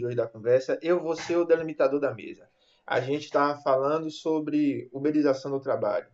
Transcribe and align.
de 0.00 0.06
hoje 0.06 0.16
da 0.16 0.26
conversa. 0.26 0.78
Eu 0.82 0.98
vou 0.98 1.14
ser 1.14 1.36
o 1.36 1.44
delimitador 1.44 2.00
da 2.00 2.12
mesa. 2.12 2.48
A 2.86 3.00
gente 3.00 3.26
estava 3.26 3.60
falando 3.60 4.10
sobre 4.10 4.88
uberização 4.92 5.50
do 5.50 5.60
trabalho. 5.60 6.06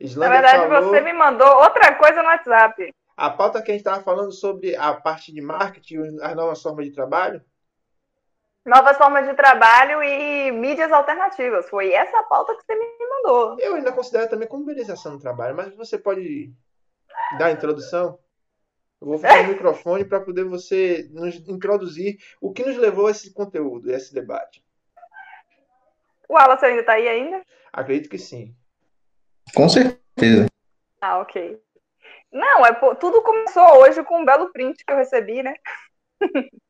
Islândia 0.00 0.40
Na 0.40 0.40
verdade, 0.40 0.68
falou... 0.68 0.90
você 0.90 1.00
me 1.00 1.12
mandou 1.12 1.48
outra 1.58 1.94
coisa 1.94 2.22
no 2.22 2.28
WhatsApp. 2.28 2.92
A 3.16 3.30
pauta 3.30 3.62
que 3.62 3.70
a 3.70 3.74
gente 3.74 3.82
estava 3.82 4.02
falando 4.02 4.32
sobre 4.32 4.74
a 4.74 4.94
parte 4.94 5.32
de 5.32 5.40
marketing, 5.40 6.18
as 6.22 6.34
novas 6.34 6.60
formas 6.60 6.86
de 6.86 6.92
trabalho? 6.92 7.42
Novas 8.64 8.96
formas 8.96 9.26
de 9.28 9.34
trabalho 9.34 10.02
e 10.02 10.50
mídias 10.50 10.90
alternativas. 10.90 11.68
Foi 11.68 11.92
essa 11.92 12.18
a 12.18 12.22
pauta 12.22 12.54
que 12.56 12.64
você 12.64 12.74
me 12.74 12.86
mandou. 13.08 13.56
Eu 13.60 13.74
ainda 13.74 13.92
considero 13.92 14.30
também 14.30 14.48
como 14.48 14.62
uberização 14.62 15.16
do 15.16 15.20
trabalho, 15.20 15.54
mas 15.54 15.76
você 15.76 15.98
pode 15.98 16.52
dar 17.38 17.46
a 17.46 17.52
introdução? 17.52 18.18
Eu 19.02 19.06
vou 19.06 19.18
fechar 19.18 19.42
o 19.42 19.48
microfone 19.48 20.04
para 20.04 20.20
poder 20.20 20.44
você 20.44 21.08
nos 21.10 21.34
introduzir 21.48 22.18
o 22.40 22.52
que 22.52 22.64
nos 22.64 22.76
levou 22.76 23.08
a 23.08 23.10
esse 23.10 23.34
conteúdo, 23.34 23.90
a 23.90 23.96
esse 23.96 24.14
debate. 24.14 24.64
O 26.28 26.34
Wallace 26.34 26.64
ainda 26.64 26.82
está 26.82 26.92
aí 26.92 27.08
ainda? 27.08 27.42
Acredito 27.72 28.08
que 28.08 28.16
sim. 28.16 28.54
Com 29.56 29.68
certeza. 29.68 30.46
Ah, 31.00 31.18
ok. 31.18 31.60
Não, 32.30 32.64
é 32.64 32.72
tudo 32.94 33.22
começou 33.22 33.80
hoje 33.80 34.04
com 34.04 34.20
um 34.20 34.24
belo 34.24 34.52
print 34.52 34.84
que 34.84 34.92
eu 34.92 34.96
recebi, 34.96 35.42
né? 35.42 35.56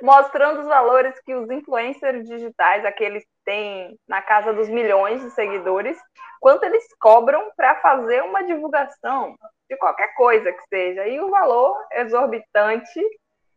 Mostrando 0.00 0.60
os 0.60 0.66
valores 0.68 1.20
que 1.22 1.34
os 1.34 1.50
influencers 1.50 2.24
digitais, 2.24 2.84
aqueles 2.84 3.24
que 3.24 3.44
têm 3.44 3.98
na 4.06 4.22
casa 4.22 4.52
dos 4.52 4.68
milhões 4.68 5.20
de 5.20 5.30
seguidores, 5.30 5.98
quanto 6.38 6.62
eles 6.62 6.86
cobram 7.00 7.50
para 7.56 7.80
fazer 7.80 8.22
uma 8.22 8.44
divulgação 8.44 9.36
de 9.70 9.76
qualquer 9.76 10.12
coisa 10.14 10.52
que 10.52 10.62
seja. 10.68 11.06
E 11.06 11.20
o 11.20 11.30
valor 11.30 11.76
exorbitante. 11.92 13.00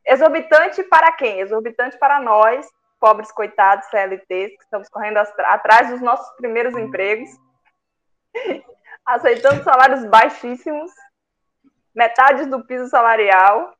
Exorbitante 0.05 0.84
para 0.84 1.12
quem? 1.13 1.40
Exorbitante 1.40 1.98
para 1.98 2.21
nós, 2.21 2.70
pobres 2.99 3.32
coitados 3.32 3.87
CLTs, 3.87 4.55
que 4.55 4.63
estamos 4.63 4.87
correndo 4.90 5.18
atrás 5.18 5.90
dos 5.90 6.02
nossos 6.02 6.29
primeiros 6.37 6.77
empregos, 6.77 7.29
aceitando 9.05 9.63
salários 9.63 10.05
baixíssimos, 10.05 10.91
metade 11.96 12.46
do 12.46 12.63
piso 12.65 12.87
salarial 12.87 13.74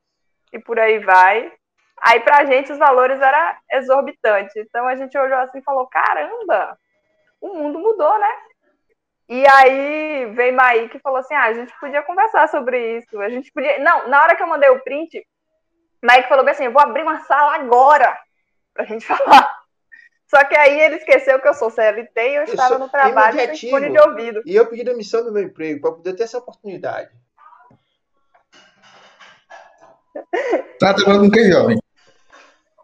e 0.52 0.58
por 0.58 0.78
aí 0.78 0.98
vai. 0.98 1.52
Aí 2.00 2.20
pra 2.20 2.44
gente 2.46 2.72
os 2.72 2.78
valores 2.78 3.20
eram 3.20 3.56
exorbitantes. 3.70 4.56
Então 4.56 4.88
a 4.88 4.96
gente 4.96 5.16
olhou 5.16 5.38
assim 5.38 5.58
e 5.58 5.64
falou: 5.64 5.86
caramba, 5.86 6.76
o 7.40 7.54
mundo 7.54 7.78
mudou, 7.78 8.18
né? 8.18 8.36
E 9.28 9.46
aí 9.46 10.26
veio 10.34 10.54
Maí 10.54 10.88
que 10.88 10.98
falou 10.98 11.18
assim: 11.18 11.34
ah, 11.34 11.44
a 11.44 11.52
gente 11.54 11.72
podia 11.80 12.02
conversar 12.02 12.48
sobre 12.48 12.98
isso. 12.98 13.20
A 13.20 13.28
gente 13.28 13.50
podia. 13.52 13.78
Não, 13.78 14.08
na 14.08 14.22
hora 14.22 14.36
que 14.36 14.42
eu 14.42 14.46
mandei 14.46 14.68
o 14.70 14.80
print, 14.80 15.26
Maí 16.02 16.22
falou 16.24 16.46
assim: 16.48 16.64
eu 16.64 16.72
vou 16.72 16.82
abrir 16.82 17.02
uma 17.02 17.20
sala 17.20 17.54
agora 17.54 18.16
pra 18.74 18.84
gente 18.84 19.06
falar. 19.06 19.64
Só 20.26 20.42
que 20.44 20.56
aí 20.56 20.80
ele 20.80 20.96
esqueceu 20.96 21.40
que 21.40 21.46
eu 21.46 21.54
sou 21.54 21.70
CLT 21.70 22.20
e 22.20 22.34
eu, 22.34 22.42
eu 22.42 22.44
estava 22.44 22.78
no 22.78 22.88
trabalho 22.88 23.56
sem 23.56 23.70
fone 23.70 23.90
de 23.90 23.98
ouvido. 23.98 24.42
E 24.44 24.54
eu 24.54 24.66
pedi 24.66 24.82
demissão 24.82 25.24
do 25.24 25.32
meu 25.32 25.42
emprego 25.42 25.80
para 25.80 25.92
poder 25.92 26.14
ter 26.14 26.24
essa 26.24 26.38
oportunidade. 26.38 27.10
Tá 30.78 30.94
trabalhando 30.94 31.26
com 31.26 31.30
quem, 31.30 31.50
jovem? 31.50 31.78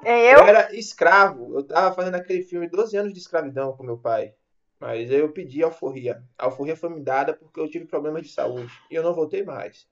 Eu? 0.05 0.39
eu 0.39 0.45
era 0.45 0.75
escravo. 0.75 1.59
Eu 1.59 1.67
tava 1.67 1.95
fazendo 1.95 2.15
aquele 2.15 2.43
filme 2.43 2.69
12 2.69 2.97
anos 2.97 3.13
de 3.13 3.19
escravidão 3.19 3.77
com 3.77 3.83
meu 3.83 3.99
pai. 3.99 4.33
Mas 4.81 5.11
eu 5.11 5.31
pedi 5.31 5.63
alforria. 5.63 6.23
A 6.39 6.47
alforria 6.47 6.75
foi 6.75 6.89
me 6.89 7.01
dada 7.01 7.35
porque 7.35 7.61
eu 7.61 7.69
tive 7.69 7.85
problemas 7.85 8.23
de 8.23 8.33
saúde. 8.33 8.73
E 8.91 8.95
eu 8.95 9.03
não 9.03 9.13
voltei 9.13 9.45
mais. 9.45 9.87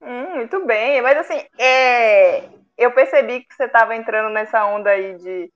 Hum, 0.00 0.36
muito 0.36 0.64
bem. 0.64 1.02
Mas 1.02 1.18
assim, 1.18 1.44
é... 1.58 2.44
eu 2.78 2.92
percebi 2.92 3.40
que 3.40 3.54
você 3.54 3.64
estava 3.64 3.96
entrando 3.96 4.32
nessa 4.32 4.64
onda 4.66 4.90
aí 4.90 5.18
de 5.18 5.52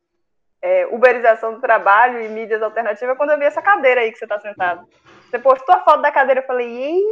é, 0.60 0.86
uberização 0.86 1.54
do 1.54 1.60
trabalho 1.60 2.20
e 2.20 2.28
mídias 2.28 2.62
alternativas 2.62 3.16
quando 3.16 3.30
eu 3.30 3.38
vi 3.38 3.44
essa 3.44 3.62
cadeira 3.62 4.00
aí 4.00 4.10
que 4.10 4.18
você 4.18 4.24
está 4.24 4.40
sentado. 4.40 4.86
Você 5.30 5.38
postou 5.38 5.74
a 5.74 5.84
foto 5.84 6.02
da 6.02 6.10
cadeira 6.10 6.40
e 6.40 6.42
eu 6.42 6.46
falei, 6.46 6.68
Ei, 6.68 7.02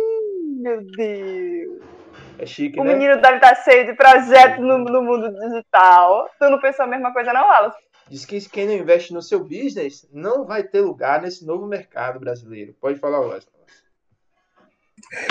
meu 0.60 0.82
Deus. 0.82 1.80
É 2.38 2.46
chique, 2.46 2.80
o 2.80 2.84
né? 2.84 2.94
menino 2.94 3.20
deve 3.20 3.36
estar 3.36 3.54
cheio 3.56 3.86
de 3.86 3.92
projetos 3.92 4.64
no, 4.64 4.78
no 4.78 5.02
mundo 5.02 5.30
digital. 5.32 6.28
Tu 6.38 6.50
não 6.50 6.60
pensou 6.60 6.84
a 6.84 6.88
mesma 6.88 7.12
coisa, 7.12 7.32
não, 7.32 7.46
Wallace? 7.46 7.89
Diz 8.10 8.24
que 8.24 8.40
quem 8.48 8.66
não 8.66 8.74
investe 8.74 9.14
no 9.14 9.22
seu 9.22 9.44
business 9.44 10.04
não 10.12 10.44
vai 10.44 10.64
ter 10.64 10.80
lugar 10.80 11.22
nesse 11.22 11.46
novo 11.46 11.64
mercado 11.64 12.18
brasileiro. 12.18 12.74
Pode 12.80 12.98
falar, 12.98 13.20
Wesley. 13.20 13.54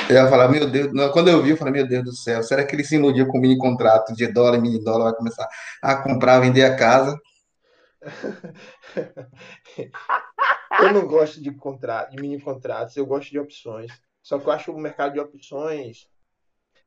Eu 0.09 0.15
ia 0.15 0.29
falar, 0.29 0.47
meu 0.47 0.65
Deus, 0.65 0.89
quando 1.11 1.29
eu 1.29 1.43
vi, 1.43 1.49
eu 1.49 1.57
falei, 1.57 1.73
meu 1.73 1.85
Deus 1.85 2.05
do 2.05 2.15
céu, 2.15 2.41
será 2.41 2.65
que 2.65 2.73
ele 2.73 2.85
se 2.85 2.95
iludiu 2.95 3.27
com 3.27 3.37
mini 3.37 3.57
contrato 3.57 4.15
de 4.15 4.25
dólar, 4.27 4.61
mini 4.61 4.81
dólar, 4.81 5.11
vai 5.11 5.15
começar 5.15 5.45
a 5.81 5.97
comprar, 5.97 6.39
vender 6.39 6.63
a 6.63 6.77
casa? 6.77 7.19
eu 10.81 10.93
não 10.93 11.05
gosto 11.05 11.41
de 11.41 11.51
contrato, 11.51 12.11
de 12.11 12.21
mini 12.21 12.39
contratos, 12.39 12.95
eu 12.95 13.05
gosto 13.05 13.29
de 13.29 13.39
opções. 13.39 13.91
Só 14.23 14.39
que 14.39 14.47
eu 14.47 14.53
acho 14.53 14.71
o 14.71 14.79
mercado 14.79 15.11
de 15.13 15.19
opções 15.19 16.07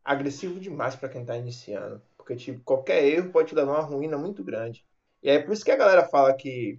agressivo 0.03 0.59
demais 0.59 0.97
para 0.97 1.11
quem 1.11 1.21
está 1.21 1.37
iniciando. 1.37 2.01
Porque, 2.17 2.35
tipo, 2.35 2.65
qualquer 2.65 3.05
erro 3.05 3.31
pode 3.31 3.55
levar 3.55 3.73
a 3.73 3.81
uma 3.81 3.85
ruína 3.85 4.17
muito 4.17 4.43
grande. 4.43 4.83
E 5.23 5.31
é 5.31 5.39
por 5.39 5.53
isso 5.53 5.65
que 5.65 5.71
a 5.71 5.77
galera 5.77 6.05
fala 6.05 6.35
que 6.35 6.79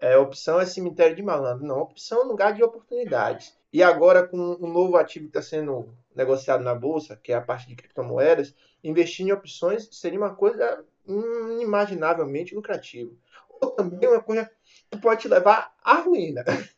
é, 0.00 0.16
opção 0.16 0.60
é 0.60 0.66
cemitério 0.66 1.16
de 1.16 1.22
malandro. 1.22 1.66
Não, 1.66 1.80
opção 1.80 2.22
é 2.22 2.24
um 2.24 2.28
lugar 2.28 2.54
de 2.54 2.62
oportunidades. 2.62 3.56
E 3.72 3.82
agora, 3.82 4.26
com 4.26 4.36
um 4.38 4.72
novo 4.72 4.96
ativo 4.96 5.26
que 5.26 5.38
está 5.38 5.42
sendo 5.42 5.94
negociado 6.14 6.62
na 6.62 6.74
bolsa, 6.74 7.18
que 7.22 7.32
é 7.32 7.36
a 7.36 7.40
parte 7.40 7.68
de 7.68 7.76
criptomoedas, 7.76 8.54
investir 8.82 9.26
em 9.26 9.32
opções 9.32 9.88
seria 9.92 10.18
uma 10.18 10.34
coisa 10.34 10.84
inimaginavelmente 11.06 12.54
lucrativa. 12.54 13.12
Ou 13.60 13.70
também 13.70 14.08
uma 14.08 14.22
coisa 14.22 14.50
que 14.90 14.98
pode 14.98 15.22
te 15.22 15.28
levar 15.28 15.74
à 15.82 16.00
ruína. 16.00 16.44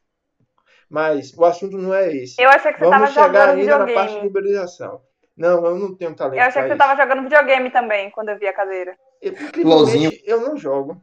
Mas 0.88 1.32
o 1.37 1.44
assunto 1.44 1.76
não 1.76 1.92
é 1.92 2.12
esse. 2.14 2.41
Eu 2.41 2.48
achei 2.48 2.72
que 2.72 2.78
você 2.78 2.91
Vamos 2.91 3.10
chegar 3.10 3.50
ainda 3.50 3.60
videogame. 3.60 3.94
na 3.94 4.00
parte 4.00 4.20
de 4.20 4.26
uberização. 4.26 5.03
Não, 5.38 5.65
eu 5.65 5.76
não 5.76 5.94
tenho 5.94 6.16
talento. 6.16 6.37
Eu 6.37 6.47
achei 6.47 6.62
que 6.62 6.69
você 6.69 6.72
estava 6.75 7.00
jogando 7.00 7.22
videogame 7.22 7.71
também 7.71 8.10
quando 8.10 8.31
eu 8.31 8.38
vi 8.38 8.49
a 8.49 8.53
cadeira. 8.53 8.99
Incrivelmente, 9.22 10.21
eu 10.26 10.41
não 10.41 10.56
jogo. 10.56 11.00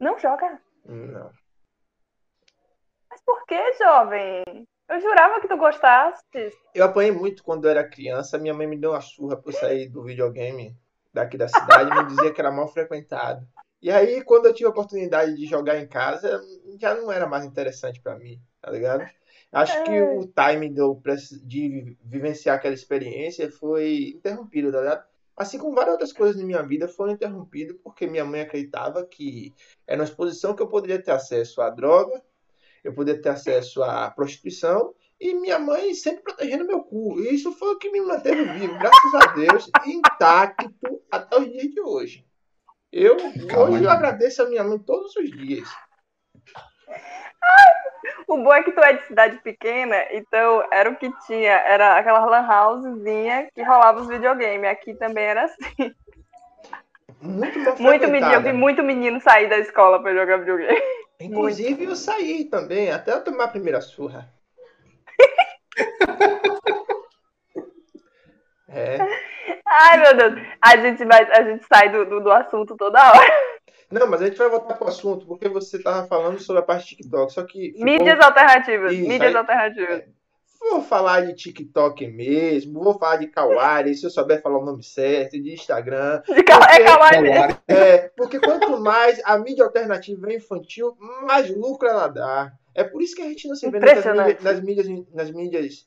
Não 0.00 0.18
joga? 0.18 0.58
Não. 0.86 1.30
Mas 3.10 3.20
por 3.20 3.44
que, 3.44 3.72
jovem? 3.74 4.66
Eu 4.88 5.00
jurava 5.02 5.38
que 5.40 5.48
tu 5.48 5.56
gostasse. 5.58 6.22
Eu 6.74 6.86
apanhei 6.86 7.12
muito 7.12 7.44
quando 7.44 7.66
eu 7.66 7.70
era 7.70 7.88
criança. 7.88 8.38
Minha 8.38 8.54
mãe 8.54 8.66
me 8.66 8.78
deu 8.78 8.92
uma 8.92 9.00
surra 9.02 9.36
por 9.36 9.52
sair 9.52 9.88
do 9.88 10.02
videogame 10.02 10.74
daqui 11.12 11.36
da 11.36 11.46
cidade 11.46 11.90
e 11.90 11.94
me 11.94 12.06
dizia 12.06 12.32
que 12.32 12.40
era 12.40 12.50
mal 12.50 12.68
frequentado. 12.68 13.46
E 13.82 13.90
aí, 13.90 14.24
quando 14.24 14.46
eu 14.46 14.54
tive 14.54 14.66
a 14.66 14.70
oportunidade 14.70 15.34
de 15.34 15.44
jogar 15.44 15.76
em 15.76 15.86
casa, 15.86 16.40
já 16.80 16.94
não 16.94 17.12
era 17.12 17.26
mais 17.26 17.44
interessante 17.44 18.00
para 18.00 18.16
mim, 18.16 18.40
tá 18.62 18.70
ligado? 18.70 19.06
Acho 19.52 19.76
é. 19.76 19.82
que 19.84 20.00
o 20.00 20.26
timing 20.26 20.74
de 21.44 21.96
vivenciar 22.02 22.56
aquela 22.56 22.74
experiência 22.74 23.50
foi 23.50 24.14
interrompido, 24.16 24.72
tá 24.72 24.80
ligado? 24.80 25.04
Assim 25.36 25.58
como 25.58 25.74
várias 25.74 25.92
outras 25.92 26.12
coisas 26.12 26.36
na 26.36 26.44
minha 26.44 26.62
vida 26.62 26.88
foram 26.88 27.12
interrompidas 27.12 27.76
porque 27.82 28.06
minha 28.06 28.24
mãe 28.24 28.40
acreditava 28.40 29.04
que 29.04 29.52
era 29.86 30.00
uma 30.00 30.06
exposição 30.06 30.54
que 30.54 30.62
eu 30.62 30.68
poderia 30.68 31.02
ter 31.02 31.10
acesso 31.10 31.60
à 31.60 31.68
droga, 31.68 32.22
eu 32.82 32.94
poderia 32.94 33.20
ter 33.20 33.28
acesso 33.28 33.82
à 33.82 34.10
prostituição 34.10 34.94
e 35.20 35.34
minha 35.34 35.58
mãe 35.58 35.94
sempre 35.94 36.22
protegendo 36.22 36.66
meu 36.66 36.82
cu. 36.82 37.20
E 37.20 37.34
isso 37.34 37.52
foi 37.52 37.74
o 37.74 37.78
que 37.78 37.90
me 37.90 38.00
manteve 38.00 38.44
vivo, 38.58 38.78
graças 38.78 39.14
a 39.14 39.26
Deus, 39.34 39.70
intacto 39.86 41.00
até 41.10 41.38
os 41.38 41.50
dias 41.50 41.68
de 41.68 41.80
hoje. 41.80 42.26
Eu 42.90 43.16
Calma 43.48 43.74
hoje 43.74 43.84
eu 43.84 43.90
agradeço 43.90 44.42
a 44.42 44.48
minha 44.48 44.64
mãe 44.64 44.78
todos 44.78 45.14
os 45.16 45.30
dias. 45.30 45.68
O 48.26 48.38
bom 48.38 48.54
é 48.54 48.62
que 48.62 48.72
tu 48.72 48.80
é 48.80 48.94
de 48.94 49.06
cidade 49.06 49.36
pequena, 49.38 49.96
então 50.10 50.64
era 50.72 50.88
o 50.88 50.96
que 50.96 51.12
tinha, 51.26 51.52
era 51.52 51.98
aquela 51.98 52.24
lan 52.24 52.48
housezinha 52.48 53.48
que 53.54 53.62
rolava 53.62 54.00
os 54.00 54.08
videogames. 54.08 54.70
Aqui 54.70 54.94
também 54.94 55.24
era 55.24 55.44
assim. 55.44 55.94
Muito, 57.20 57.58
muito 57.82 58.08
menino, 58.08 58.32
eu 58.32 58.40
vi 58.40 58.52
muito 58.52 58.82
menino 58.82 59.20
sair 59.20 59.48
da 59.48 59.58
escola 59.58 60.00
para 60.00 60.14
jogar 60.14 60.38
videogame. 60.38 60.80
Inclusive 61.20 61.76
muito. 61.76 61.90
eu 61.90 61.96
saí 61.96 62.46
também, 62.46 62.90
até 62.90 63.12
eu 63.12 63.22
tomar 63.22 63.44
a 63.44 63.48
primeira 63.48 63.82
surra. 63.82 64.26
é. 68.68 68.96
Ai, 69.66 69.98
meu 69.98 70.16
Deus. 70.16 70.34
A 70.60 70.76
gente, 70.78 71.04
vai, 71.04 71.30
a 71.30 71.42
gente 71.44 71.64
sai 71.66 71.90
do, 71.90 72.06
do, 72.06 72.20
do 72.20 72.32
assunto 72.32 72.76
toda 72.76 72.98
hora. 72.98 73.32
Não, 73.92 74.08
mas 74.08 74.22
a 74.22 74.26
gente 74.26 74.38
vai 74.38 74.48
voltar 74.48 74.74
pro 74.74 74.88
assunto, 74.88 75.26
porque 75.26 75.48
você 75.48 75.76
estava 75.76 76.06
falando 76.06 76.40
sobre 76.40 76.60
a 76.62 76.64
parte 76.64 76.88
de 76.88 76.96
TikTok, 76.96 77.32
só 77.32 77.44
que... 77.44 77.72
Ficou... 77.72 77.84
Mídias 77.84 78.18
alternativas, 78.20 78.92
Isso, 78.92 79.02
mídias 79.02 79.30
aí, 79.30 79.36
alternativas. 79.36 79.98
É, 80.00 80.08
vou 80.58 80.82
falar 80.82 81.26
de 81.26 81.34
TikTok 81.34 82.06
mesmo, 82.06 82.82
vou 82.82 82.98
falar 82.98 83.16
de 83.16 83.26
Kawaii, 83.26 83.94
se 83.94 84.06
eu 84.06 84.10
souber 84.10 84.40
falar 84.40 84.58
o 84.58 84.64
nome 84.64 84.82
certo, 84.82 85.32
de 85.32 85.52
Instagram. 85.52 86.22
De 86.26 86.42
Ka 86.42 86.58
porque, 86.58 86.74
é 86.74 86.84
Kawaii 86.84 87.20
mesmo. 87.20 87.58
É, 87.68 87.98
porque 88.16 88.40
quanto 88.40 88.80
mais 88.80 89.20
a 89.24 89.38
mídia 89.38 89.64
alternativa 89.64 90.32
é 90.32 90.36
infantil, 90.36 90.96
mais 91.26 91.54
lucro 91.54 91.86
ela 91.86 92.08
dá. 92.08 92.52
É 92.74 92.82
por 92.82 93.02
isso 93.02 93.14
que 93.14 93.22
a 93.22 93.26
gente 93.26 93.46
não 93.46 93.54
se 93.54 93.70
vê 93.70 93.78
nas 93.78 94.04
mídias, 94.04 94.42
nas 94.42 94.60
mídias, 94.60 94.86
nas 95.12 95.30
mídias 95.30 95.86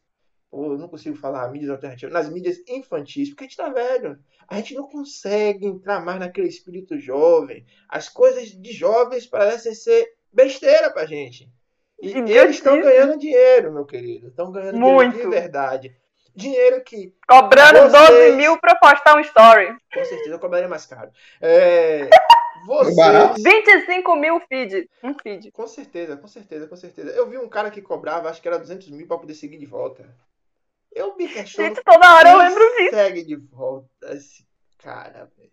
ou 0.51 0.71
eu 0.71 0.77
não 0.77 0.87
consigo 0.87 1.15
falar 1.17 1.51
mídias 1.51 1.71
alternativas, 1.71 2.13
nas 2.13 2.29
mídias 2.29 2.57
infantis, 2.67 3.29
porque 3.29 3.43
a 3.43 3.47
gente 3.47 3.57
tá 3.57 3.69
velho. 3.69 4.17
A 4.47 4.55
gente 4.57 4.73
não 4.75 4.87
consegue 4.87 5.65
entrar 5.65 6.03
mais 6.03 6.19
naquele 6.19 6.47
espírito 6.47 6.99
jovem. 6.99 7.65
As 7.89 8.07
coisas 8.07 8.49
de 8.49 8.71
jovens 8.71 9.25
parecem 9.25 9.73
ser 9.73 10.13
besteira 10.31 10.91
pra 10.91 11.05
gente. 11.05 11.49
E 12.01 12.09
eles 12.09 12.57
estão 12.57 12.79
ganhando 12.81 13.17
dinheiro, 13.17 13.73
meu 13.73 13.85
querido. 13.85 14.27
Estão 14.27 14.51
ganhando 14.51 14.77
Muito. 14.77 15.11
dinheiro 15.11 15.29
de 15.29 15.35
verdade. 15.35 15.97
Dinheiro 16.35 16.83
que. 16.83 17.13
Cobrando 17.27 17.89
vocês... 17.89 18.09
12 18.09 18.31
mil 18.33 18.59
pra 18.59 18.75
postar 18.75 19.15
um 19.15 19.21
story. 19.21 19.67
Com 19.93 20.05
certeza 20.05 20.31
eu 20.31 20.39
cobraria 20.39 20.67
mais 20.67 20.85
caro. 20.85 21.09
É. 21.41 22.09
Vocês... 22.65 23.43
25 23.43 24.15
mil 24.15 24.39
feed. 24.49 24.89
Um 25.03 25.13
feed. 25.19 25.51
Com 25.51 25.67
certeza, 25.67 26.17
com 26.17 26.27
certeza, 26.27 26.67
com 26.67 26.75
certeza. 26.75 27.11
Eu 27.11 27.29
vi 27.29 27.37
um 27.37 27.47
cara 27.47 27.69
que 27.69 27.81
cobrava, 27.81 28.27
acho 28.27 28.41
que 28.41 28.47
era 28.47 28.57
200 28.57 28.89
mil 28.89 29.05
pra 29.05 29.19
poder 29.19 29.35
seguir 29.35 29.57
de 29.57 29.67
volta. 29.67 30.03
Eu 30.95 31.17
me 31.17 31.27
questiono. 31.27 31.67
Gente, 31.67 31.83
toda 31.83 32.15
hora 32.15 32.31
eu 32.31 32.37
lembro 32.37 32.63
disso. 32.77 32.95
Segue 32.95 33.25
de 33.25 33.35
volta 33.35 34.13
esse 34.13 34.47
cara, 34.77 35.29
velho. 35.37 35.51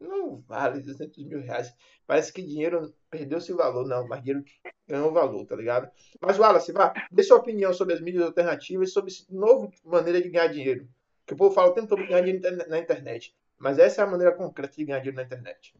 Não 0.00 0.40
vale 0.46 0.80
200 0.80 1.24
mil 1.26 1.40
reais. 1.40 1.74
Parece 2.06 2.32
que 2.32 2.42
dinheiro 2.42 2.94
perdeu 3.10 3.40
seu 3.40 3.56
valor. 3.56 3.86
Não, 3.86 4.06
mas 4.06 4.22
dinheiro 4.22 4.44
ganhou 4.86 5.12
valor, 5.12 5.44
tá 5.46 5.56
ligado? 5.56 5.90
Mas, 6.20 6.38
Wallace, 6.38 6.70
vá, 6.70 6.92
dê 7.10 7.22
sua 7.24 7.38
opinião 7.38 7.72
sobre 7.72 7.94
as 7.94 8.00
mídias 8.00 8.22
alternativas 8.22 8.88
e 8.88 8.92
sobre 8.92 9.10
essa 9.10 9.24
nova 9.30 9.68
maneira 9.84 10.22
de 10.22 10.28
ganhar 10.28 10.46
dinheiro. 10.46 10.88
Que 11.26 11.34
o 11.34 11.36
povo 11.36 11.54
fala 11.54 11.70
o 11.70 11.74
tempo 11.74 11.88
todo 11.88 12.02
de 12.02 12.08
ganhar 12.08 12.20
dinheiro 12.20 12.68
na 12.68 12.78
internet. 12.78 13.34
Mas 13.58 13.78
essa 13.78 14.02
é 14.02 14.04
a 14.04 14.10
maneira 14.10 14.32
concreta 14.32 14.76
de 14.76 14.84
ganhar 14.84 14.98
dinheiro 14.98 15.16
na 15.16 15.24
internet. 15.24 15.74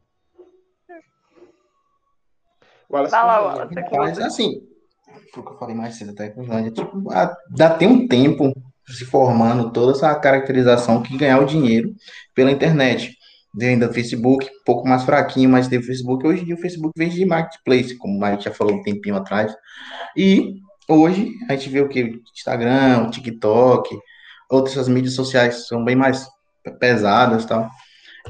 Wallace, 2.91 3.13
Vai 3.13 3.27
lá, 3.27 3.43
Wallace. 3.43 3.75
Mas, 3.93 4.19
assim, 4.19 4.67
foi 5.33 5.43
o 5.43 5.47
que 5.47 5.53
eu 5.53 5.59
falei 5.59 5.77
mais 5.77 5.97
cedo 5.97 6.11
até 6.11 6.31
com 6.31 6.43
o 6.43 6.71
tipo, 6.73 7.03
dá 7.51 7.77
tem 7.77 7.89
um 7.89 8.09
tempo 8.09 8.53
se 8.89 9.05
formando 9.05 9.71
toda 9.73 9.93
essa 9.93 10.15
caracterização 10.15 11.03
que 11.03 11.17
ganhar 11.17 11.41
o 11.41 11.47
dinheiro 11.47 11.95
pela 12.35 12.51
internet 12.51 13.17
de 13.55 13.67
ainda 13.67 13.93
Facebook, 13.93 14.47
um 14.47 14.65
pouco 14.65 14.89
mais 14.89 15.05
fraquinho, 15.05 15.49
mas 15.49 15.69
teve 15.69 15.87
Facebook. 15.87 16.27
Hoje 16.27 16.43
em 16.43 16.45
dia 16.47 16.55
o 16.57 16.59
Facebook 16.59 16.93
vende 16.97 17.15
de 17.15 17.25
marketplace, 17.25 17.97
como 17.97 18.23
a 18.25 18.33
gente 18.33 18.45
já 18.45 18.51
falou 18.51 18.75
um 18.75 18.83
tempinho 18.83 19.17
atrás. 19.17 19.55
E 20.17 20.55
hoje 20.89 21.31
a 21.49 21.55
gente 21.55 21.69
vê 21.69 21.81
o 21.81 21.89
que? 21.89 22.21
Instagram, 22.35 23.11
TikTok, 23.11 23.97
outras 24.51 24.89
mídias 24.89 25.15
sociais 25.15 25.69
são 25.69 25.85
bem 25.85 25.95
mais 25.95 26.27
pesadas 26.81 27.45
tal. 27.45 27.71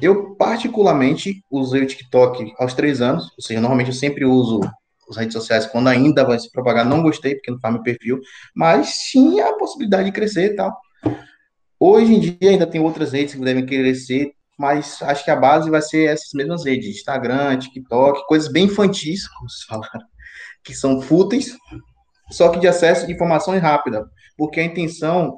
Eu, 0.02 0.34
particularmente, 0.34 1.42
usei 1.50 1.82
o 1.82 1.86
TikTok 1.86 2.52
aos 2.58 2.74
três 2.74 3.00
anos, 3.00 3.24
ou 3.24 3.42
seja, 3.42 3.60
normalmente 3.60 3.88
eu 3.88 3.94
sempre 3.94 4.24
uso 4.24 4.60
as 5.08 5.16
redes 5.16 5.34
sociais 5.34 5.66
quando 5.66 5.88
ainda 5.88 6.24
vai 6.24 6.38
se 6.38 6.50
propagar. 6.50 6.84
Não 6.84 7.02
gostei, 7.02 7.34
porque 7.34 7.50
não 7.50 7.58
faz 7.60 7.74
meu 7.74 7.82
perfil, 7.82 8.20
mas 8.54 8.98
tinha 9.10 9.48
a 9.48 9.52
possibilidade 9.54 10.04
de 10.04 10.12
crescer 10.12 10.52
e 10.52 10.56
tal. 10.56 10.76
Hoje 11.78 12.14
em 12.14 12.20
dia 12.20 12.50
ainda 12.50 12.66
tem 12.66 12.80
outras 12.80 13.12
redes 13.12 13.34
que 13.34 13.40
devem 13.40 13.66
crescer, 13.66 14.32
mas 14.58 15.02
acho 15.02 15.24
que 15.24 15.30
a 15.30 15.36
base 15.36 15.68
vai 15.68 15.82
ser 15.82 16.08
essas 16.08 16.32
mesmas 16.32 16.64
redes, 16.64 16.96
Instagram, 16.96 17.58
TikTok, 17.58 18.26
coisas 18.26 18.50
bem 18.50 18.66
infantis, 18.66 19.28
como 19.28 19.50
se 19.50 19.66
fala, 19.66 19.88
que 20.62 20.74
são 20.74 21.00
fúteis, 21.00 21.56
só 22.30 22.48
que 22.48 22.58
de 22.58 22.68
acesso 22.68 23.06
de 23.06 23.12
informação 23.12 23.58
rápida, 23.58 24.08
porque 24.36 24.60
a 24.60 24.64
intenção, 24.64 25.36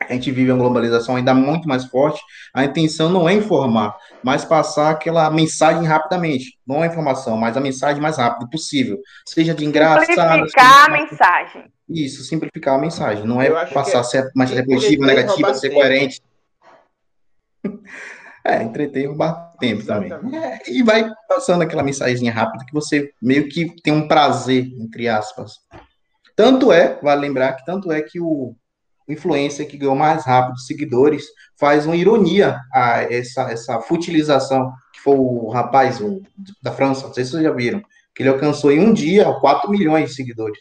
a 0.00 0.12
gente 0.12 0.30
vive 0.30 0.52
uma 0.52 0.58
globalização 0.58 1.16
ainda 1.16 1.34
muito 1.34 1.68
mais 1.68 1.84
forte, 1.84 2.20
a 2.54 2.64
intenção 2.64 3.08
não 3.08 3.28
é 3.28 3.34
informar, 3.34 3.96
mas 4.22 4.44
passar 4.44 4.90
aquela 4.90 5.30
mensagem 5.30 5.84
rapidamente, 5.84 6.58
não 6.66 6.82
a 6.82 6.86
informação, 6.86 7.36
mas 7.36 7.56
a 7.56 7.60
mensagem 7.60 8.00
mais 8.00 8.18
rápido 8.18 8.48
possível, 8.50 8.98
seja 9.26 9.54
de 9.54 9.64
engraçado... 9.64 10.06
Simplificar 10.06 10.84
a 10.84 10.90
mensagem. 10.90 11.64
Isso, 11.88 12.24
simplificar 12.24 12.74
a 12.74 12.78
mensagem, 12.78 13.24
não 13.24 13.40
é 13.40 13.50
passar 13.66 14.00
é, 14.00 14.02
ser 14.02 14.30
mais 14.34 14.50
repetitivo, 14.50 15.04
negativa, 15.04 15.54
ser 15.54 15.70
coerente. 15.70 16.22
É, 18.48 18.62
entreter 18.62 19.02
e 19.02 19.06
roubar 19.06 19.56
tempo 19.58 19.84
também. 19.84 20.12
É, 20.36 20.70
e 20.70 20.80
vai 20.80 21.10
passando 21.28 21.62
aquela 21.62 21.82
mensagem 21.82 22.28
rápida 22.28 22.64
que 22.64 22.72
você 22.72 23.10
meio 23.20 23.48
que 23.48 23.74
tem 23.82 23.92
um 23.92 24.06
prazer, 24.06 24.72
entre 24.78 25.08
aspas. 25.08 25.54
Tanto 26.36 26.70
é, 26.70 26.96
vale 27.02 27.22
lembrar 27.22 27.54
que 27.54 27.64
tanto 27.64 27.90
é 27.90 28.00
que 28.00 28.20
o 28.20 28.54
influencer 29.08 29.68
que 29.68 29.76
ganhou 29.76 29.94
mais 29.94 30.24
rápido 30.24 30.58
seguidores 30.58 31.24
faz 31.58 31.86
uma 31.86 31.96
ironia 31.96 32.58
a 32.72 33.02
essa, 33.02 33.42
essa 33.50 33.80
futilização, 33.80 34.72
que 34.92 35.00
foi 35.00 35.16
o 35.16 35.48
rapaz 35.48 36.00
o, 36.00 36.22
da 36.62 36.72
França, 36.72 37.06
não 37.06 37.14
sei 37.14 37.24
se 37.24 37.30
vocês 37.30 37.42
já 37.42 37.52
viram, 37.52 37.82
que 38.14 38.22
ele 38.22 38.30
alcançou 38.30 38.72
em 38.72 38.80
um 38.80 38.92
dia 38.92 39.32
4 39.40 39.70
milhões 39.70 40.10
de 40.10 40.16
seguidores. 40.16 40.58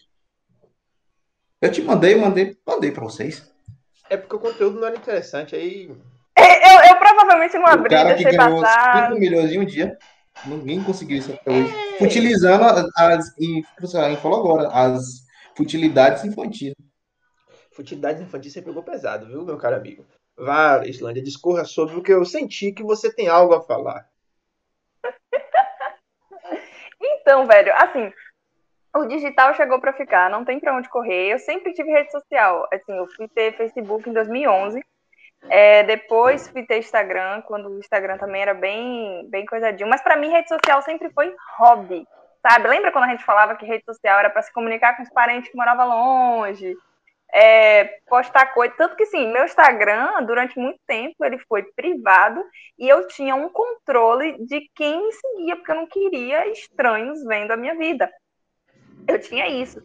Eu 1.61 1.71
te 1.71 1.81
mandei, 1.81 2.15
mandei, 2.15 2.55
mandei 2.65 2.91
para 2.91 3.03
vocês. 3.03 3.51
É 4.09 4.17
porque 4.17 4.35
o 4.35 4.39
conteúdo 4.39 4.79
não 4.79 4.87
era 4.87 4.95
interessante, 4.95 5.55
aí 5.55 5.89
é, 6.37 6.75
eu, 6.75 6.91
eu 6.91 6.99
provavelmente 6.99 7.57
não 7.57 7.65
abri, 7.65 7.87
o 7.87 7.89
cara 7.89 8.13
deixei 8.13 8.31
que 8.31 8.37
ganhou 8.37 8.61
passar. 8.61 9.07
5 9.07 9.19
milhões 9.19 9.51
em 9.51 9.59
um 9.59 9.65
dia. 9.65 9.97
Ninguém 10.45 10.83
conseguiu 10.83 11.17
isso 11.17 11.31
até 11.31 11.49
hoje. 11.49 11.73
É. 11.99 12.03
Utilizando 12.03 12.91
as, 12.97 13.37
e 13.39 13.63
você 13.79 14.15
falou 14.17 14.39
agora, 14.39 14.67
as 14.67 15.23
futilidades 15.55 16.25
infantis. 16.25 16.73
Futilidades 17.75 18.21
infantis 18.21 18.53
você 18.53 18.61
pegou 18.61 18.81
pesado, 18.81 19.27
viu, 19.27 19.43
meu 19.43 19.57
caro 19.57 19.75
amigo? 19.75 20.05
Vá, 20.37 20.83
Islândia, 20.85 21.21
discorra 21.21 21.65
sobre 21.65 21.95
o 21.95 22.03
que 22.03 22.13
eu 22.13 22.25
senti 22.25 22.71
que 22.71 22.83
você 22.83 23.13
tem 23.13 23.27
algo 23.27 23.53
a 23.53 23.61
falar. 23.61 24.09
então, 27.01 27.45
velho, 27.45 27.73
assim, 27.75 28.11
o 28.95 29.05
digital 29.05 29.53
chegou 29.55 29.79
para 29.79 29.93
ficar, 29.93 30.29
não 30.29 30.45
tem 30.45 30.59
para 30.59 30.75
onde 30.75 30.89
correr. 30.89 31.33
Eu 31.33 31.39
sempre 31.39 31.73
tive 31.73 31.91
rede 31.91 32.11
social. 32.11 32.67
Assim, 32.71 32.97
eu 32.97 33.07
fui 33.07 33.27
ter 33.27 33.55
Facebook 33.55 34.09
em 34.09 34.13
2011 34.13 34.81
é, 35.49 35.83
depois 35.83 36.47
fui 36.49 36.63
ter 36.63 36.79
Instagram, 36.79 37.41
quando 37.41 37.69
o 37.69 37.79
Instagram 37.79 38.17
também 38.17 38.41
era 38.41 38.53
bem, 38.53 39.27
bem 39.29 39.45
coisadinho. 39.45 39.89
Mas 39.89 40.01
para 40.01 40.15
mim, 40.15 40.29
rede 40.29 40.49
social 40.49 40.81
sempre 40.81 41.09
foi 41.11 41.33
hobby, 41.57 42.05
sabe? 42.41 42.67
Lembra 42.67 42.91
quando 42.91 43.05
a 43.05 43.09
gente 43.09 43.23
falava 43.23 43.55
que 43.55 43.65
rede 43.65 43.83
social 43.85 44.19
era 44.19 44.29
para 44.29 44.41
se 44.41 44.51
comunicar 44.51 44.97
com 44.97 45.03
os 45.03 45.09
parentes 45.09 45.49
que 45.49 45.57
moravam 45.57 45.87
longe? 45.87 46.75
É, 47.33 47.99
postar 48.07 48.53
coisa. 48.53 48.73
Tanto 48.77 48.95
que, 48.95 49.05
sim, 49.07 49.31
meu 49.31 49.45
Instagram, 49.45 50.23
durante 50.25 50.57
muito 50.57 50.79
tempo, 50.87 51.25
ele 51.25 51.37
foi 51.47 51.63
privado 51.75 52.43
e 52.77 52.87
eu 52.87 53.07
tinha 53.07 53.35
um 53.35 53.49
controle 53.49 54.37
de 54.45 54.69
quem 54.75 55.05
me 55.05 55.11
seguia, 55.11 55.55
porque 55.55 55.71
eu 55.71 55.75
não 55.75 55.87
queria 55.87 56.47
estranhos 56.47 57.23
vendo 57.25 57.51
a 57.51 57.57
minha 57.57 57.75
vida. 57.75 58.09
Eu 59.07 59.19
tinha 59.19 59.47
isso. 59.47 59.81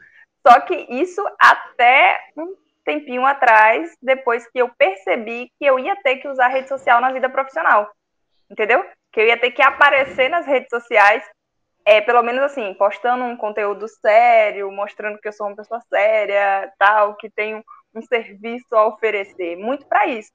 Só 0.46 0.60
que 0.60 0.74
isso 0.74 1.22
até 1.38 2.18
um 2.36 2.54
tempinho 2.84 3.24
atrás, 3.26 3.94
depois 4.00 4.48
que 4.50 4.58
eu 4.58 4.68
percebi 4.76 5.50
que 5.58 5.64
eu 5.64 5.78
ia 5.78 5.96
ter 5.96 6.16
que 6.16 6.28
usar 6.28 6.48
rede 6.48 6.68
social 6.68 7.00
na 7.00 7.12
vida 7.12 7.28
profissional. 7.28 7.90
Entendeu? 8.50 8.84
Que 9.12 9.20
eu 9.20 9.26
ia 9.26 9.38
ter 9.38 9.50
que 9.50 9.62
aparecer 9.62 10.28
nas 10.28 10.46
redes 10.46 10.68
sociais, 10.70 11.22
é, 11.84 12.00
pelo 12.00 12.22
menos 12.22 12.42
assim, 12.42 12.74
postando 12.74 13.24
um 13.24 13.36
conteúdo 13.36 13.86
sério, 13.88 14.70
mostrando 14.70 15.18
que 15.18 15.28
eu 15.28 15.32
sou 15.32 15.46
uma 15.46 15.56
pessoa 15.56 15.80
séria, 15.88 16.72
tal, 16.78 17.16
que 17.16 17.30
tenho 17.30 17.64
um 17.94 18.02
serviço 18.02 18.74
a 18.74 18.86
oferecer, 18.86 19.56
muito 19.56 19.86
para 19.86 20.06
isso. 20.06 20.30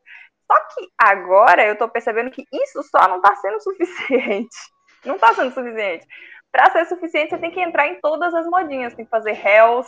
Só 0.51 0.59
que 0.73 0.87
agora 0.97 1.65
eu 1.65 1.77
tô 1.77 1.87
percebendo 1.89 2.29
que 2.29 2.45
isso 2.51 2.83
só 2.83 3.07
não 3.07 3.21
tá 3.21 3.35
sendo 3.37 3.59
suficiente. 3.61 4.55
Não 5.03 5.17
tá 5.17 5.33
sendo 5.33 5.53
suficiente. 5.53 6.05
Para 6.51 6.71
ser 6.71 6.85
suficiente, 6.85 7.29
você 7.29 7.37
tem 7.37 7.51
que 7.51 7.61
entrar 7.61 7.87
em 7.87 7.99
todas 7.99 8.33
as 8.33 8.45
modinhas, 8.47 8.93
tem 8.93 9.05
que 9.05 9.11
fazer 9.11 9.33
reels, 9.33 9.87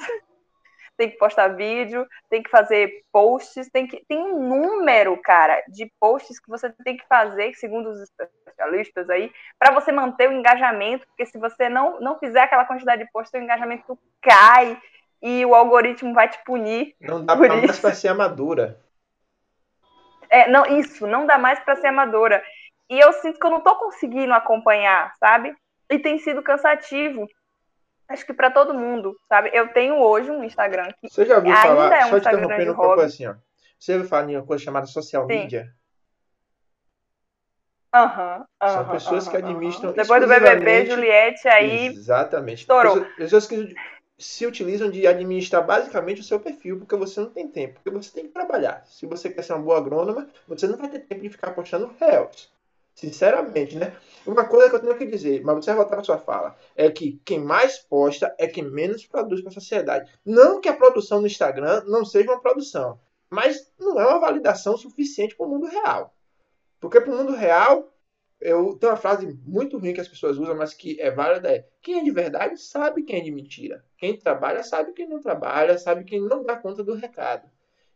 tem 0.97 1.09
que 1.11 1.17
postar 1.17 1.49
vídeo, 1.49 2.07
tem 2.29 2.41
que 2.41 2.49
fazer 2.49 3.03
posts, 3.11 3.69
tem 3.69 3.87
que 3.87 4.03
tem 4.07 4.17
um 4.17 4.49
número, 4.49 5.15
cara, 5.21 5.63
de 5.69 5.91
posts 5.99 6.39
que 6.39 6.49
você 6.49 6.69
tem 6.83 6.97
que 6.97 7.07
fazer, 7.07 7.53
segundo 7.53 7.89
os 7.89 8.01
especialistas 8.01 9.09
aí, 9.09 9.31
para 9.59 9.73
você 9.73 9.91
manter 9.91 10.27
o 10.27 10.33
engajamento, 10.33 11.05
porque 11.07 11.25
se 11.25 11.37
você 11.37 11.69
não 11.69 11.99
não 11.99 12.17
fizer 12.17 12.41
aquela 12.41 12.65
quantidade 12.65 13.03
de 13.03 13.11
posts, 13.11 13.39
o 13.39 13.43
engajamento 13.43 13.97
cai 14.21 14.77
e 15.21 15.45
o 15.45 15.55
algoritmo 15.55 16.13
vai 16.13 16.27
te 16.27 16.43
punir. 16.43 16.95
Não 16.99 17.23
dá 17.23 17.35
mais 17.35 17.79
para 17.79 17.93
ser 17.93 18.09
amadora. 18.09 18.79
É, 20.29 20.49
não, 20.49 20.65
isso, 20.65 21.07
não 21.07 21.25
dá 21.25 21.37
mais 21.37 21.59
para 21.59 21.75
ser 21.75 21.87
amadora. 21.87 22.43
E 22.89 22.99
eu 22.99 23.13
sinto 23.13 23.39
que 23.39 23.45
eu 23.45 23.51
não 23.51 23.61
tô 23.61 23.75
conseguindo 23.75 24.33
acompanhar, 24.33 25.13
sabe? 25.19 25.55
E 25.89 25.99
tem 25.99 26.17
sido 26.19 26.41
cansativo 26.41 27.27
acho 28.09 28.25
que 28.25 28.33
para 28.33 28.51
todo 28.51 28.73
mundo, 28.73 29.17
sabe? 29.27 29.49
Eu 29.53 29.67
tenho 29.69 29.95
hoje 29.95 30.31
um 30.31 30.43
Instagram 30.43 30.89
que 30.99 31.09
Você 31.09 31.25
já 31.25 31.35
ouviu 31.35 31.53
ainda 31.53 31.67
falar, 31.67 31.93
é 31.93 32.05
um 32.05 32.09
só 32.09 32.17
Instagram 32.17 32.39
te 32.39 32.45
interrompendo 32.45 32.71
um 32.71 32.75
pouco 32.75 33.01
assim, 33.01 33.27
ó. 33.27 33.35
Você 33.79 33.93
ouviu 33.93 34.07
falar 34.07 34.29
em 34.29 34.35
uma 34.35 34.45
coisa 34.45 34.63
chamada 34.63 34.85
social 34.85 35.27
Sim. 35.27 35.33
media? 35.33 35.73
Aham. 37.93 38.45
Uhum, 38.61 38.69
São 38.69 38.89
pessoas 38.89 39.25
uhum, 39.25 39.31
que 39.31 39.37
administram. 39.37 39.91
Depois 39.93 40.21
do 40.21 40.27
BBB, 40.27 40.85
Juliette 40.87 41.47
aí. 41.47 41.87
Exatamente. 41.87 42.61
Estourou. 42.61 42.93
Pessoas, 42.93 43.15
pessoas 43.15 43.47
que 43.47 43.75
se 44.17 44.45
utilizam 44.45 44.89
de 44.89 45.05
administrar 45.05 45.65
basicamente 45.65 46.21
o 46.21 46.23
seu 46.23 46.39
perfil, 46.39 46.79
porque 46.79 46.95
você 46.95 47.19
não 47.19 47.29
tem 47.29 47.47
tempo, 47.47 47.75
porque 47.75 47.89
você 47.89 48.11
tem 48.11 48.25
que 48.25 48.33
trabalhar. 48.33 48.83
Se 48.85 49.05
você 49.05 49.29
quer 49.29 49.43
ser 49.43 49.53
uma 49.53 49.61
boa 49.61 49.77
agrônoma, 49.77 50.27
você 50.47 50.67
não 50.67 50.77
vai 50.77 50.89
ter 50.89 50.99
tempo 50.99 51.21
de 51.21 51.29
ficar 51.29 51.51
postando 51.51 51.93
réus. 51.99 52.51
Sinceramente, 52.97 53.77
né? 53.77 53.95
Uma 54.25 54.45
coisa 54.45 54.71
que 54.71 54.75
eu 54.75 54.79
tenho 54.79 54.97
que 54.97 55.05
dizer, 55.05 55.43
mas 55.43 55.57
você 55.57 55.69
vai 55.69 55.75
voltar 55.77 55.97
para 55.97 56.03
sua 56.03 56.17
fala, 56.17 56.57
é 56.75 56.89
que 56.89 57.21
quem 57.23 57.39
mais 57.39 57.77
posta 57.77 58.33
é 58.39 58.47
quem 58.47 58.63
menos 58.63 59.05
produz 59.05 59.39
para 59.39 59.51
a 59.51 59.53
sociedade. 59.53 60.11
Não 60.25 60.59
que 60.59 60.67
a 60.67 60.73
produção 60.73 61.21
no 61.21 61.27
Instagram 61.27 61.83
não 61.85 62.03
seja 62.03 62.31
uma 62.31 62.41
produção, 62.41 62.99
Mas 63.29 63.71
não 63.79 63.99
é 64.01 64.07
uma 64.07 64.19
validação 64.19 64.75
suficiente 64.75 65.35
para 65.35 65.45
o 65.45 65.49
mundo 65.49 65.67
real. 65.67 66.11
Porque 66.79 66.99
para 66.99 67.13
o 67.13 67.15
mundo 67.15 67.35
real, 67.35 67.93
eu 68.41 68.75
tenho 68.79 68.91
uma 68.91 68.97
frase 68.97 69.27
muito 69.45 69.77
ruim 69.77 69.93
que 69.93 70.01
as 70.01 70.07
pessoas 70.07 70.39
usam, 70.39 70.55
mas 70.55 70.73
que 70.73 70.99
é 70.99 71.11
válida, 71.11 71.51
é 71.51 71.67
quem 71.81 71.99
é 71.99 72.03
de 72.03 72.11
verdade 72.11 72.59
sabe 72.59 73.03
quem 73.03 73.19
é 73.19 73.23
de 73.23 73.31
mentira. 73.31 73.85
Quem 73.95 74.17
trabalha 74.17 74.63
sabe 74.63 74.93
quem 74.93 75.07
não 75.07 75.21
trabalha, 75.21 75.77
sabe 75.77 76.03
quem 76.03 76.19
não 76.19 76.43
dá 76.43 76.55
conta 76.55 76.83
do 76.83 76.95
recado. 76.95 77.47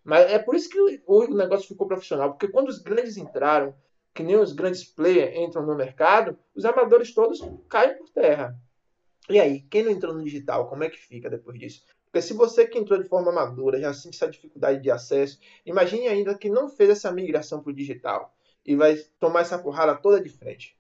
Mas 0.03 0.31
é 0.31 0.37
por 0.37 0.53
isso 0.55 0.69
que 0.69 1.01
o 1.07 1.27
negócio 1.33 1.67
ficou 1.67 1.87
profissional, 1.87 2.31
porque 2.31 2.49
quando 2.49 2.69
os 2.69 2.77
grandes 2.77 3.17
entraram, 3.17 3.73
que 4.13 4.23
nem 4.23 4.35
os 4.35 4.53
grandes 4.53 4.83
players 4.83 5.35
entram 5.37 5.65
no 5.65 5.75
mercado, 5.75 6.37
os 6.53 6.65
amadores 6.65 7.13
todos 7.13 7.39
caem 7.69 7.97
por 7.97 8.09
terra. 8.09 8.55
E 9.29 9.39
aí, 9.39 9.61
quem 9.61 9.83
não 9.83 9.91
entrou 9.91 10.13
no 10.13 10.23
digital, 10.23 10.67
como 10.67 10.83
é 10.83 10.89
que 10.89 10.97
fica 10.97 11.29
depois 11.29 11.57
disso? 11.57 11.85
Porque 12.05 12.21
se 12.21 12.33
você 12.33 12.67
que 12.67 12.77
entrou 12.77 13.01
de 13.01 13.07
forma 13.07 13.31
madura 13.31 13.79
já 13.79 13.93
sente 13.93 14.17
essa 14.17 14.29
dificuldade 14.29 14.81
de 14.81 14.91
acesso, 14.91 15.39
imagine 15.65 16.07
ainda 16.07 16.37
que 16.37 16.49
não 16.49 16.67
fez 16.67 16.89
essa 16.89 17.11
migração 17.11 17.61
para 17.63 17.71
o 17.71 17.75
digital 17.75 18.35
e 18.65 18.75
vai 18.75 18.95
tomar 19.19 19.41
essa 19.41 19.57
porrada 19.57 19.95
toda 19.95 20.21
de 20.21 20.29
frente. 20.29 20.77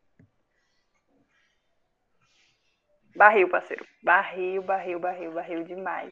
Barril, 3.15 3.49
parceiro. 3.49 3.85
Barril, 4.03 4.61
barril, 4.61 4.99
barril, 4.99 5.31
barril 5.31 5.63
demais. 5.63 6.11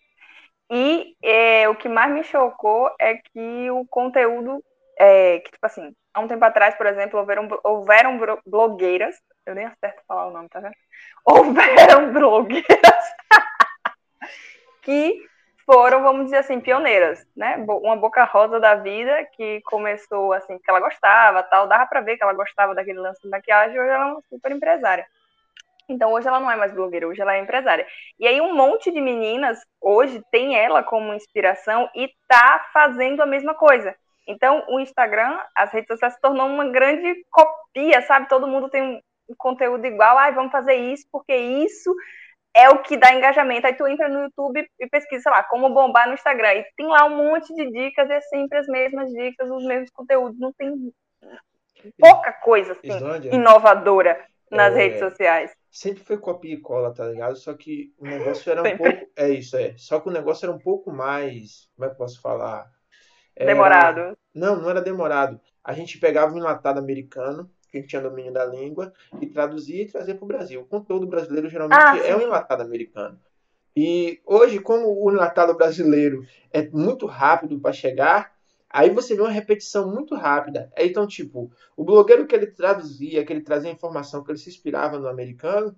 E 0.72 1.16
é, 1.22 1.68
o 1.68 1.76
que 1.76 1.90
mais 1.90 2.14
me 2.14 2.24
chocou 2.24 2.90
é 3.00 3.16
que 3.16 3.72
o 3.72 3.86
conteúdo, 3.88 4.64
é, 4.98 5.40
que 5.40 5.52
tipo 5.52 5.66
assim, 5.66 5.96
há 6.14 6.20
um 6.20 6.28
tempo 6.28 6.44
atrás, 6.46 6.76
por 6.76 6.86
exemplo, 6.86 7.20
houveram, 7.20 7.48
houveram 7.64 8.20
blogueiras, 8.46 9.16
eu 9.46 9.56
nem 9.56 9.66
acerto 9.66 10.02
falar 10.08 10.28
o 10.28 10.32
nome, 10.32 10.50
tá 10.50 10.60
vendo? 10.60 10.76
Houveram 11.26 12.14
blogueiras 12.14 13.16
que 14.82 15.22
foram, 15.66 16.02
vamos 16.02 16.26
dizer 16.26 16.38
assim, 16.38 16.60
pioneiras, 16.60 17.26
né? 17.36 17.58
Uma 17.68 17.96
boca 17.96 18.24
rosa 18.24 18.60
da 18.60 18.76
vida 18.76 19.26
que 19.34 19.62
começou 19.62 20.34
assim, 20.34 20.58
que 20.58 20.70
ela 20.70 20.80
gostava, 20.80 21.44
tal, 21.44 21.68
dava 21.68 21.86
para 21.86 22.02
ver 22.02 22.18
que 22.18 22.24
ela 22.24 22.34
gostava 22.34 22.74
daquele 22.74 23.00
lance 23.00 23.22
de 23.22 23.30
maquiagem, 23.30 23.80
hoje 23.80 23.90
ela 23.90 24.10
é 24.10 24.12
uma 24.12 24.22
super 24.30 24.52
empresária. 24.52 25.06
Então 25.88 26.12
hoje 26.12 26.28
ela 26.28 26.40
não 26.40 26.50
é 26.50 26.56
mais 26.56 26.72
blogueira, 26.72 27.08
hoje 27.08 27.22
ela 27.22 27.36
é 27.36 27.40
empresária. 27.40 27.86
E 28.20 28.28
aí 28.28 28.40
um 28.40 28.56
monte 28.56 28.92
de 28.92 29.02
meninas 29.02 29.60
hoje 29.82 30.24
tem 30.32 30.56
ela 30.56 30.84
como 30.84 31.14
inspiração 31.14 31.90
e 31.96 32.10
tá 32.28 32.68
fazendo 32.72 33.22
a 33.22 33.26
mesma 33.26 33.54
coisa. 33.54 33.96
Então 34.30 34.64
o 34.70 34.80
Instagram, 34.80 35.40
as 35.56 35.72
redes 35.72 35.88
sociais 35.88 36.14
se 36.14 36.22
tornou 36.22 36.48
uma 36.48 36.70
grande 36.70 37.26
copia, 37.32 38.02
sabe? 38.04 38.30
Todo 38.30 38.48
mundo 38.48 38.70
tem 38.70 39.02
um 39.28 39.36
conteúdo 39.38 39.86
igual, 39.86 40.18
ai, 40.18 40.30
ah, 40.30 40.36
vamos 40.36 40.52
fazer 40.52 40.76
isso 40.76 41.06
porque 41.12 41.36
isso 41.36 41.94
é 42.56 42.70
o 42.70 42.82
que 42.82 42.96
dá 42.96 43.14
engajamento. 43.14 43.66
Aí 43.66 43.74
tu 43.74 43.88
entra 43.88 44.08
no 44.08 44.24
YouTube 44.24 44.68
e 44.80 44.88
pesquisa, 44.88 45.24
sei 45.24 45.32
lá, 45.32 45.44
como 45.44 45.70
bombar 45.74 46.08
no 46.08 46.14
Instagram. 46.14 46.54
E 46.54 46.66
tem 46.78 46.88
lá 46.88 47.06
um 47.06 47.18
monte 47.18 47.54
de 47.54 47.72
dicas, 47.72 48.10
é 48.10 48.22
sempre 48.22 48.60
as 48.60 48.68
mesmas 48.68 49.12
dicas, 49.12 49.50
os 49.50 49.66
mesmos 49.66 49.90
conteúdos. 49.92 50.40
Não 50.40 50.54
tem 50.54 50.94
pouca 51.98 52.32
coisa 52.34 52.74
assim, 52.74 53.34
inovadora 53.34 54.24
nas 54.52 54.74
é, 54.74 54.78
redes 54.78 55.00
sociais 55.00 55.52
sempre 55.72 56.04
foi 56.04 56.18
copia 56.18 56.54
e 56.54 56.60
cola, 56.60 56.94
tá 56.94 57.06
ligado? 57.06 57.36
Só 57.36 57.54
que 57.54 57.94
o 57.98 58.06
negócio 58.06 58.52
era 58.52 58.62
um 58.62 58.78
pouco. 58.78 59.10
É 59.16 59.30
isso, 59.30 59.56
é. 59.58 59.78
Só 59.78 60.00
que 60.00 60.10
o 60.10 60.12
negócio 60.12 60.46
era 60.46 60.56
um 60.56 60.60
pouco 60.60 60.92
mais. 60.92 61.70
Como 61.76 61.86
é 61.86 61.90
que 61.90 61.94
eu 61.94 61.98
posso 61.98 62.22
falar? 62.22 62.70
Era... 63.40 63.54
Demorado. 63.54 64.18
Não, 64.36 64.62
não 64.62 64.70
era 64.70 64.82
demorado. 64.82 65.40
A 65.64 65.72
gente 65.72 65.98
pegava 65.98 66.34
um 66.34 66.38
enlatado 66.38 66.78
americano, 66.78 67.50
que 67.72 67.78
a 67.78 67.82
gente 67.82 67.90
tinha 67.90 68.02
domínio 68.02 68.34
da 68.34 68.46
língua, 68.46 68.94
e 69.22 69.28
traduzia 69.28 69.82
e 69.82 69.88
trazia 69.88 70.14
para 70.14 70.26
o 70.26 70.28
Brasil. 70.28 70.62
O 70.62 70.66
conteúdo 70.66 71.08
brasileiro 71.08 71.50
geralmente 71.50 71.80
ah, 71.82 71.98
é 72.06 72.16
um 72.16 72.22
enlatado 72.22 72.62
americano. 72.62 73.18
E 73.76 74.20
hoje, 74.26 74.60
como 74.60 75.02
o 75.02 75.10
enlatado 75.10 75.56
brasileiro 75.56 76.26
é 76.52 76.68
muito 76.70 77.06
rápido 77.06 77.60
para 77.60 77.72
chegar, 77.72 78.38
Aí 78.72 78.92
você 78.92 79.16
vê 79.16 79.22
uma 79.22 79.32
repetição 79.32 79.92
muito 79.92 80.14
rápida. 80.14 80.72
Então, 80.78 81.08
tipo, 81.08 81.52
o 81.76 81.84
blogueiro 81.84 82.28
que 82.28 82.36
ele 82.36 82.46
traduzia, 82.46 83.26
que 83.26 83.34
ele 83.34 83.42
trazia 83.42 83.72
informação, 83.72 84.24
que 84.24 84.30
ele 84.30 84.38
se 84.38 84.48
inspirava 84.48 85.00
no 85.00 85.08
americano, 85.08 85.76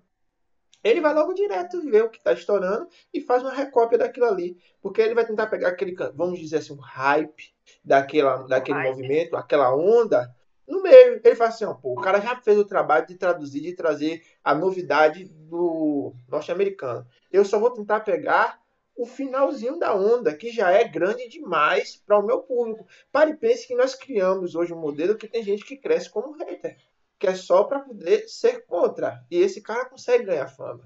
ele 0.83 1.01
vai 1.01 1.13
logo 1.13 1.33
direto 1.33 1.81
ver 1.89 2.03
o 2.03 2.09
que 2.09 2.17
está 2.17 2.33
estourando 2.33 2.87
e 3.13 3.21
faz 3.21 3.43
uma 3.43 3.53
recópia 3.53 3.97
daquilo 3.97 4.25
ali. 4.25 4.57
Porque 4.81 5.01
ele 5.01 5.15
vai 5.15 5.25
tentar 5.25 5.47
pegar 5.47 5.69
aquele, 5.69 5.95
vamos 6.13 6.39
dizer 6.39 6.57
assim, 6.57 6.73
um 6.73 6.79
hype 6.79 7.53
daquela, 7.83 8.47
daquele 8.47 8.79
hype. 8.79 8.89
movimento, 8.89 9.35
aquela 9.35 9.75
onda, 9.75 10.33
no 10.67 10.81
meio. 10.81 11.21
Ele 11.23 11.35
fala 11.35 11.49
assim, 11.49 11.65
ó, 11.65 11.73
pô, 11.73 11.93
o 11.93 12.01
cara 12.01 12.19
já 12.19 12.35
fez 12.37 12.57
o 12.57 12.65
trabalho 12.65 13.05
de 13.05 13.15
traduzir, 13.15 13.61
de 13.61 13.73
trazer 13.73 14.23
a 14.43 14.55
novidade 14.55 15.25
do 15.25 16.13
norte-americano. 16.27 17.05
Eu 17.31 17.45
só 17.45 17.59
vou 17.59 17.71
tentar 17.71 17.99
pegar 17.99 18.61
o 18.95 19.05
finalzinho 19.05 19.79
da 19.79 19.95
onda, 19.95 20.35
que 20.35 20.51
já 20.51 20.71
é 20.71 20.83
grande 20.83 21.27
demais 21.27 21.95
para 21.95 22.19
o 22.19 22.25
meu 22.25 22.39
público. 22.39 22.85
Pare 23.11 23.31
e 23.31 23.37
pense 23.37 23.67
que 23.67 23.75
nós 23.75 23.95
criamos 23.95 24.55
hoje 24.55 24.73
um 24.73 24.79
modelo 24.79 25.15
que 25.15 25.27
tem 25.27 25.43
gente 25.43 25.65
que 25.65 25.77
cresce 25.77 26.09
como 26.09 26.33
hater, 26.33 26.77
que 27.21 27.27
é 27.27 27.35
só 27.35 27.63
para 27.63 27.81
poder 27.81 28.27
ser 28.27 28.65
contra. 28.65 29.23
E 29.29 29.39
esse 29.39 29.61
cara 29.61 29.85
consegue 29.85 30.25
ganhar 30.25 30.47
fama. 30.47 30.83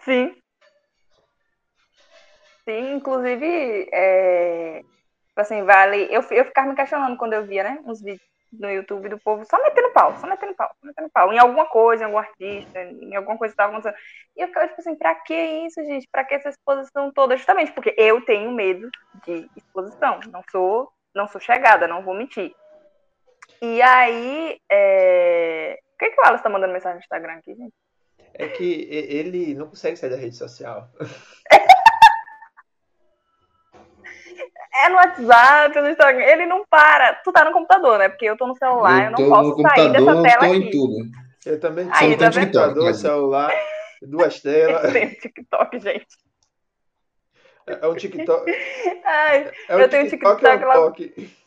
Sim. 0.00 0.34
Sim, 2.64 2.94
inclusive, 2.94 3.86
é... 3.92 4.82
assim, 5.36 5.62
vale. 5.62 6.08
Eu, 6.10 6.22
eu 6.30 6.44
ficava 6.46 6.70
me 6.70 6.74
questionando 6.74 7.18
quando 7.18 7.34
eu 7.34 7.44
via, 7.44 7.64
né? 7.64 7.82
Uns 7.84 8.00
vídeos 8.00 8.26
no 8.50 8.70
YouTube 8.70 9.08
do 9.10 9.18
povo 9.18 9.44
só 9.44 9.62
metendo 9.62 9.90
pau, 9.90 10.16
só 10.18 10.26
metendo 10.26 10.54
pau, 10.54 10.70
só 10.80 10.86
metendo 10.86 11.10
pau. 11.10 11.32
Em 11.32 11.38
alguma 11.38 11.66
coisa, 11.66 12.02
em 12.02 12.06
algum 12.06 12.18
artista, 12.18 12.82
em 12.82 13.14
alguma 13.14 13.36
coisa 13.36 13.52
que 13.52 13.60
estava 13.60 13.72
acontecendo. 13.72 14.00
E 14.34 14.40
eu 14.40 14.48
ficava 14.48 14.68
tipo 14.68 14.80
assim, 14.80 14.96
pra 14.96 15.14
que 15.16 15.34
isso, 15.34 15.84
gente? 15.84 16.08
Pra 16.10 16.24
que 16.24 16.34
essa 16.34 16.48
exposição 16.48 17.12
toda? 17.12 17.36
Justamente 17.36 17.72
porque 17.72 17.94
eu 17.98 18.24
tenho 18.24 18.50
medo 18.52 18.90
de 19.26 19.50
exposição. 19.54 20.18
Não 20.30 20.42
sou, 20.50 20.90
não 21.14 21.28
sou 21.28 21.40
chegada, 21.40 21.86
não 21.86 22.02
vou 22.02 22.14
mentir. 22.14 22.54
E 23.62 23.80
aí, 23.80 24.58
é... 24.68 25.78
o 25.94 25.98
que, 25.98 26.10
que 26.10 26.20
o 26.20 26.24
Alice 26.26 26.42
tá 26.42 26.50
mandando 26.50 26.72
mensagem 26.72 26.96
no 26.96 27.00
Instagram 27.00 27.34
aqui, 27.34 27.54
gente? 27.54 27.72
É 28.34 28.48
que 28.48 28.88
ele 28.90 29.54
não 29.54 29.68
consegue 29.68 29.96
sair 29.96 30.10
da 30.10 30.16
rede 30.16 30.34
social. 30.34 30.88
é 34.74 34.88
no 34.88 34.96
WhatsApp, 34.96 35.80
no 35.80 35.90
Instagram, 35.90 36.24
ele 36.24 36.44
não 36.46 36.64
para. 36.68 37.14
Tu 37.22 37.30
tá 37.30 37.44
no 37.44 37.52
computador, 37.52 38.00
né? 38.00 38.08
Porque 38.08 38.24
eu 38.24 38.36
tô 38.36 38.48
no 38.48 38.56
celular, 38.56 38.98
eu, 38.98 39.04
eu 39.04 39.10
não 39.12 39.28
posso 39.28 39.62
sair 39.62 39.92
dessa 39.92 40.22
tela 40.22 40.38
tô 40.38 40.44
aqui. 40.44 40.56
Em 40.56 40.70
tudo. 40.70 40.96
Eu 41.46 41.60
também 41.60 41.84
tô 41.84 42.04
no 42.04 42.16
tá 42.16 42.32
computador, 42.32 42.94
celular, 42.94 43.52
duas 44.02 44.40
telas. 44.40 44.90
Tem 44.92 45.10
TikTok, 45.10 45.78
gente. 45.78 46.06
É, 47.68 47.78
é 47.80 47.86
um 47.86 47.94
TikTok. 47.94 48.50
Ai, 49.04 49.52
é 49.68 49.76
um 49.76 49.78
eu 49.78 49.88
tenho 49.88 50.08
TikTok, 50.08 50.44
TikTok 50.44 50.64
é 50.64 50.66
um 50.66 51.41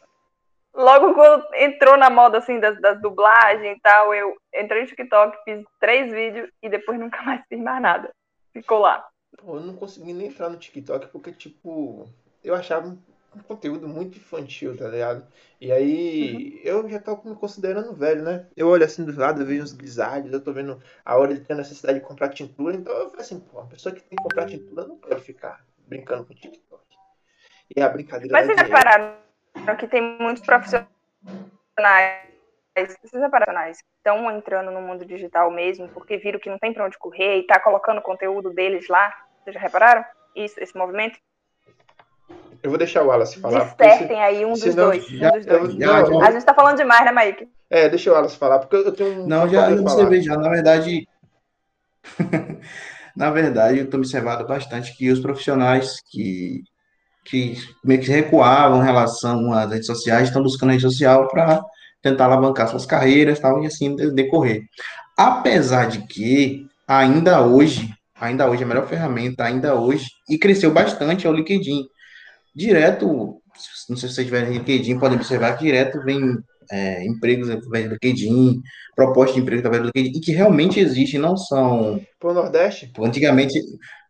Logo 0.76 1.14
quando 1.14 1.46
entrou 1.56 1.96
na 1.96 2.10
moda 2.10 2.40
assim 2.40 2.60
das, 2.60 2.80
das 2.82 3.02
dublagens 3.02 3.78
e 3.78 3.80
tal, 3.80 4.14
eu 4.14 4.36
entrei 4.54 4.82
no 4.82 4.88
TikTok, 4.88 5.38
fiz 5.46 5.64
três 5.80 6.12
vídeos 6.12 6.50
e 6.62 6.70
depois 6.70 7.00
nunca 7.00 7.22
mais 7.24 7.42
fiz 7.48 7.60
mais 7.60 7.82
nada. 7.82 8.12
Ficou 8.52 8.80
lá. 8.80 9.08
Eu 9.42 9.62
não 9.62 9.76
consegui 9.76 10.14
nem 10.14 10.28
entrar 10.28 10.50
no 10.50 10.58
TikTok 10.58 11.08
porque, 11.08 11.32
tipo, 11.32 12.10
eu 12.44 12.54
achava 12.54 12.88
um 12.88 12.98
conteúdo 13.44 13.88
muito 13.88 14.18
infantil, 14.18 14.76
tá 14.76 14.88
ligado? 14.88 15.26
E 15.60 15.72
aí, 15.72 16.34
uhum. 16.34 16.62
eu 16.64 16.90
já 16.90 17.00
tô 17.00 17.22
me 17.24 17.36
considerando 17.36 17.94
velho, 17.94 18.24
né? 18.24 18.48
Eu 18.56 18.68
olho 18.68 18.84
assim 18.84 19.04
do 19.06 19.18
lado, 19.18 19.42
eu 19.42 19.46
vejo 19.46 19.64
uns 19.64 19.74
guisados, 19.74 20.32
eu 20.32 20.42
tô 20.42 20.52
vendo 20.52 20.82
a 21.04 21.18
hora 21.18 21.34
de 21.34 21.42
ter 21.42 21.56
necessidade 21.56 22.00
de 22.00 22.06
comprar 22.06 22.30
tintura, 22.30 22.76
então 22.76 22.94
eu 22.94 23.10
falo 23.10 23.22
assim, 23.22 23.40
pô, 23.40 23.60
a 23.60 23.66
pessoa 23.66 23.94
que 23.94 24.02
tem 24.02 24.18
que 24.18 24.24
comprar 24.24 24.46
tintura 24.46 24.88
não 24.88 24.98
pode 24.98 25.22
ficar 25.22 25.66
brincando 25.88 26.26
com 26.26 26.34
o 26.34 26.36
TikTok. 26.36 26.84
E 27.76 27.82
a 27.82 27.90
brincadeira. 27.90 28.32
Mas 28.32 28.46
vocês 28.46 28.62
repararam 28.62 29.25
que 29.78 29.88
tem 29.88 30.18
muitos 30.20 30.44
profissionais, 30.44 30.88
esses 32.76 32.98
profissionais 32.98 33.78
que 33.82 33.88
estão 33.98 34.30
entrando 34.32 34.72
no 34.72 34.82
mundo 34.82 35.06
digital 35.06 35.50
mesmo, 35.52 35.88
porque 35.90 36.18
viram 36.18 36.40
que 36.40 36.50
não 36.50 36.60
tem 36.60 36.74
pra 36.74 36.86
onde 36.86 36.98
correr 36.98 37.40
e 37.40 37.48
tá 37.48 37.60
colocando 37.60 38.00
o 38.00 38.04
conteúdo 38.04 38.52
deles 38.52 38.88
lá? 38.88 39.14
Vocês 39.44 39.54
já 39.54 39.60
repararam? 39.60 40.04
Isso, 40.36 40.60
esse 40.60 40.78
movimento? 40.78 41.18
Eu 42.62 42.70
vou 42.70 42.80
deixar 42.80 43.04
o 43.04 43.08
Wallace 43.08 43.40
falar. 43.40 43.60
Despertem 43.60 44.22
aí 44.24 44.44
um 44.44 44.54
dos 44.54 44.62
senão, 44.62 44.86
dois. 44.88 45.06
Já, 45.08 45.30
um 45.30 45.32
dos 45.34 45.46
dois. 45.46 45.74
Já, 45.76 46.06
já, 46.06 46.28
a 46.28 46.32
gente 46.32 46.46
tá 46.46 46.54
falando 46.54 46.78
demais, 46.78 47.06
né, 47.06 47.12
Mike? 47.12 47.48
É, 47.70 47.88
deixa 47.88 48.10
o 48.10 48.14
Wallace 48.14 48.38
falar, 48.38 48.60
porque 48.60 48.76
eu 48.76 48.92
tenho 48.92 49.22
um. 49.22 49.28
Não, 49.28 49.48
já 49.48 49.70
observei 49.70 50.22
já. 50.22 50.36
Na 50.36 50.50
verdade. 50.50 51.08
na 53.16 53.30
verdade, 53.30 53.80
eu 53.80 53.90
tô 53.90 53.98
observando 53.98 54.48
bastante 54.48 54.96
que 54.98 55.12
os 55.12 55.20
profissionais 55.20 56.02
que, 56.02 56.64
que 57.26 57.58
meio 57.84 58.00
que 58.00 58.10
recuavam 58.10 58.82
em 58.82 58.86
relação 58.86 59.52
às 59.52 59.70
redes 59.70 59.88
sociais 59.88 60.28
estão 60.28 60.44
buscando 60.44 60.70
a 60.70 60.74
rede 60.74 60.84
social 60.84 61.28
para 61.28 61.62
tentar 62.02 62.26
alavancar 62.26 62.68
suas 62.68 62.86
carreiras 62.86 63.40
tal, 63.40 63.64
e 63.64 63.66
assim 63.66 63.96
decorrer. 64.14 64.64
Apesar 65.18 65.88
de 65.88 66.06
que, 66.06 66.68
ainda 66.88 67.42
hoje, 67.42 67.90
ainda 68.20 68.50
hoje, 68.50 68.64
a 68.64 68.68
melhor 68.68 68.88
ferramenta, 68.88 69.44
ainda 69.44 69.74
hoje, 69.74 70.06
e 70.30 70.38
cresceu 70.38 70.72
bastante, 70.72 71.26
é 71.26 71.30
o 71.30 71.34
LinkedIn 71.34 71.84
direto, 72.56 73.42
não 73.90 73.98
sei 73.98 74.08
se 74.08 74.16
vocês 74.16 74.28
tiverem 74.28 74.54
LinkedIn, 74.54 75.00
podem 75.00 75.18
observar 75.18 75.58
que 75.58 75.66
direto 75.66 76.02
vem 76.04 76.38
é, 76.72 77.06
empregos 77.06 77.50
através 77.50 77.86
do 77.90 77.98
LinkedIn, 78.02 78.62
propostas 78.96 79.36
de 79.36 79.42
emprego 79.42 79.60
através 79.60 79.84
do 79.84 79.92
LinkedIn, 79.94 80.18
e 80.18 80.22
que 80.22 80.32
realmente 80.32 80.80
existem, 80.80 81.20
não 81.20 81.36
são. 81.36 82.00
Pro 82.20 82.34
Nordeste? 82.34 82.92
Antigamente. 83.00 83.60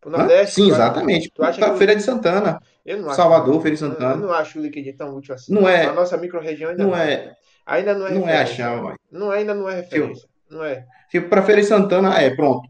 Pro 0.01 0.11
Nordeste? 0.11 0.55
Sim, 0.55 0.69
exatamente. 0.69 1.31
Acha 1.39 1.71
que... 1.71 1.77
Feira 1.77 1.95
de 1.95 2.03
Santana. 2.03 2.59
Eu 2.85 3.01
não 3.01 3.07
acho, 3.07 3.15
Salvador, 3.15 3.61
Feira 3.61 3.77
Santana. 3.77 4.13
Eu 4.13 4.17
não 4.27 4.31
acho 4.31 4.59
o 4.59 4.61
LinkedIn 4.61 4.93
tão 4.93 5.15
útil 5.15 5.33
assim. 5.33 5.53
Não 5.53 5.67
é. 5.67 5.85
A 5.85 5.93
nossa 5.93 6.17
micro-região 6.17 6.69
ainda 6.69 6.83
não, 6.83 6.91
não 6.91 6.97
é. 6.97 7.35
Ainda 7.65 7.95
não 7.95 8.07
é 8.07 8.13
Não 8.13 8.29
é 8.29 8.37
a 8.37 8.45
chave, 8.45 8.95
Não, 9.11 9.31
ainda 9.31 9.53
não 9.55 9.67
é 9.67 9.75
referência. 9.77 10.27
Não 10.49 10.63
é. 10.63 10.85
Tipo, 11.09 11.29
para 11.29 11.41
Feira 11.41 11.63
Santana 11.63 12.21
é, 12.21 12.35
pronto. 12.35 12.69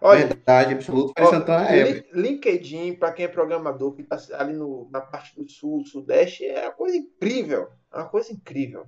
Olha, 0.00 0.26
Verdade 0.26 0.74
absoluta. 0.74 1.12
Feira 1.16 1.28
Ó, 1.28 1.32
Santana 1.32 1.68
é. 1.68 1.82
Lin- 1.82 2.04
LinkedIn, 2.12 2.94
para 2.94 3.12
quem 3.12 3.24
é 3.24 3.28
programador, 3.28 3.92
que 3.94 4.02
está 4.02 4.18
ali 4.38 4.52
no, 4.52 4.88
na 4.92 5.00
parte 5.00 5.34
do 5.34 5.50
sul, 5.50 5.84
sudeste, 5.84 6.44
é 6.44 6.62
uma 6.66 6.72
coisa 6.72 6.96
incrível. 6.96 7.68
É 7.92 7.96
uma 7.96 8.08
coisa 8.08 8.32
incrível. 8.32 8.86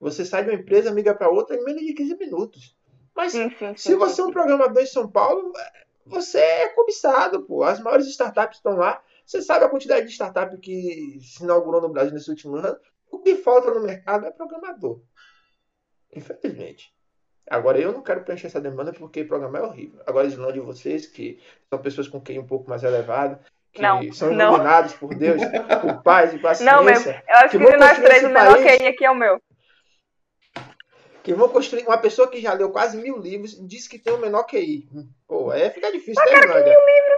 Você 0.00 0.24
sai 0.24 0.44
de 0.44 0.50
uma 0.50 0.58
empresa, 0.60 0.92
migra 0.92 1.14
para 1.14 1.30
outra 1.30 1.56
em 1.56 1.64
menos 1.64 1.82
de 1.82 1.94
15 1.94 2.16
minutos. 2.18 2.76
Mas 3.16 3.32
Sim, 3.32 3.48
sim, 3.50 3.56
sim, 3.68 3.76
se 3.76 3.94
você 3.94 4.16
sim, 4.16 4.22
é 4.22 4.24
um 4.26 4.30
programador 4.30 4.82
em 4.82 4.86
São 4.86 5.08
Paulo, 5.08 5.52
você 6.06 6.38
é 6.38 6.68
cobiçado, 6.68 7.42
pô. 7.42 7.62
As 7.64 7.80
maiores 7.80 8.06
startups 8.06 8.58
estão 8.58 8.76
lá. 8.76 9.00
Você 9.28 9.42
sabe 9.42 9.66
a 9.66 9.68
quantidade 9.68 10.06
de 10.06 10.12
startup 10.14 10.56
que 10.56 11.18
se 11.20 11.44
inaugurou 11.44 11.82
no 11.82 11.90
Brasil 11.90 12.14
nesse 12.14 12.30
último 12.30 12.56
ano? 12.56 12.74
O 13.10 13.18
que 13.18 13.36
falta 13.36 13.70
no 13.70 13.80
mercado 13.84 14.24
é 14.24 14.30
programador. 14.30 15.02
Infelizmente. 16.16 16.94
Agora, 17.50 17.78
eu 17.78 17.92
não 17.92 18.02
quero 18.02 18.22
preencher 18.24 18.46
essa 18.46 18.58
demanda 18.60 18.90
porque 18.90 19.22
programar 19.24 19.60
é 19.62 19.66
horrível. 19.66 20.00
Agora, 20.06 20.26
eles 20.26 20.38
não 20.38 20.50
de 20.50 20.60
vocês, 20.60 21.06
que 21.06 21.38
são 21.68 21.78
pessoas 21.78 22.08
com 22.08 22.22
QI 22.22 22.38
um 22.38 22.46
pouco 22.46 22.70
mais 22.70 22.82
elevado, 22.82 23.38
que 23.70 23.82
Não, 23.82 24.10
são 24.14 24.32
não. 24.32 24.54
iluminados 24.54 24.94
por 24.94 25.14
Deus, 25.14 25.42
por 25.82 26.02
paz 26.02 26.32
e 26.32 26.38
paciência, 26.38 26.74
Não, 26.74 26.82
mesmo. 26.82 27.10
Eu 27.10 27.36
acho 27.36 27.50
que 27.50 27.58
que, 27.58 27.70
de 27.70 27.76
nós 27.76 27.98
três, 27.98 28.24
o 28.24 28.28
menor. 28.30 28.56
QI 28.62 28.86
aqui 28.86 29.04
é 29.04 29.10
o 29.10 29.14
meu. 29.14 29.38
que 31.22 31.34
vão 31.34 31.50
construir. 31.50 31.84
Uma 31.86 31.98
pessoa 31.98 32.28
que 32.30 32.40
já 32.40 32.54
leu 32.54 32.70
quase 32.70 32.96
mil 32.96 33.18
livros 33.18 33.54
diz 33.68 33.86
que 33.86 33.98
tem 33.98 34.14
o 34.14 34.18
menor 34.18 34.44
QI. 34.44 34.88
Pô, 35.26 35.50
aí 35.50 35.68
fica 35.68 35.92
difícil, 35.92 36.24
né, 36.24 36.32
Islândia? 36.32 36.64
Que 36.64 36.70
mil 36.70 36.86
livros? 36.86 37.17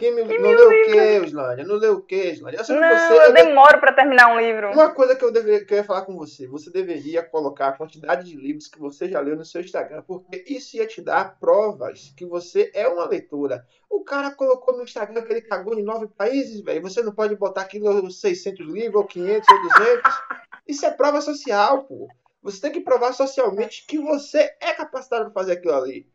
Que 0.00 0.10
mil... 0.12 0.26
Que 0.26 0.38
não 0.38 0.48
leu 0.50 0.66
o 0.66 0.84
quê, 0.86 1.20
Islândia? 1.26 1.64
Não 1.66 1.74
leu 1.74 1.92
o 1.96 2.00
quê, 2.02 2.30
Islândia? 2.30 2.62
Eu 2.66 2.80
Não, 2.80 2.88
você. 2.88 3.12
eu 3.12 3.22
eu 3.22 3.34
de- 3.34 3.42
demoro 3.42 3.78
pra 3.80 3.92
terminar 3.92 4.32
um 4.32 4.40
livro. 4.40 4.72
Uma 4.72 4.94
coisa 4.94 5.14
que 5.14 5.22
eu, 5.22 5.30
deveria, 5.30 5.62
que 5.62 5.74
eu 5.74 5.76
ia 5.76 5.84
falar 5.84 6.06
com 6.06 6.16
você, 6.16 6.46
você 6.46 6.70
deveria 6.70 7.22
colocar 7.22 7.68
a 7.68 7.72
quantidade 7.76 8.24
de 8.24 8.34
livros 8.34 8.66
que 8.66 8.78
você 8.78 9.10
já 9.10 9.20
leu 9.20 9.36
no 9.36 9.44
seu 9.44 9.60
Instagram, 9.60 10.02
porque 10.06 10.42
isso 10.46 10.78
ia 10.78 10.86
te 10.86 11.02
dar 11.02 11.38
provas 11.38 12.14
que 12.16 12.24
você 12.24 12.70
é 12.72 12.88
uma 12.88 13.06
leitora. 13.06 13.62
O 13.90 14.02
cara 14.02 14.30
colocou 14.30 14.74
no 14.74 14.84
Instagram 14.84 15.20
que 15.20 15.32
ele 15.34 15.42
cagou 15.42 15.78
em 15.78 15.82
nove 15.82 16.08
países, 16.08 16.62
velho. 16.62 16.80
Você 16.80 17.02
não 17.02 17.12
pode 17.12 17.36
botar 17.36 17.60
aquilo 17.60 18.10
600 18.10 18.66
livros, 18.72 19.02
ou 19.02 19.04
500, 19.06 19.46
ou 19.50 19.62
200. 19.80 20.22
Isso 20.66 20.86
é 20.86 20.90
prova 20.92 21.20
social, 21.20 21.84
pô. 21.84 22.08
Você 22.42 22.58
tem 22.58 22.72
que 22.72 22.80
provar 22.80 23.12
socialmente 23.12 23.84
que 23.86 23.98
você 23.98 24.50
é 24.62 24.72
capacitado 24.72 25.24
para 25.24 25.34
fazer 25.34 25.52
aquilo 25.52 25.74
ali. 25.74 26.08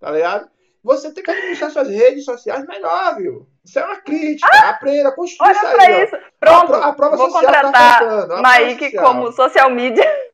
Tá 0.00 0.10
ligado? 0.10 0.50
Você 0.82 1.12
tem 1.12 1.22
que 1.22 1.30
administrar 1.30 1.70
suas 1.70 1.88
redes 1.88 2.24
sociais 2.24 2.64
melhor, 2.66 3.16
viu? 3.16 3.46
Isso 3.64 3.78
é 3.78 3.84
uma 3.84 3.96
crítica. 4.00 4.48
Aprenda, 4.68 5.12
construa 5.12 5.48
Olha 5.50 5.56
isso 5.56 5.70
pra 5.76 5.82
aí, 5.84 5.94
ó. 5.94 6.04
isso. 6.04 6.16
Pronto, 6.40 6.74
A 6.74 6.78
pro- 6.78 6.88
a 6.88 6.92
prova 6.94 7.16
vou 7.18 7.30
social 7.30 7.52
tá 7.52 7.62
contratar 7.62 7.98
prova 7.98 8.42
Maíque 8.42 8.84
social. 8.86 9.04
como 9.04 9.32
social 9.32 9.70
media. 9.70 10.30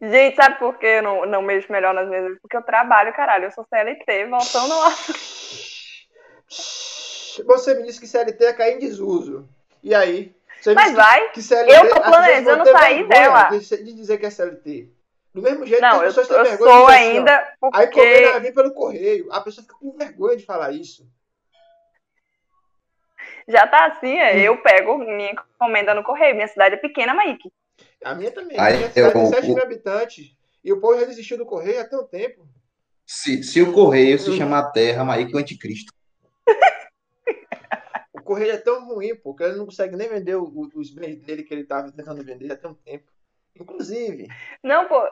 Gente, 0.00 0.36
sabe 0.36 0.58
por 0.58 0.78
que 0.78 0.86
eu 0.86 1.02
não, 1.02 1.26
não 1.26 1.42
mexo 1.42 1.70
melhor 1.70 1.94
nas 1.94 2.08
mesas? 2.08 2.38
Porque 2.40 2.56
eu 2.56 2.62
trabalho, 2.62 3.12
caralho. 3.14 3.44
Eu 3.46 3.50
sou 3.52 3.64
CLT, 3.68 4.26
voltando 4.26 4.78
lá. 4.78 4.92
Você 7.46 7.74
me 7.74 7.84
disse 7.84 8.00
que 8.00 8.06
CLT 8.06 8.44
ia 8.44 8.54
cair 8.54 8.74
em 8.76 8.78
desuso. 8.78 9.48
E 9.82 9.94
aí? 9.94 10.34
Mas 10.74 10.92
vai. 10.92 11.30
que 11.30 11.42
CLT, 11.42 11.72
Eu 11.74 11.88
tô 11.88 12.00
planejando 12.02 12.64
sair 12.70 13.08
dela. 13.08 13.44
De, 13.48 13.58
de 13.60 13.92
dizer 13.94 14.18
que 14.18 14.26
é 14.26 14.30
CLT. 14.30 14.88
Do 15.34 15.40
mesmo 15.40 15.64
jeito 15.66 15.80
que 15.80 15.86
Não, 15.86 16.00
as 16.02 16.14
eu, 16.16 16.22
pessoas 16.22 16.28
têm 16.28 16.36
eu 16.36 16.44
vergonha 16.44 16.70
de 16.70 16.76
sou 16.76 16.84
ó, 16.84 16.88
ainda 16.88 17.36
A 17.36 17.44
encomenda 17.66 17.70
vai 17.70 17.86
porque. 17.90 18.40
vir 18.40 18.54
pelo 18.54 18.74
correio. 18.74 19.32
A 19.32 19.40
pessoa 19.40 19.62
fica 19.64 19.78
com 19.78 19.96
vergonha 19.96 20.36
de 20.36 20.44
falar 20.44 20.72
isso. 20.72 21.08
Já 23.48 23.66
tá 23.66 23.86
assim, 23.86 24.16
é, 24.18 24.34
Hum. 24.34 24.38
eu 24.40 24.62
pego 24.62 24.98
minha 24.98 25.32
encomenda 25.32 25.94
no 25.94 26.04
correio. 26.04 26.34
Minha 26.34 26.48
cidade 26.48 26.74
é 26.74 26.78
pequena, 26.78 27.14
Maíque. 27.14 27.50
A 28.04 28.14
minha 28.14 28.30
também. 28.30 28.58
Aí, 28.60 28.76
minha 28.76 28.90
cidade 28.90 29.12
tem 29.14 29.22
eu- 29.22 29.28
7 29.28 29.50
o- 29.50 29.54
mil 29.54 29.62
habitantes. 29.64 30.36
E 30.62 30.72
o 30.72 30.80
povo 30.80 31.00
já 31.00 31.06
desistiu 31.06 31.36
do 31.38 31.46
correio 31.46 31.80
há 31.80 31.84
tanto 31.88 32.08
tempo. 32.08 32.46
Se, 33.06 33.42
se 33.42 33.60
o 33.60 33.72
correio 33.72 34.18
se 34.18 34.30
Hum. 34.30 34.36
chamar 34.36 34.70
Terra, 34.70 35.04
Maíque 35.04 35.32
é 35.32 35.36
o 35.36 35.40
anticristo. 35.40 35.92
O 38.14 38.20
correio 38.22 38.52
é 38.52 38.56
tão 38.58 38.86
ruim, 38.86 39.16
pô, 39.16 39.34
que 39.34 39.42
ele 39.42 39.56
não 39.56 39.64
consegue 39.66 39.96
nem 39.96 40.08
vender 40.08 40.36
os 40.36 40.90
bens 40.94 41.16
dele 41.20 41.42
que 41.42 41.52
ele 41.52 41.64
tava 41.64 41.90
tentando 41.90 42.22
vender 42.24 42.52
há 42.52 42.56
tanto 42.56 42.80
tempo. 42.82 43.10
Inclusive, 43.58 44.28
Não, 44.62 44.86
pô. 44.86 45.02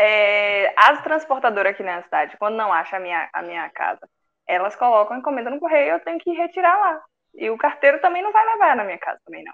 É, 0.00 0.72
as 0.76 1.02
transportadoras 1.02 1.72
aqui 1.72 1.82
na 1.82 2.02
cidade, 2.02 2.36
quando 2.38 2.56
não 2.56 2.72
acha 2.72 2.96
a 2.96 3.00
minha, 3.00 3.28
a 3.32 3.42
minha 3.42 3.68
casa, 3.70 4.00
elas 4.46 4.74
colocam 4.74 5.18
encomenda 5.18 5.50
no 5.50 5.60
correio 5.60 5.92
eu 5.92 6.00
tenho 6.00 6.18
que 6.18 6.32
retirar 6.32 6.76
lá. 6.78 7.02
E 7.34 7.50
o 7.50 7.58
carteiro 7.58 8.00
também 8.00 8.22
não 8.22 8.32
vai 8.32 8.44
levar 8.46 8.76
na 8.76 8.84
minha 8.84 8.98
casa 8.98 9.20
também, 9.24 9.44
não. 9.44 9.52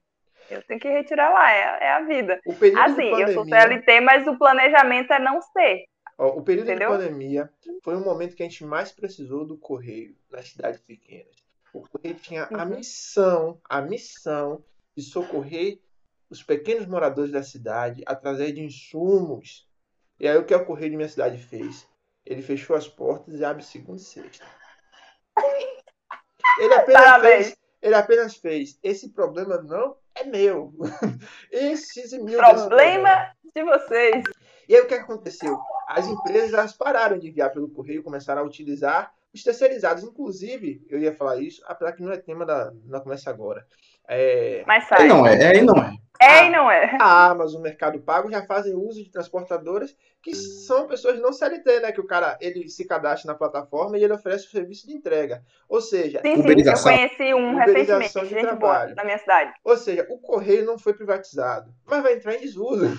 Eu 0.49 0.63
tenho 0.63 0.79
que 0.79 0.89
retirar 0.89 1.31
lá, 1.31 1.51
é, 1.51 1.79
é 1.81 1.93
a 1.93 2.01
vida. 2.01 2.41
Assim, 2.85 3.15
de 3.15 3.21
eu 3.23 3.29
sou 3.29 3.45
pandemia... 3.45 3.63
CLT, 3.69 4.01
mas 4.01 4.27
o 4.27 4.39
planejamento 4.39 5.13
é 5.13 5.19
não 5.19 5.43
ser. 5.43 5.85
Ó, 6.17 6.29
o 6.29 6.43
período 6.43 6.71
Entendeu? 6.71 6.93
de 6.93 6.97
pandemia 6.97 7.51
foi 7.83 7.97
o 7.97 8.01
momento 8.01 8.37
que 8.37 8.43
a 8.43 8.49
gente 8.49 8.65
mais 8.65 8.93
precisou 8.93 9.45
do 9.45 9.59
correio 9.59 10.15
nas 10.31 10.49
cidades 10.49 10.81
pequenas. 10.81 11.35
O 11.75 11.87
correio 11.89 12.15
tinha 12.15 12.45
a 12.45 12.63
Uhum. 12.63 12.77
missão, 12.77 13.61
a 13.69 13.83
missão 13.83 14.65
de 14.97 15.03
socorrer 15.03 15.81
os 16.31 16.43
pequenos 16.43 16.87
moradores 16.87 17.33
da 17.33 17.43
cidade 17.43 18.03
através 18.07 18.55
de 18.55 18.63
insumos. 18.63 19.66
E 20.19 20.27
aí 20.29 20.37
o 20.37 20.45
que 20.45 20.55
o 20.55 20.65
correio 20.65 20.91
de 20.91 20.97
minha 20.97 21.09
cidade 21.09 21.39
fez? 21.39 21.87
Ele 22.25 22.43
fechou 22.43 22.75
as 22.75 22.89
portas 22.89 23.39
e 23.39 23.45
abre 23.45 23.63
segunda 23.63 24.01
e 24.01 24.05
sexta. 24.05 24.45
Ele 26.59 26.75
apenas 26.75 27.03
Parabéns. 27.03 27.47
fez, 27.47 27.57
ele 27.83 27.95
apenas 27.95 28.37
fez. 28.37 28.79
Esse 28.83 29.11
problema 29.11 29.59
não 29.59 29.97
é 30.15 30.25
meu. 30.25 30.73
Esses 31.53 32.13
e 32.13 32.19
mil 32.19 32.39
Problema 32.39 33.31
de 33.55 33.63
vocês. 33.63 34.25
e 34.69 34.75
aí 34.75 34.81
o 34.81 34.87
que 34.87 34.95
aconteceu? 34.95 35.59
As 35.87 36.07
empresas 36.07 36.53
elas 36.53 36.73
pararam 36.73 37.19
de 37.19 37.29
enviar 37.29 37.53
pelo 37.53 37.69
correio, 37.71 38.03
começaram 38.03 38.43
a 38.43 38.45
utilizar 38.47 39.13
os 39.37 39.45
terceirizados. 39.45 40.03
Inclusive, 40.03 40.85
eu 40.89 40.99
ia 40.99 41.15
falar 41.15 41.41
isso, 41.41 41.63
apesar 41.67 41.93
que 41.93 42.03
não 42.03 42.13
é 42.13 42.17
tema 42.17 42.45
da, 42.45 42.73
da 42.85 43.01
conversa 43.01 43.31
agora. 43.31 43.67
É, 44.09 44.65
Mas 44.67 44.89
sai. 44.89 45.07
não 45.07 45.27
é, 45.27 45.47
aí 45.47 45.63
não 45.63 45.77
é. 45.77 45.95
É 46.19 46.47
e 46.47 46.51
não 46.51 46.71
é. 46.71 46.97
a 46.99 47.27
Amazon, 47.31 47.61
o 47.61 47.63
Mercado 47.63 48.01
Pago 48.01 48.31
já 48.31 48.43
fazem 48.47 48.75
uso 48.75 49.05
de 49.05 49.11
transportadoras 49.11 49.95
que 50.23 50.35
são 50.35 50.87
pessoas 50.87 51.21
não 51.21 51.31
CLT, 51.31 51.81
né? 51.81 51.93
Que 51.93 52.01
o 52.01 52.07
cara 52.07 52.39
ele 52.41 52.69
se 52.71 52.87
cadastra 52.87 53.31
na 53.31 53.39
plataforma 53.39 53.99
e 53.99 54.03
ele 54.03 54.15
oferece 54.15 54.47
o 54.47 54.51
serviço 54.51 54.87
de 54.87 54.95
entrega. 54.95 55.43
Ou 55.69 55.81
seja, 55.81 56.21
Sim, 56.23 56.37
sim. 56.37 56.49
Eu 56.49 56.83
conheci 56.83 57.35
um 57.35 57.57
recentemente, 57.57 58.13
de 58.13 58.27
gente 58.29 58.43
boa, 58.43 58.57
trabalho. 58.57 58.95
na 58.95 59.05
minha 59.05 59.19
cidade. 59.19 59.53
ou 59.63 59.77
seja, 59.77 60.07
o 60.09 60.19
correio 60.19 60.65
não 60.65 60.79
foi 60.79 60.95
privatizado, 60.95 61.71
mas 61.85 62.03
vai 62.03 62.15
entrar 62.15 62.35
em 62.35 62.41
desuso. 62.41 62.99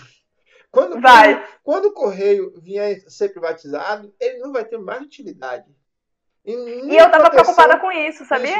Quando, 0.69 1.01
Vai. 1.01 1.43
quando 1.63 1.85
o 1.85 1.93
correio 1.93 2.53
vier 2.61 3.01
a 3.05 3.09
ser 3.09 3.29
privatizado, 3.29 4.13
ele 4.19 4.37
não 4.39 4.51
vai 4.51 4.65
ter 4.65 4.77
mais 4.77 5.01
utilidade. 5.01 5.65
E, 6.47 6.53
E 6.53 6.97
eu 6.97 7.11
tava 7.11 7.29
preocupada 7.29 7.77
com 7.77 7.91
isso, 7.91 8.25
sabia? 8.25 8.55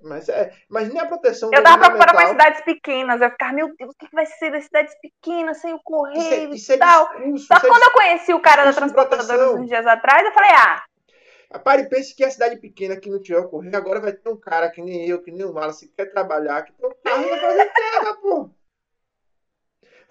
Mas, 0.00 0.28
é, 0.28 0.52
mas 0.70 0.88
nem 0.88 1.00
a 1.00 1.06
proteção 1.06 1.50
Eu 1.52 1.60
tava 1.60 1.78
preocupada 1.78 2.12
com 2.12 2.20
as 2.20 2.28
cidades 2.28 2.60
pequenas. 2.60 3.20
Eu 3.20 3.30
ficava, 3.30 3.52
meu 3.52 3.74
Deus, 3.76 3.90
o 3.90 3.98
que 3.98 4.14
vai 4.14 4.24
ser 4.26 4.52
das 4.52 4.64
cidades 4.64 4.94
pequenas 5.00 5.60
sem 5.60 5.74
o 5.74 5.76
é, 5.76 5.80
correio 5.82 6.54
isso 6.54 6.70
é 6.70 6.76
e 6.76 6.78
tal? 6.78 7.08
discurso. 7.08 7.46
Só 7.46 7.58
que 7.58 7.66
é 7.66 7.68
quando 7.68 7.82
eu 7.82 7.90
conheci 7.90 8.32
o 8.32 8.40
cara 8.40 8.64
da 8.64 8.72
transportadora 8.72 9.26
proteção. 9.26 9.60
uns 9.60 9.68
dias 9.68 9.84
atrás, 9.84 10.24
eu 10.24 10.32
falei, 10.32 10.50
ah, 10.52 10.84
Pare 11.58 11.88
pense 11.88 12.14
que 12.14 12.24
a 12.24 12.30
cidade 12.30 12.56
pequena 12.56 12.96
que 12.96 13.10
não 13.10 13.20
tiver 13.20 13.40
o 13.40 13.48
correio, 13.48 13.76
agora 13.76 14.00
vai 14.00 14.12
ter 14.12 14.28
um 14.30 14.38
cara 14.38 14.70
que 14.70 14.80
nem 14.80 15.06
eu, 15.06 15.20
que 15.20 15.30
nem 15.30 15.44
o 15.44 15.52
Wallace, 15.52 15.88
que 15.88 15.94
quer 15.94 16.06
trabalhar, 16.06 16.62
que 16.62 16.72
tem 16.72 16.88
um 16.88 16.94
carro 17.02 17.24
e 17.24 17.28
vai 17.28 17.40
fazer 17.40 17.62
entrega, 17.62 18.14
pô. 18.22 18.50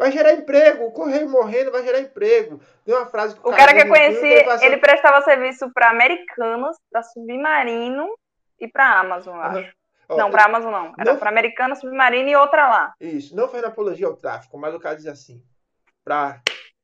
Vai 0.02 0.12
gerar 0.12 0.34
emprego. 0.34 0.86
O 0.86 0.92
correio 0.92 1.30
morrendo 1.30 1.72
vai 1.72 1.84
gerar 1.84 2.00
emprego. 2.00 2.60
Tem 2.84 2.96
uma 2.96 3.06
frase 3.06 3.36
que 3.36 3.48
o 3.48 3.52
cara 3.52 3.72
que 3.72 3.82
eu 3.84 3.88
conheci, 3.88 4.26
ele 4.26 4.66
ele 4.66 4.78
prestava 4.78 5.22
serviço 5.22 5.72
pra 5.72 5.92
Americanas, 5.92 6.76
pra 6.92 7.04
Submarino 7.04 8.12
e 8.60 8.68
pra 8.68 9.00
Amazon, 9.00 9.36
eu 9.36 9.42
acho. 9.44 9.74
Ó, 10.10 10.18
Não, 10.18 10.32
pra 10.32 10.46
Amazon 10.46 10.72
não. 10.72 10.94
Era 10.98 11.16
pra 11.18 11.30
Americanas, 11.30 11.82
Submarino 11.82 12.30
e 12.30 12.36
outra 12.36 12.68
lá. 12.68 12.96
Isso, 13.00 13.36
não 13.36 13.48
faz 13.48 13.64
apologia 13.64 14.08
ao 14.08 14.18
tráfico, 14.18 14.58
mas 14.58 14.74
o 14.74 14.80
cara 14.80 14.96
diz 14.96 15.06
assim: 15.06 15.40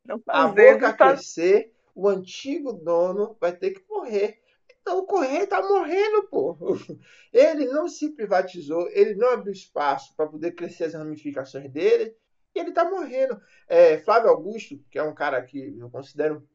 Não 0.05 0.21
a 0.27 0.47
boca 0.49 0.93
faz- 0.93 1.13
crescer, 1.13 1.73
o 1.95 2.07
antigo 2.07 2.71
dono 2.71 3.35
vai 3.41 3.51
ter 3.51 3.71
que 3.71 3.83
morrer. 3.89 4.37
Então 4.79 4.99
o 4.99 5.07
correio 5.07 5.47
tá 5.47 5.59
morrendo, 5.59 6.27
pô. 6.29 6.55
Ele 7.33 7.65
não 7.65 7.87
se 7.87 8.11
privatizou, 8.11 8.87
ele 8.91 9.15
não 9.15 9.31
abriu 9.33 9.51
espaço 9.51 10.15
para 10.15 10.27
poder 10.27 10.51
crescer 10.51 10.83
as 10.85 10.93
ramificações 10.93 11.69
dele, 11.71 12.15
e 12.57 12.59
ele 12.59 12.71
tá 12.71 12.83
morrendo. 12.89 13.39
É, 13.67 13.99
Flávio 13.99 14.29
Augusto, 14.29 14.77
que 14.89 14.97
é 14.97 15.03
um 15.03 15.13
cara 15.13 15.41
que 15.43 15.77
eu 15.77 15.89
considero, 15.89 16.47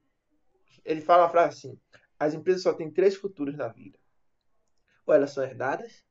ele 0.85 1.01
fala 1.01 1.23
uma 1.25 1.29
frase 1.31 1.57
assim: 1.69 1.81
as 2.19 2.35
empresas 2.35 2.63
só 2.63 2.73
têm 2.75 2.91
três 2.91 3.15
futuros 3.17 3.57
na 3.57 3.69
vida. 3.69 3.99
Ou 5.07 5.15
elas 5.15 5.31
são 5.31 5.43
herdadas, 5.45 6.05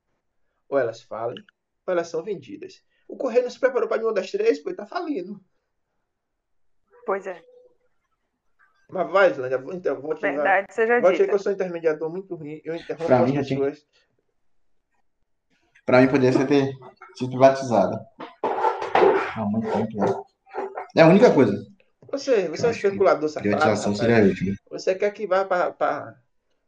ou 0.69 0.77
elas 0.79 1.01
falem, 1.01 1.43
ou 1.85 1.91
elas 1.93 2.07
são 2.07 2.23
vendidas. 2.23 2.83
O 3.07 3.17
correio 3.17 3.43
não 3.43 3.49
se 3.51 3.59
preparou 3.59 3.87
para 3.87 3.97
nenhuma 3.97 4.13
das 4.15 4.31
três, 4.31 4.65
ele 4.65 4.75
tá 4.75 4.85
falindo. 4.85 5.39
Pois 7.05 7.25
é, 7.27 7.41
Mas 8.89 9.11
vai, 9.11 9.31
Islândia, 9.31 9.57
vou, 9.57 9.73
então, 9.73 9.99
vou 10.01 10.13
te 10.15 10.21
verdade 10.21 10.67
seja 10.73 10.99
Volte 11.01 11.07
aí 11.13 11.17
que 11.17 11.23
dita. 11.23 11.35
eu 11.35 11.39
sou 11.39 11.51
um 11.51 11.55
intermediador 11.55 12.09
muito 12.09 12.35
ruim. 12.35 12.61
Eu 12.63 12.75
interrompo 12.75 13.05
Pra 13.07 13.19
as 13.19 13.25
mim 13.31 13.41
tinha- 13.41 13.59
pessoas. 13.59 13.85
Pra 15.85 15.99
mim 16.01 16.07
poderia 16.07 16.31
ser 16.31 16.47
ter 16.47 16.71
sido 17.15 17.29
privatizada. 17.29 18.05
Muito 19.37 19.97
já. 19.97 20.21
É 20.95 21.01
a 21.01 21.07
única 21.07 21.31
coisa. 21.31 21.65
Você, 22.11 22.47
você 22.49 22.65
é 22.65 22.67
um 22.67 22.71
especulador 22.71 23.29
safado. 23.29 23.49
Privatização 23.49 23.95
seria 23.95 24.23
útil. 24.23 24.55
Você 24.69 24.95
quer 24.95 25.11
que 25.11 25.25
vá 25.25 25.45
para 25.45 25.71
pra, 25.71 26.15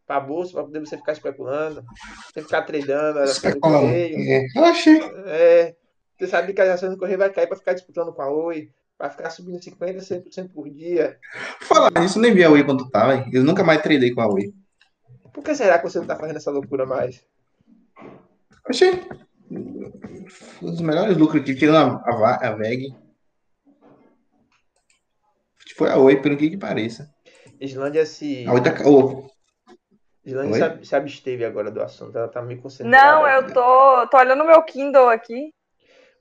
pra 0.08 0.20
bolsa 0.20 0.54
para 0.54 0.64
poder 0.64 0.80
você 0.80 0.96
ficar 0.98 1.12
especulando, 1.12 1.84
você 2.34 2.42
ficar 2.42 2.62
tradando 2.62 3.20
a 3.20 3.24
ação 3.24 3.42
do 3.42 3.48
Especulando. 3.48 3.88
É, 3.88 4.46
eu 4.56 4.64
achei. 4.66 5.02
É, 5.26 5.76
você 6.18 6.28
sabe 6.28 6.54
que 6.54 6.62
a 6.62 6.74
ação 6.74 6.90
do 6.90 6.98
correio 6.98 7.18
vai 7.18 7.30
cair 7.30 7.48
para 7.48 7.58
ficar 7.58 7.74
disputando 7.74 8.14
com 8.14 8.22
a 8.22 8.30
Oi, 8.32 8.70
vai 8.98 9.10
ficar 9.10 9.30
subindo 9.32 9.60
50%, 9.60 9.98
100% 9.98 10.50
por 10.54 10.70
dia. 10.70 11.18
Falar 11.62 11.92
nisso, 12.00 12.20
nem 12.20 12.34
vi 12.34 12.44
a 12.46 12.50
Wii 12.50 12.64
quando 12.64 12.90
tava. 12.90 13.16
hein? 13.16 13.30
Eu 13.34 13.44
nunca 13.44 13.64
mais 13.66 13.82
tradei 13.82 14.12
com 14.14 14.22
a 14.22 14.28
Wii. 14.28 14.54
Por 15.34 15.44
que 15.44 15.54
será 15.56 15.78
que 15.78 15.84
você 15.90 16.00
não 16.00 16.06
tá 16.06 16.16
fazendo 16.16 16.38
essa 16.38 16.52
loucura 16.52 16.86
mais? 16.86 17.22
Achei. 18.66 19.02
Um 19.56 20.72
dos 20.72 20.82
melhores 20.82 21.18
lucros 21.18 21.44
que 21.44 21.56
tirando 21.56 21.98
a, 22.06 22.10
a, 22.10 22.48
a 22.50 22.56
VEG. 22.56 22.96
Foi 25.76 25.90
a 25.90 25.98
Oi, 25.98 26.22
pelo 26.22 26.38
que 26.38 26.50
que 26.50 26.58
pareça. 26.58 27.10
Islândia 27.60 28.06
se. 28.06 28.46
A 28.48 28.54
Oi 28.54 28.62
tá. 28.62 28.72
ô, 28.88 29.28
Islândia 30.26 30.52
Oi? 30.54 30.58
se 30.58 30.64
ab- 30.64 30.86
se 30.86 30.96
absteve 30.96 31.46
agora 31.46 31.70
do 31.72 31.82
assunto, 31.82 32.18
ela 32.18 32.28
tá 32.28 32.42
meio 32.42 32.62
concentrada. 32.62 33.06
Não, 33.06 33.28
eu 33.28 33.54
tô, 33.54 34.08
tô 34.08 34.18
olhando 34.18 34.46
meu 34.46 34.62
Kindle 34.64 35.10
aqui. 35.10 35.54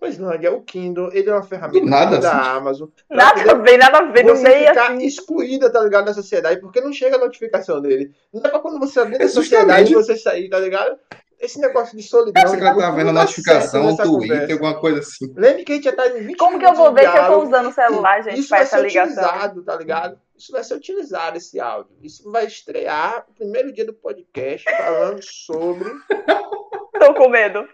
O 0.01 0.07
Islândia, 0.07 0.53
o 0.53 0.63
Kindle, 0.63 1.13
ele 1.13 1.31
é 1.31 1.33
uma 1.33 1.45
ferramenta 1.45 1.87
nada, 1.87 2.19
da 2.19 2.41
assim. 2.41 2.51
Amazon. 2.59 2.89
Nada 3.09 3.35
poder 3.35 3.51
a 3.51 3.55
ver, 3.55 3.77
nada 3.79 3.99
a 3.99 4.03
ver. 4.11 4.25
No 4.25 4.31
você 4.37 4.49
meio 4.49 4.69
ficar 4.69 4.91
assim. 4.93 5.07
excluída, 5.07 5.71
tá 5.71 5.81
ligado, 5.81 6.07
da 6.07 6.15
sociedade, 6.15 6.61
porque 6.61 6.81
não 6.81 6.93
chega 6.93 7.15
a 7.15 7.21
notificação 7.21 7.81
dele. 7.81 8.13
Não 8.33 8.43
é 8.45 8.49
pra 8.49 8.59
quando 8.59 8.81
você 8.81 8.99
abrir 8.99 9.19
da 9.19 9.25
É 9.25 9.29
sociedade 9.29 9.91
justamente. 9.91 9.95
você 9.95 10.17
sair, 10.17 10.49
tá 10.49 10.59
ligado? 10.59 10.99
Esse 11.43 11.59
negócio 11.61 11.97
de 11.97 12.03
solidão. 12.05 12.33
Parece 12.35 12.57
que 12.57 12.63
ela 12.63 12.77
tá 12.81 12.91
vendo 12.93 13.11
a 13.11 13.13
notificação 13.13 13.85
nessa 13.85 14.05
Twitter, 14.05 14.29
conversa. 14.31 14.53
alguma 14.53 14.81
coisa 14.81 15.01
assim. 15.01 15.33
Lembre 15.37 15.65
que 15.65 15.73
a 15.73 15.75
gente 15.75 15.85
já 15.85 15.93
tá 15.93 16.07
em 16.07 16.23
20 16.27 16.37
Como 16.39 16.57
que 16.59 16.65
eu 16.65 16.73
vou 16.73 16.93
ver 16.93 17.01
se 17.01 17.07
eu 17.07 17.13
tô 17.13 17.19
diálogo. 17.19 17.47
usando 17.49 17.69
o 17.69 17.73
celular, 17.73 18.23
gente, 18.23 18.39
Isso 18.39 18.49
pra 18.49 18.59
vai 18.59 18.65
essa 18.67 18.77
ser 18.79 18.83
ligação? 18.87 19.13
utilizado, 19.25 19.65
tá 19.65 19.77
ligado? 19.77 20.21
Isso 20.39 20.53
vai 20.53 20.63
ser 20.65 20.75
utilizado, 20.75 21.37
esse 21.37 21.59
áudio. 21.59 21.97
Isso 22.01 22.31
vai 22.31 22.47
estrear 22.47 23.25
no 23.29 23.35
primeiro 23.35 23.73
dia 23.73 23.85
do 23.85 23.93
podcast 23.93 24.65
falando 24.77 25.21
sobre. 25.23 25.91
Tô 26.99 27.15
com 27.15 27.29
medo. 27.29 27.69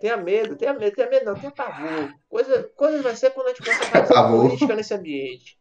Tenha 0.00 0.16
medo, 0.16 0.56
tenha 0.56 0.74
medo, 0.74 0.94
tenha 0.96 1.08
medo, 1.08 1.24
não, 1.26 1.34
tenha 1.36 1.52
pavor. 1.52 2.10
Coisa, 2.28 2.68
coisa 2.76 3.00
vai 3.00 3.14
ser 3.14 3.30
quando 3.30 3.46
a 3.46 3.50
gente 3.50 3.62
começa 3.62 3.84
a 3.84 4.04
fazer 4.06 4.36
política 4.36 4.74
nesse 4.74 4.92
ambiente. 4.92 5.56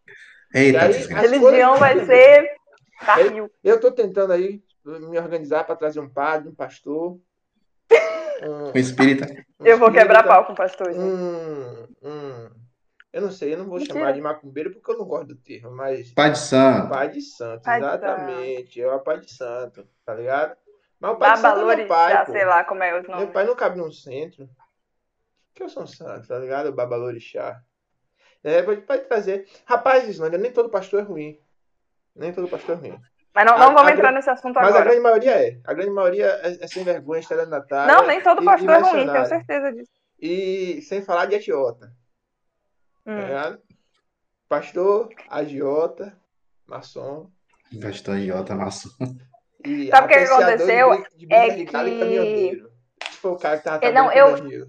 Eita, 0.53 0.81
aí, 0.85 0.91
Religião 0.91 1.77
coisas- 1.77 1.79
vai 1.79 2.05
ser 2.05 2.49
barril. 3.05 3.51
Eu 3.63 3.79
tô 3.79 3.91
tentando 3.91 4.33
aí 4.33 4.59
me 4.83 5.17
organizar 5.19 5.63
para 5.65 5.75
trazer 5.75 5.99
um 5.99 6.09
padre, 6.09 6.49
um 6.49 6.55
pastor. 6.55 7.17
Um, 8.43 8.71
com 8.71 8.77
espírita. 8.77 9.25
um 9.59 9.65
Eu 9.65 9.77
vou 9.77 9.91
quebrar 9.91 10.23
pau 10.23 10.45
com 10.45 10.53
o 10.53 10.55
pastor, 10.55 10.87
gente. 10.91 10.99
Um, 11.01 11.83
um, 12.03 12.49
eu 13.11 13.21
não 13.21 13.31
sei, 13.31 13.53
eu 13.53 13.57
não 13.59 13.65
vou 13.65 13.77
Mentira. 13.77 13.99
chamar 13.99 14.11
de 14.13 14.21
macumbeiro 14.21 14.71
porque 14.71 14.91
eu 14.91 14.97
não 14.97 15.05
gosto 15.05 15.27
do 15.27 15.35
termo, 15.35 15.71
mas 15.71 16.11
Pai 16.13 16.31
de 16.31 16.39
santo. 16.39 16.89
pai 16.89 17.09
de 17.09 17.21
santo, 17.21 17.61
Pai 17.63 17.79
de 17.79 17.85
exatamente. 17.85 18.81
É 18.81 18.91
o 18.91 18.99
pai 18.99 19.19
de 19.19 19.31
santo, 19.33 19.87
tá 20.05 20.13
ligado? 20.15 20.55
Mas 20.99 21.11
o 21.11 21.15
pai 21.17 21.33
de 21.33 21.39
santo 21.39 21.59
é 21.71 21.75
meu 21.75 21.87
pai, 21.87 22.13
já 22.13 22.25
pô. 22.25 22.31
sei 22.31 22.45
lá 22.45 22.63
como 22.63 22.83
é 22.83 22.99
os 22.99 23.07
Meu 23.07 23.15
nomes. 23.17 23.29
pai 23.33 23.45
não 23.45 23.55
cabe 23.55 23.77
num 23.77 23.91
centro. 23.91 24.49
Que 25.53 25.61
eu 25.63 25.69
sou 25.69 25.83
um 25.83 25.87
santo, 25.87 26.27
tá 26.27 26.39
ligado? 26.39 26.67
O 26.69 26.73
babalorixá. 26.73 27.61
É, 28.43 28.61
pode, 28.63 28.81
pode 28.81 29.03
trazer. 29.03 29.47
Rapaz, 29.65 30.07
Islândia, 30.09 30.39
nem 30.39 30.51
todo 30.51 30.69
pastor 30.69 31.01
é 31.01 31.03
ruim. 31.03 31.39
Nem 32.15 32.33
todo 32.33 32.47
pastor 32.47 32.75
é 32.75 32.79
ruim. 32.79 32.99
Mas 33.35 33.45
não, 33.45 33.55
A- 33.55 33.57
não 33.57 33.73
vamos 33.73 33.91
a 33.91 33.93
entrar 33.93 34.11
nesse 34.11 34.29
assunto 34.29 34.55
Mas 34.55 34.65
a 34.65 34.69
agora. 34.69 34.83
grande 34.85 34.99
maioria 35.01 35.31
é. 35.47 35.59
A 35.65 35.73
grande 35.73 35.91
maioria 35.91 36.27
é, 36.43 36.63
é 36.63 36.67
sem 36.67 36.83
vergonha, 36.83 37.19
estelionatária. 37.19 37.93
Não, 37.93 38.05
nem 38.07 38.21
todo 38.21 38.43
pastor 38.45 38.69
e 38.69 38.73
é 38.73 38.79
ruim, 38.79 39.11
tenho 39.11 39.25
certeza 39.25 39.73
disso. 39.73 39.91
E 40.19 40.81
sem 40.83 41.01
falar 41.01 41.25
de 41.25 41.35
agiota, 41.35 41.91
tá 43.05 43.11
Hum. 43.51 43.57
Pastor, 44.47 45.09
agiota, 45.29 46.15
maçom 46.67 47.29
Pastor 47.81 48.17
idiota, 48.17 48.53
maçom. 48.55 48.89
e 49.65 49.89
Sabe 49.89 50.05
o 50.05 50.09
que 50.09 50.19
de 50.19 50.25
aconteceu? 50.31 51.03
de 51.17 51.27
É 51.33 51.49
de 51.55 51.61
e 51.61 51.65
que-. 51.65 51.77
Esse 53.03 53.17
foi 53.17 53.31
o 53.31 53.37
cara 53.37 53.57
que 53.57 53.63
tava 53.63 53.83
É, 53.85 53.91
não, 53.91 54.11
eu- 54.11 54.27
com 54.27 54.33
o 54.33 54.41
Danilo. 54.41 54.67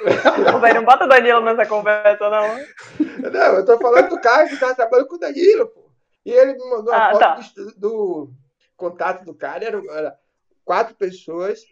Ô, 0.56 0.58
velho, 0.60 0.74
não 0.76 0.84
bota 0.84 1.04
o 1.04 1.08
Danilo 1.08 1.40
nessa 1.42 1.64
conversa, 1.66 2.28
não. 2.28 2.56
Não, 3.30 3.54
eu 3.56 3.64
tô 3.64 3.78
falando 3.78 4.08
do 4.08 4.20
cara 4.20 4.48
que 4.48 4.58
tava 4.58 4.74
trabalhando 4.74 5.08
com 5.08 5.14
o 5.16 5.18
Danilo, 5.18 5.68
pô. 5.68 5.87
E 6.28 6.30
ele 6.30 6.52
me 6.52 6.70
mandou 6.70 6.92
uma 6.92 7.08
Ah, 7.08 7.12
foto 7.12 7.20
tá. 7.20 7.62
do, 7.62 7.74
do 7.74 8.30
contato 8.76 9.24
do 9.24 9.34
cara, 9.34 9.64
era, 9.64 9.82
era 9.96 10.18
quatro 10.62 10.94
pessoas 10.94 11.64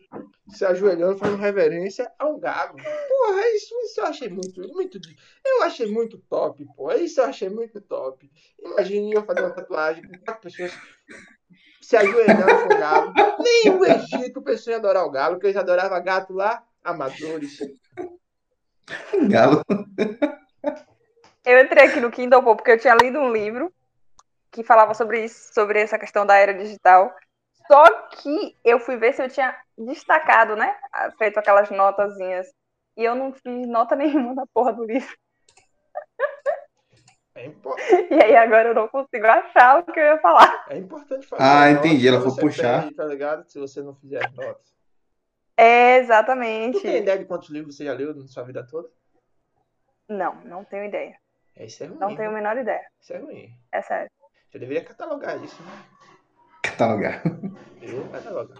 se 0.48 0.64
ajoelhando, 0.64 1.18
fazendo 1.18 1.36
reverência 1.36 2.10
a 2.18 2.26
um 2.26 2.40
galo. 2.40 2.78
Porra, 2.78 3.48
isso, 3.54 3.74
isso 3.84 4.00
eu 4.00 4.06
achei 4.06 4.30
muito, 4.30 4.66
muito. 4.72 4.98
Eu 5.44 5.62
achei 5.62 5.86
muito 5.86 6.16
top, 6.16 6.66
pô. 6.74 6.90
Isso 6.92 7.20
eu 7.20 7.26
achei 7.26 7.50
muito 7.50 7.82
top. 7.82 8.30
Imagine 8.58 9.12
eu 9.12 9.26
fazer 9.26 9.42
uma 9.42 9.50
tatuagem 9.50 10.02
com 10.08 10.18
quatro 10.24 10.40
pessoas 10.40 10.72
se 11.82 11.94
ajoelhando 11.94 12.68
com 12.68 12.74
o 12.74 12.78
galo. 12.78 13.12
Nem 13.38 13.76
o 13.76 13.84
Egito 13.84 14.40
pensou 14.40 14.72
em 14.72 14.76
adorar 14.76 15.04
o 15.04 15.10
galo, 15.10 15.34
porque 15.34 15.48
eles 15.48 15.58
adoravam 15.58 16.02
gato 16.02 16.32
lá, 16.32 16.64
amadores. 16.82 17.58
Galo. 19.28 19.60
Eu 21.44 21.60
entrei 21.60 21.84
aqui 21.84 22.00
no 22.00 22.10
Kindle 22.10 22.42
pô, 22.42 22.56
porque 22.56 22.70
eu 22.70 22.78
tinha 22.78 22.96
lido 22.96 23.18
um 23.18 23.30
livro 23.30 23.70
que 24.56 24.64
falava 24.64 24.94
sobre 24.94 25.24
isso, 25.24 25.52
sobre 25.52 25.80
essa 25.80 25.98
questão 25.98 26.24
da 26.26 26.34
era 26.36 26.54
digital. 26.54 27.14
Só 27.66 27.84
que 28.08 28.56
eu 28.64 28.80
fui 28.80 28.96
ver 28.96 29.12
se 29.12 29.22
eu 29.22 29.28
tinha 29.28 29.54
destacado, 29.76 30.56
né? 30.56 30.74
Feito 31.18 31.38
aquelas 31.38 31.70
notazinhas. 31.70 32.46
E 32.96 33.04
eu 33.04 33.14
não 33.14 33.32
fiz 33.32 33.68
nota 33.68 33.94
nenhuma 33.96 34.34
na 34.34 34.46
porra 34.46 34.72
do 34.72 34.84
livro. 34.84 35.14
É, 37.34 37.50
E 38.10 38.22
aí 38.24 38.36
agora 38.36 38.68
eu 38.70 38.74
não 38.74 38.88
consigo 38.88 39.26
achar 39.26 39.80
o 39.80 39.84
que 39.84 40.00
eu 40.00 40.04
ia 40.04 40.18
falar. 40.20 40.64
é 40.70 40.78
importante 40.78 41.26
fazer. 41.26 41.42
Ah, 41.42 41.70
entendi, 41.70 42.08
ela 42.08 42.20
foi 42.20 42.30
você 42.30 42.40
puxar. 42.40 42.80
perde, 42.82 42.94
tá 42.96 43.04
ligado? 43.04 43.44
Se 43.50 43.58
você 43.58 43.82
não 43.82 43.94
fizer 43.94 44.24
as 44.24 44.32
notas. 44.32 44.74
É, 45.58 45.98
Tu 45.98 46.02
exatamente. 46.04 46.80
tem 46.80 46.98
ideia 47.02 47.18
de 47.18 47.24
quantos 47.26 47.50
livros 47.50 47.76
você 47.76 47.84
já 47.84 47.92
leu 47.92 48.14
na 48.14 48.26
sua 48.26 48.42
vida 48.42 48.66
toda? 48.66 48.88
Não, 50.08 50.36
não 50.44 50.64
tenho 50.64 50.84
ideia. 50.84 51.18
É, 51.56 51.64
Isso 51.64 51.82
é 51.82 51.86
ruim. 51.86 51.98
Não 51.98 52.14
tenho 52.14 52.28
a 52.28 52.32
né? 52.32 52.38
menor 52.38 52.56
ideia. 52.58 52.86
Isso 53.00 53.12
é 53.12 53.18
ruim. 53.18 53.50
É 53.72 53.82
sério. 53.82 54.10
Você 54.56 54.60
deveria 54.60 54.84
catalogar 54.84 55.36
isso, 55.44 55.62
né? 55.62 55.84
Catalogar. 56.62 57.20
Eu 57.82 58.08
catalogar. 58.08 58.56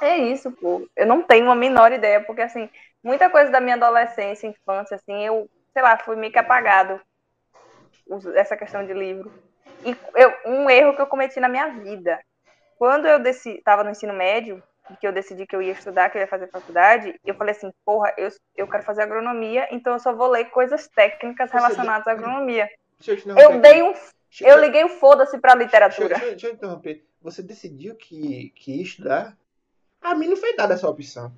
É 0.00 0.16
isso, 0.18 0.50
pô. 0.50 0.88
Eu 0.96 1.06
não 1.06 1.22
tenho 1.22 1.48
a 1.48 1.54
menor 1.54 1.92
ideia, 1.92 2.20
porque 2.20 2.42
assim, 2.42 2.68
muita 3.00 3.30
coisa 3.30 3.48
da 3.52 3.60
minha 3.60 3.76
adolescência, 3.76 4.48
infância, 4.48 4.96
assim, 4.96 5.24
eu, 5.24 5.48
sei 5.72 5.82
lá, 5.82 5.96
fui 5.96 6.16
meio 6.16 6.32
que 6.32 6.38
apagado 6.40 7.00
essa 8.34 8.56
questão 8.56 8.84
de 8.84 8.92
livro. 8.92 9.32
E 9.84 9.96
eu, 10.16 10.34
um 10.46 10.68
erro 10.68 10.96
que 10.96 11.02
eu 11.02 11.06
cometi 11.06 11.38
na 11.38 11.48
minha 11.48 11.68
vida. 11.68 12.18
Quando 12.76 13.06
eu 13.06 13.22
estava 13.24 13.84
no 13.84 13.90
ensino 13.90 14.12
médio, 14.12 14.60
e 14.90 14.96
que 14.96 15.06
eu 15.06 15.12
decidi 15.12 15.46
que 15.46 15.54
eu 15.54 15.62
ia 15.62 15.74
estudar, 15.74 16.10
que 16.10 16.18
eu 16.18 16.22
ia 16.22 16.26
fazer 16.26 16.48
faculdade, 16.48 17.14
eu 17.24 17.36
falei 17.36 17.52
assim, 17.52 17.70
porra, 17.84 18.12
eu, 18.16 18.30
eu 18.56 18.66
quero 18.66 18.82
fazer 18.82 19.02
agronomia, 19.02 19.68
então 19.70 19.92
eu 19.92 20.00
só 20.00 20.12
vou 20.12 20.26
ler 20.26 20.46
coisas 20.46 20.88
técnicas 20.88 21.52
relacionadas 21.52 22.08
à 22.08 22.10
agronomia. 22.10 22.68
Deixa 23.00 23.12
eu 23.12 23.16
te 23.16 23.22
interromper. 23.30 23.56
Eu 23.56 23.60
dei 23.60 23.82
um. 23.82 23.92
Deixa- 23.92 24.46
Eu 24.46 24.60
liguei 24.60 24.84
o 24.84 24.88
foda-se 24.88 25.38
pra 25.38 25.54
literatura. 25.54 26.08
deixa, 26.10 26.30
deixa 26.30 26.46
eu 26.48 26.52
interromper. 26.52 27.04
Você 27.22 27.42
decidiu 27.42 27.94
que, 27.96 28.50
que 28.54 28.76
ia 28.76 28.82
estudar? 28.82 29.36
A 30.00 30.14
mim 30.14 30.28
não 30.28 30.36
foi 30.36 30.54
dada 30.54 30.74
essa 30.74 30.88
opção. 30.88 31.32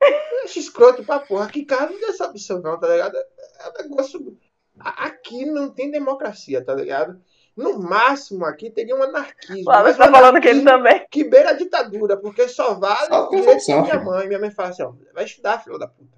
Eu 0.00 0.44
acho 0.44 0.58
escroto 0.58 1.04
pra 1.04 1.20
porra. 1.20 1.48
Que 1.48 1.64
cara 1.64 1.90
não 1.90 1.98
deu 2.00 2.10
essa 2.10 2.26
opção, 2.26 2.60
não, 2.60 2.78
tá 2.78 2.88
ligado? 2.88 3.16
É 3.16 3.68
um 3.68 3.82
negócio. 3.82 4.38
Aqui 4.78 5.44
não 5.46 5.70
tem 5.70 5.90
democracia, 5.90 6.64
tá 6.64 6.74
ligado? 6.74 7.20
No 7.56 7.78
máximo 7.78 8.44
aqui 8.44 8.70
teria 8.70 8.94
um 8.94 9.02
anarquismo. 9.02 9.64
Mas 9.64 9.96
você 9.96 9.98
tá 9.98 10.10
falando 10.10 10.40
que 10.40 10.48
ele 10.48 10.62
também. 10.62 11.06
que 11.10 11.24
beira 11.24 11.50
a 11.50 11.54
ditadura, 11.54 12.16
porque 12.18 12.46
só 12.48 12.74
vale 12.74 13.06
Só 13.06 13.26
o 13.26 13.30
tem 13.30 13.40
direito 13.40 13.66
da 13.66 13.82
minha 13.82 14.00
mãe. 14.00 14.26
Minha 14.28 14.38
mãe 14.40 14.50
fala 14.50 14.68
assim, 14.68 14.82
ó, 14.82 14.92
vai 15.14 15.24
estudar, 15.24 15.62
filho 15.64 15.78
da 15.78 15.88
puta. 15.88 16.16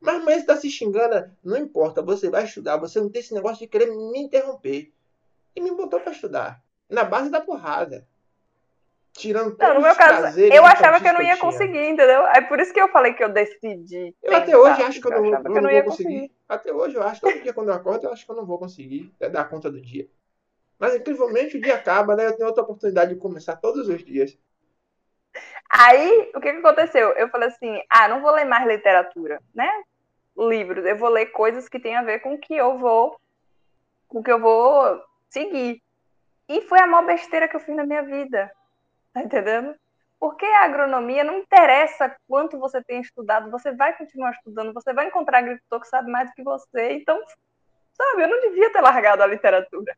Mas 0.00 0.24
mãe, 0.24 0.38
você 0.38 0.46
tá 0.46 0.56
se 0.56 0.70
xingando, 0.70 1.30
não 1.42 1.56
importa, 1.56 2.02
você 2.02 2.28
vai 2.28 2.44
estudar, 2.44 2.76
você 2.76 3.00
não 3.00 3.10
tem 3.10 3.20
esse 3.20 3.34
negócio 3.34 3.58
de 3.58 3.66
querer 3.66 3.86
me 3.86 4.18
interromper. 4.18 4.92
E 5.54 5.60
me 5.60 5.70
botou 5.70 6.00
pra 6.00 6.12
estudar. 6.12 6.62
Na 6.88 7.02
base 7.02 7.30
da 7.30 7.40
porrada. 7.40 8.06
Tirando 9.14 9.56
Não, 9.58 9.74
no 9.74 9.80
meu 9.80 9.96
caso, 9.96 10.38
eu 10.38 10.64
achava 10.66 11.00
que 11.00 11.08
eu 11.08 11.14
não 11.14 11.22
ia 11.22 11.38
conseguir, 11.38 11.88
entendeu? 11.88 12.26
É 12.26 12.42
por 12.42 12.60
isso 12.60 12.72
que 12.72 12.80
eu 12.80 12.88
falei 12.88 13.14
que 13.14 13.24
eu 13.24 13.30
decidi. 13.30 14.14
Eu 14.22 14.36
até 14.36 14.56
hoje 14.56 14.82
acho 14.82 15.00
que 15.00 15.06
eu 15.06 15.10
porque 15.10 15.30
não, 15.30 15.38
eu 15.38 15.42
que 15.42 15.58
eu 15.58 15.62
não 15.62 15.70
ia 15.70 15.82
vou 15.82 15.90
conseguir. 15.90 16.32
Até 16.46 16.72
hoje 16.72 16.96
eu 16.96 17.02
acho, 17.02 17.22
todo 17.22 17.40
dia 17.40 17.54
quando 17.54 17.68
eu 17.68 17.74
acordo, 17.74 18.06
eu 18.06 18.12
acho 18.12 18.26
que 18.26 18.30
eu 18.30 18.36
não 18.36 18.44
vou 18.44 18.58
conseguir 18.58 19.10
é, 19.18 19.30
dar 19.30 19.48
conta 19.48 19.70
do 19.70 19.80
dia. 19.80 20.06
Mas 20.78 20.94
incrivelmente 20.94 21.56
o 21.56 21.60
dia 21.60 21.76
acaba, 21.76 22.14
né? 22.14 22.26
Eu 22.26 22.36
tenho 22.36 22.46
outra 22.46 22.62
oportunidade 22.62 23.14
de 23.14 23.18
começar 23.18 23.56
todos 23.56 23.88
os 23.88 24.04
dias. 24.04 24.36
Aí, 25.70 26.30
o 26.34 26.40
que, 26.40 26.52
que 26.52 26.58
aconteceu? 26.58 27.10
Eu 27.10 27.28
falei 27.28 27.48
assim, 27.48 27.80
ah, 27.90 28.08
não 28.08 28.20
vou 28.20 28.30
ler 28.32 28.44
mais 28.44 28.66
literatura, 28.66 29.40
né? 29.54 29.68
Livros, 30.36 30.84
eu 30.84 30.96
vou 30.96 31.08
ler 31.08 31.26
coisas 31.26 31.68
que 31.68 31.80
têm 31.80 31.96
a 31.96 32.02
ver 32.02 32.20
com 32.20 32.34
o 32.34 32.38
que 32.38 32.54
eu 32.54 32.78
vou, 32.78 33.18
com 34.06 34.20
o 34.20 34.22
que 34.22 34.30
eu 34.30 34.38
vou 34.38 35.02
seguir. 35.28 35.82
E 36.48 36.62
foi 36.62 36.78
a 36.78 36.86
maior 36.86 37.06
besteira 37.06 37.48
que 37.48 37.56
eu 37.56 37.60
fiz 37.60 37.74
na 37.74 37.84
minha 37.84 38.02
vida. 38.02 38.50
Tá 39.12 39.22
entendendo? 39.22 39.74
Porque 40.20 40.46
a 40.46 40.64
agronomia 40.64 41.24
não 41.24 41.38
interessa 41.38 42.14
quanto 42.28 42.58
você 42.58 42.82
tem 42.82 43.00
estudado, 43.00 43.50
você 43.50 43.72
vai 43.72 43.96
continuar 43.96 44.30
estudando, 44.32 44.72
você 44.72 44.92
vai 44.92 45.06
encontrar 45.06 45.38
agricultor 45.38 45.80
que 45.80 45.88
sabe 45.88 46.10
mais 46.10 46.28
do 46.30 46.34
que 46.34 46.42
você. 46.42 46.92
Então, 46.92 47.20
sabe, 47.94 48.22
eu 48.22 48.28
não 48.28 48.40
devia 48.40 48.72
ter 48.72 48.80
largado 48.80 49.22
a 49.22 49.26
literatura. 49.26 49.96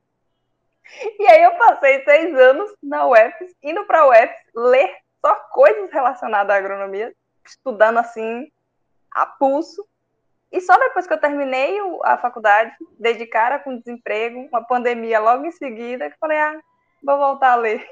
E 1.18 1.26
aí 1.26 1.42
eu 1.42 1.54
passei 1.56 2.02
seis 2.02 2.34
anos 2.34 2.74
na 2.82 3.06
UFS, 3.06 3.54
indo 3.62 3.84
para 3.84 4.00
a 4.00 4.08
UFS, 4.08 4.42
ler 4.54 4.96
só 5.24 5.34
coisas 5.52 5.90
relacionadas 5.90 6.54
à 6.54 6.58
agronomia, 6.58 7.14
estudando 7.44 7.98
assim, 7.98 8.50
a 9.10 9.26
pulso. 9.26 9.86
E 10.50 10.60
só 10.60 10.78
depois 10.78 11.06
que 11.06 11.12
eu 11.12 11.20
terminei 11.20 11.78
a 12.04 12.16
faculdade, 12.16 12.72
dei 12.98 13.14
de 13.14 13.26
cara 13.26 13.58
com 13.58 13.78
desemprego, 13.78 14.48
uma 14.50 14.64
pandemia 14.64 15.20
logo 15.20 15.44
em 15.44 15.52
seguida, 15.52 16.10
que 16.10 16.18
falei, 16.18 16.38
ah, 16.38 16.58
vou 17.02 17.18
voltar 17.18 17.52
a 17.52 17.56
ler. 17.56 17.86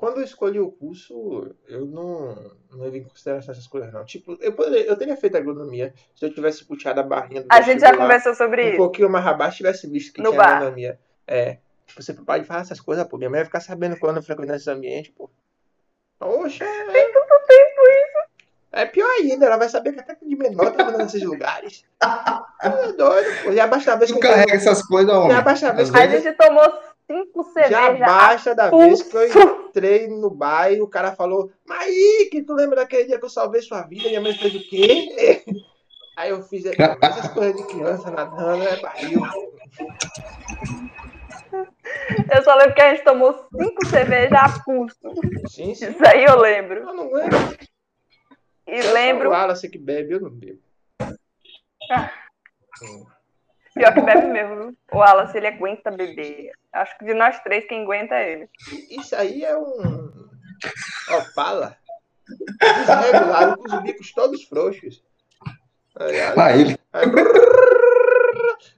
Quando 0.00 0.16
eu 0.16 0.24
escolhi 0.24 0.58
o 0.58 0.72
curso, 0.72 1.54
eu 1.68 1.84
não, 1.84 2.34
não 2.70 2.80
levei 2.80 3.02
em 3.02 3.04
consideração 3.04 3.52
essas 3.52 3.66
coisas, 3.66 3.92
não. 3.92 4.02
Tipo, 4.02 4.36
eu, 4.40 4.52
poderia, 4.54 4.86
eu 4.86 4.96
teria 4.96 5.14
feito 5.14 5.36
agronomia 5.36 5.92
se 6.14 6.24
eu 6.24 6.32
tivesse 6.32 6.64
puxado 6.64 7.00
a 7.00 7.02
barrinha 7.02 7.42
do 7.42 7.48
A 7.50 7.60
gente 7.60 7.80
já 7.80 7.94
conversou 7.94 8.34
sobre 8.34 8.62
um 8.62 8.66
isso. 8.68 8.74
Um 8.74 8.78
pouquinho 8.78 9.10
mais 9.10 9.26
abaixo 9.26 9.58
tivesse 9.58 9.86
visto 9.86 10.14
que 10.14 10.22
no 10.22 10.30
tinha 10.30 10.38
bar. 10.38 10.56
agronomia. 10.56 10.98
É. 11.26 11.58
Você 11.94 12.14
pode 12.14 12.44
falar 12.44 12.60
essas 12.60 12.80
coisas, 12.80 13.06
pô. 13.06 13.18
Minha 13.18 13.28
mãe 13.28 13.40
vai 13.40 13.44
ficar 13.44 13.60
sabendo 13.60 13.98
quando 13.98 14.16
eu 14.16 14.22
frequento 14.22 14.54
esse 14.54 14.70
ambiente, 14.70 15.12
pô. 15.12 15.28
Oxa, 16.20 16.64
é, 16.64 16.84
Tem 16.92 17.12
tanto 17.12 17.46
tempo 17.46 17.80
isso. 17.80 18.30
é 18.72 18.84
pior 18.86 19.08
ainda, 19.18 19.46
ela 19.46 19.56
vai 19.56 19.68
saber 19.68 19.92
que 19.92 20.00
até 20.00 20.14
de 20.20 20.36
menor 20.36 20.70
tá 20.72 20.90
nesses 20.92 21.22
lugares. 21.22 21.84
É 22.62 22.92
doido, 22.92 23.42
pô. 23.42 23.52
Já 23.52 23.66
basta 23.66 23.92
a 23.94 23.96
vez 23.96 24.10
Tu 24.10 24.16
que 24.16 24.20
carrega 24.20 24.54
essas 24.54 24.82
coisas, 24.86 25.14
homem. 25.14 25.30
Já 25.30 25.40
basta 25.40 25.68
a 25.68 25.72
vez 25.72 25.90
que 25.90 25.96
A 25.98 26.06
gente 26.06 26.32
tomou 26.32 26.72
cinco 27.06 27.42
cervejas. 27.44 27.98
Já 27.98 28.06
basta 28.06 28.54
da 28.54 28.68
pulso. 28.68 29.10
vez 29.10 29.32
que 29.32 29.38
eu 29.38 29.66
entrei 29.68 30.08
no 30.08 30.28
bar 30.30 30.70
e 30.70 30.82
o 30.82 30.86
cara 30.86 31.12
falou, 31.12 31.50
Maíque, 31.66 32.42
tu 32.42 32.52
lembra 32.52 32.76
daquele 32.76 33.06
dia 33.06 33.18
que 33.18 33.24
eu 33.24 33.30
salvei 33.30 33.62
sua 33.62 33.80
vida? 33.82 34.08
Minha 34.08 34.20
mãe 34.20 34.34
fez 34.34 34.54
o 34.54 34.68
quê? 34.68 35.42
Aí 36.16 36.28
eu 36.30 36.42
fiz 36.42 36.64
essas 36.66 37.28
coisas 37.32 37.56
de 37.56 37.62
criança 37.66 38.10
nadando, 38.10 38.62
é 38.62 38.76
barril. 38.76 39.22
Eu 42.34 42.42
só 42.42 42.54
lembro 42.54 42.74
que 42.74 42.80
a 42.80 42.94
gente 42.94 43.04
tomou 43.04 43.32
cinco 43.34 43.86
cervejas 43.86 44.32
a 44.32 44.62
pulso. 44.64 44.96
Sim, 45.48 45.74
sim. 45.74 45.90
Isso 45.90 46.06
aí 46.06 46.24
eu 46.24 46.38
lembro. 46.38 46.80
Eu 46.80 46.94
não 46.94 47.12
lembro. 47.12 47.38
E 48.66 48.82
lembro, 48.92 49.28
O 49.28 49.32
Wallace 49.32 49.68
que 49.68 49.78
bebe, 49.78 50.14
eu 50.14 50.20
não 50.20 50.30
bebo. 50.30 50.60
Hum. 52.82 53.06
pior 53.74 53.94
que 53.94 54.00
bebe 54.00 54.26
mesmo, 54.26 54.56
viu? 54.56 54.76
O 54.92 54.98
Wallace, 54.98 55.36
ele 55.36 55.48
aguenta 55.48 55.90
beber. 55.90 56.52
Acho 56.72 56.96
que 56.98 57.04
de 57.04 57.14
nós 57.14 57.40
três, 57.40 57.66
quem 57.66 57.82
aguenta 57.82 58.14
é 58.14 58.32
ele. 58.32 58.50
Isso 58.90 59.14
aí 59.16 59.44
é 59.44 59.56
um. 59.56 60.28
Opala. 61.08 61.76
Desregulado, 62.60 63.56
com 63.56 63.76
os 63.76 63.82
bicos 63.82 64.12
todos 64.12 64.44
frouxos. 64.44 65.02
Ligado? 65.98 66.38
Ah, 66.38 66.52
ele. 66.52 66.78
Aí, 66.92 67.06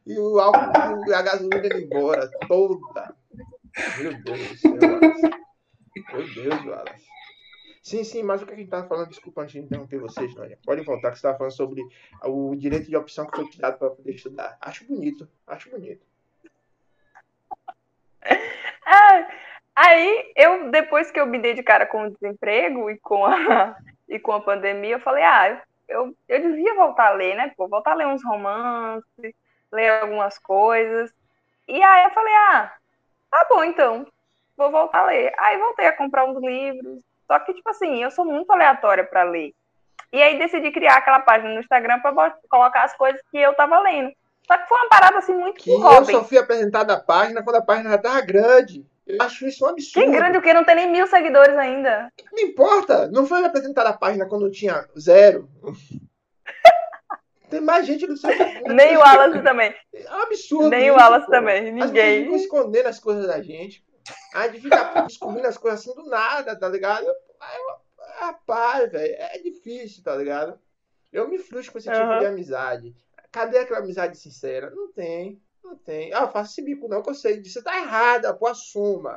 e 0.06 0.18
o 0.18 0.38
álcool 0.38 1.08
e 1.08 1.14
a 1.14 1.22
gasolina 1.22 1.66
indo 1.66 1.78
embora, 1.78 2.30
toda. 2.48 3.14
Meu 3.98 4.22
Deus 4.22 4.48
do 4.48 4.56
céu, 4.56 4.72
Wallace. 4.72 5.30
Meu 6.12 6.34
Deus, 6.34 6.64
Wallace. 6.66 7.06
Sim, 7.82 8.04
sim, 8.04 8.22
mas 8.22 8.40
o 8.40 8.46
que 8.46 8.52
a 8.52 8.56
gente 8.56 8.70
tava 8.70 8.86
falando? 8.86 9.08
Desculpa 9.08 9.42
antes 9.42 9.54
de 9.54 9.60
interromper 9.60 9.98
vocês, 9.98 10.32
Nônia. 10.36 10.56
Pode 10.64 10.82
voltar, 10.82 11.10
que 11.10 11.16
você 11.16 11.22
tava 11.22 11.36
falando 11.36 11.52
sobre 11.52 11.82
o 12.24 12.54
direito 12.54 12.88
de 12.88 12.96
opção 12.96 13.26
que 13.26 13.36
foi 13.36 13.48
tirado 13.50 13.76
para 13.76 13.90
poder 13.90 14.12
estudar. 14.12 14.56
Acho 14.60 14.86
bonito, 14.86 15.28
acho 15.46 15.70
bonito. 15.70 16.06
Ah, 18.84 19.28
aí, 19.74 20.32
eu, 20.36 20.70
depois 20.70 21.10
que 21.10 21.18
eu 21.18 21.24
me 21.24 21.38
dei 21.38 21.54
de 21.54 21.62
cara 21.62 21.86
com 21.86 22.04
o 22.04 22.10
desemprego 22.10 22.90
e 22.90 22.98
com 22.98 23.24
a, 23.24 23.76
e 24.08 24.18
com 24.18 24.32
a 24.32 24.40
pandemia, 24.40 24.96
eu 24.96 25.00
falei, 25.00 25.22
ah, 25.22 25.62
eu, 25.88 26.14
eu 26.28 26.42
devia 26.42 26.74
voltar 26.74 27.06
a 27.06 27.12
ler, 27.12 27.36
né? 27.36 27.52
Pô, 27.56 27.68
voltar 27.68 27.92
a 27.92 27.94
ler 27.94 28.06
uns 28.06 28.22
romances, 28.24 29.34
ler 29.72 29.88
algumas 29.88 30.36
coisas. 30.38 31.10
E 31.68 31.82
aí 31.82 32.04
eu 32.04 32.10
falei, 32.10 32.34
ah, 32.34 32.74
tá 33.32 33.46
bom 33.48 33.64
então, 33.64 34.06
vou 34.56 34.70
voltar 34.70 35.00
a 35.00 35.06
ler. 35.06 35.32
Aí 35.38 35.58
voltei 35.58 35.86
a 35.86 35.96
comprar 35.96 36.24
uns 36.24 36.40
livros. 36.40 37.02
Só 37.26 37.38
que, 37.40 37.54
tipo 37.54 37.68
assim, 37.70 38.02
eu 38.02 38.10
sou 38.10 38.24
muito 38.24 38.50
aleatória 38.52 39.04
para 39.04 39.22
ler. 39.22 39.52
E 40.12 40.22
aí 40.22 40.38
decidi 40.38 40.70
criar 40.70 40.96
aquela 40.96 41.20
página 41.20 41.54
no 41.54 41.60
Instagram 41.60 42.00
para 42.00 42.36
colocar 42.48 42.84
as 42.84 42.94
coisas 42.94 43.20
que 43.30 43.38
eu 43.38 43.54
tava 43.54 43.80
lendo. 43.80 44.12
Só 44.46 44.58
que 44.58 44.68
foi 44.68 44.78
uma 44.78 44.88
parada 44.88 45.18
assim 45.18 45.34
muito 45.34 45.62
Que 45.62 45.70
eu 45.70 46.04
só 46.04 46.24
fui 46.24 46.36
apresentado 46.36 46.90
a 46.90 47.00
página 47.00 47.42
quando 47.42 47.56
a 47.56 47.62
página 47.62 47.90
já 47.90 47.98
tava 47.98 48.20
grande. 48.20 48.84
Eu 49.06 49.16
acho 49.20 49.46
isso 49.46 49.64
um 49.64 49.68
absurdo. 49.68 50.04
Que 50.04 50.12
grande 50.12 50.38
o 50.38 50.42
que? 50.42 50.52
Não 50.52 50.64
tem 50.64 50.74
nem 50.74 50.90
mil 50.90 51.06
seguidores 51.06 51.56
ainda. 51.56 52.08
Não 52.32 52.42
importa. 52.42 53.08
Não 53.08 53.26
foi 53.26 53.44
apresentada 53.44 53.88
a 53.88 53.96
página 53.96 54.26
quando 54.26 54.50
tinha 54.50 54.86
zero. 54.98 55.48
Tem 57.52 57.60
mais 57.60 57.86
gente 57.86 58.06
no 58.06 58.16
seu. 58.16 58.30
Nem 58.74 58.96
o 58.96 59.00
Wallace 59.00 59.42
também. 59.42 59.74
É 59.92 60.10
um 60.10 60.22
absurdo. 60.22 60.70
Nem 60.70 60.90
o 60.90 60.94
Wallace 60.94 61.26
pô. 61.26 61.32
também. 61.32 61.70
Ninguém. 61.70 62.22
ficam 62.22 62.36
escondendo 62.36 62.86
as 62.86 62.98
coisas 62.98 63.26
da 63.26 63.42
gente. 63.42 63.84
A 64.32 64.48
gente 64.48 64.62
fica 64.62 65.02
descobrindo 65.02 65.46
as 65.46 65.58
coisas 65.58 65.80
assim 65.80 65.94
do 65.94 66.08
nada, 66.08 66.58
tá 66.58 66.66
ligado? 66.66 67.06
Rapaz, 68.20 68.90
velho, 68.90 69.14
é 69.18 69.38
difícil, 69.38 70.02
tá 70.02 70.16
ligado? 70.16 70.58
Eu 71.12 71.28
me 71.28 71.38
frustro 71.38 71.72
com 71.72 71.78
esse 71.78 71.90
tipo 71.90 72.00
Aham. 72.00 72.20
de 72.20 72.26
amizade. 72.26 72.96
Cadê 73.30 73.58
aquela 73.58 73.80
amizade 73.80 74.16
sincera? 74.16 74.70
Não 74.70 74.90
tem, 74.90 75.38
não 75.62 75.76
tem. 75.76 76.10
Ah, 76.14 76.26
faça 76.28 76.52
esse 76.52 76.62
bico 76.62 76.88
não, 76.88 77.02
que 77.02 77.10
eu 77.10 77.14
sei. 77.14 77.44
Você 77.44 77.62
tá 77.62 77.76
errada, 77.76 78.32
pô, 78.32 78.46
assuma. 78.46 79.14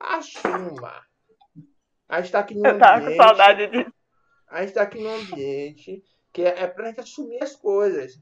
Assuma. 0.00 1.06
A 2.08 2.20
gente 2.20 2.32
tá 2.32 2.40
aqui 2.40 2.54
no 2.56 2.66
Eu 2.66 2.78
tava 2.80 2.98
com 2.98 3.06
ambiente. 3.06 3.16
saudade 3.16 3.66
disso. 3.68 3.92
A 4.48 4.62
gente 4.62 4.74
tá 4.74 4.82
aqui 4.82 5.00
num 5.00 5.14
ambiente 5.14 6.02
que 6.32 6.42
é, 6.42 6.62
é 6.62 6.66
pra 6.66 6.86
gente 6.86 7.00
assumir 7.00 7.42
as 7.42 7.56
coisas. 7.56 8.18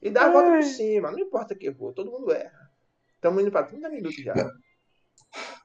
E 0.00 0.10
dar 0.10 0.26
a 0.26 0.30
volta 0.30 0.48
por 0.48 0.56
Ai. 0.56 0.62
cima. 0.62 1.10
Não 1.10 1.18
importa 1.18 1.54
que 1.54 1.72
for, 1.72 1.92
todo 1.92 2.10
mundo 2.10 2.32
erra. 2.32 2.70
Estamos 3.14 3.42
indo 3.42 3.52
pra 3.52 3.62
30 3.62 3.88
minutos 3.88 4.16
já. 4.16 4.34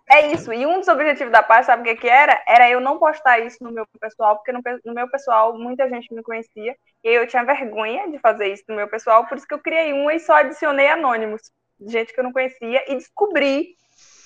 É 0.10 0.32
isso. 0.32 0.54
E 0.54 0.66
um 0.66 0.80
dos 0.80 0.88
objetivos 0.88 1.34
da 1.34 1.44
página, 1.44 1.66
sabe 1.66 1.82
o 1.82 1.86
que, 1.86 2.02
que 2.02 2.08
era? 2.08 2.42
Era 2.48 2.70
eu 2.70 2.80
não 2.80 2.98
postar 2.98 3.40
isso 3.40 3.58
no 3.62 3.72
meu 3.72 3.86
pessoal, 4.00 4.38
porque 4.38 4.52
no, 4.52 4.62
no 4.86 4.94
meu 4.94 5.10
pessoal 5.10 5.58
muita 5.58 5.90
gente 5.90 6.14
me 6.14 6.24
conhecia. 6.24 6.76
E 7.04 7.10
aí 7.10 7.16
eu 7.16 7.28
tinha 7.28 7.44
vergonha 7.44 8.10
de 8.10 8.20
fazer 8.20 8.54
isso 8.54 8.64
no 8.70 8.76
meu 8.76 8.88
pessoal, 8.88 9.26
por 9.26 9.38
isso 9.38 9.48
que 9.48 9.54
eu 9.54 9.60
criei 9.60 9.92
uma 9.92 10.14
e 10.14 10.20
só 10.20 10.36
adicionei 10.36 10.88
anônimos. 10.88 11.42
Gente 11.82 12.14
que 12.14 12.20
eu 12.20 12.24
não 12.24 12.32
conhecia. 12.32 12.90
E 12.90 12.96
descobri 12.96 13.76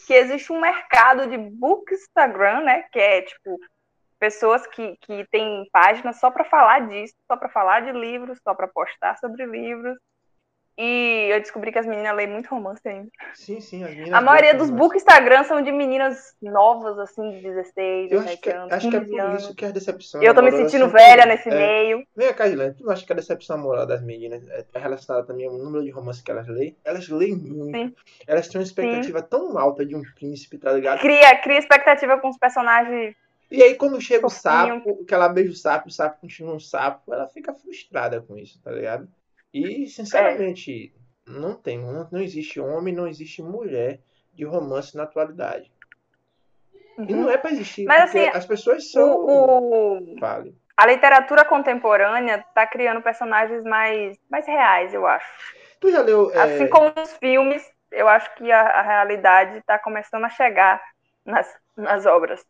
que 0.06 0.14
existe 0.14 0.52
um 0.52 0.60
mercado 0.60 1.28
de 1.28 1.38
book 1.38 1.92
Instagram, 1.94 2.62
né? 2.62 2.84
Que 2.92 3.00
é 3.00 3.22
tipo 3.24 3.58
pessoas 4.22 4.68
que, 4.68 4.96
que 5.02 5.26
têm 5.32 5.68
páginas 5.74 6.20
só 6.20 6.30
para 6.30 6.46
falar 6.46 6.88
disso, 6.88 7.16
só 7.28 7.36
para 7.36 7.50
falar 7.50 7.80
de 7.80 7.92
livros, 7.92 8.38
só 8.44 8.54
para 8.54 8.68
postar 8.68 9.18
sobre 9.18 9.48
livros. 9.48 9.98
E 10.78 11.28
eu 11.32 11.40
descobri 11.40 11.72
que 11.72 11.80
as 11.80 11.86
meninas 11.86 12.16
leem 12.16 12.30
muito 12.30 12.48
romance 12.48 12.82
ainda. 12.88 13.10
Sim, 13.34 13.60
sim, 13.60 13.84
as 13.84 13.90
meninas. 13.90 14.14
A 14.14 14.22
maioria 14.22 14.54
dos 14.54 14.70
book 14.70 14.96
Instagram 14.96 15.44
são 15.44 15.62
de 15.62 15.72
meninas 15.72 16.36
novas, 16.42 16.98
assim, 16.98 17.32
de 17.32 17.42
16, 17.42 18.12
Eu 18.12 18.20
acho 18.20 18.28
17 18.28 18.42
que, 18.42 18.50
anos, 18.52 18.74
acho 18.74 18.90
que 18.90 18.96
é 18.96 19.00
15 19.00 19.12
por 19.12 19.20
anos. 19.20 19.44
isso 19.44 19.56
que 19.56 19.66
a 19.66 19.72
decepção. 19.72 20.24
Eu 20.24 20.34
tô 20.34 20.42
me 20.42 20.52
sentindo 20.52 20.88
velha 20.88 21.26
nesse 21.26 21.50
é. 21.50 21.56
meio. 21.56 22.08
Vem 22.16 22.34
cá, 22.34 22.48
Gilene, 22.48 22.74
tu 22.76 22.86
não 22.86 22.94
acha 22.94 23.06
que 23.06 23.12
a 23.12 23.16
decepção 23.16 23.58
moral 23.58 23.86
das 23.86 24.02
meninas 24.02 24.44
é 24.48 24.80
relacionada 24.80 25.26
também 25.26 25.48
ao 25.48 25.54
número 25.54 25.84
de 25.84 25.90
romances 25.90 26.22
que 26.22 26.32
elas 26.32 26.48
leem? 26.48 26.78
Elas 26.86 27.10
leem 27.10 27.36
muito. 27.36 27.78
Sim. 27.78 27.96
Elas 28.26 28.48
têm 28.48 28.62
uma 28.62 28.66
expectativa 28.66 29.22
tão 29.22 29.58
alta 29.58 29.86
de 29.86 29.96
um 29.96 30.02
príncipe, 30.16 30.58
tá 30.58 30.72
ligado? 30.72 31.00
Cria, 31.00 31.36
cria 31.42 31.60
expectativa 31.60 32.18
com 32.20 32.30
os 32.30 32.38
personagens. 32.38 33.16
E 33.52 33.62
aí, 33.62 33.76
quando 33.76 34.00
chega 34.00 34.26
o 34.26 34.30
sapo, 34.30 35.06
que 35.06 35.14
ela 35.14 35.28
beija 35.28 35.52
o 35.52 35.56
sapo, 35.56 35.90
o 35.90 35.92
sapo 35.92 36.22
continua 36.22 36.56
um 36.56 36.60
sapo, 36.60 37.14
ela 37.14 37.28
fica 37.28 37.54
frustrada 37.54 38.22
com 38.22 38.38
isso, 38.38 38.62
tá 38.64 38.72
ligado? 38.72 39.10
E, 39.54 39.88
sinceramente, 39.88 40.94
não 41.28 41.54
tem, 41.56 41.78
não, 41.78 42.08
não 42.10 42.22
existe 42.22 42.60
homem, 42.62 42.94
não 42.94 43.08
existe 43.08 43.42
mulher 43.42 44.00
de 44.34 44.46
romance 44.46 44.96
na 44.96 45.04
atualidade. 45.04 45.70
E 46.98 47.14
não 47.14 47.30
é 47.30 47.38
pra 47.38 47.52
existir, 47.52 47.86
Mas, 47.86 48.04
porque 48.12 48.20
assim, 48.20 48.38
as 48.38 48.46
pessoas 48.46 48.92
são. 48.92 49.16
O, 49.16 49.98
o- 50.16 50.20
Fale. 50.20 50.56
a 50.78 50.86
literatura 50.86 51.44
contemporânea 51.44 52.46
tá 52.56 52.66
criando 52.66 53.02
personagens 53.02 53.64
mais, 53.64 54.18
mais 54.30 54.46
reais, 54.48 54.94
eu 54.94 55.06
acho. 55.06 55.26
Tu 55.80 55.92
já 55.92 56.02
leu. 56.02 56.32
é, 56.32 56.44
Assim 56.44 56.68
como 56.68 56.94
os 56.96 57.14
filmes, 57.18 57.64
eu 57.92 58.08
acho 58.08 58.34
que 58.36 58.52
a, 58.52 58.62
a 58.62 58.82
realidade 58.82 59.62
tá 59.66 59.78
começando 59.80 60.26
a 60.26 60.30
chegar 60.30 60.82
nas, 61.26 61.48
nas 61.76 62.06
obras. 62.06 62.46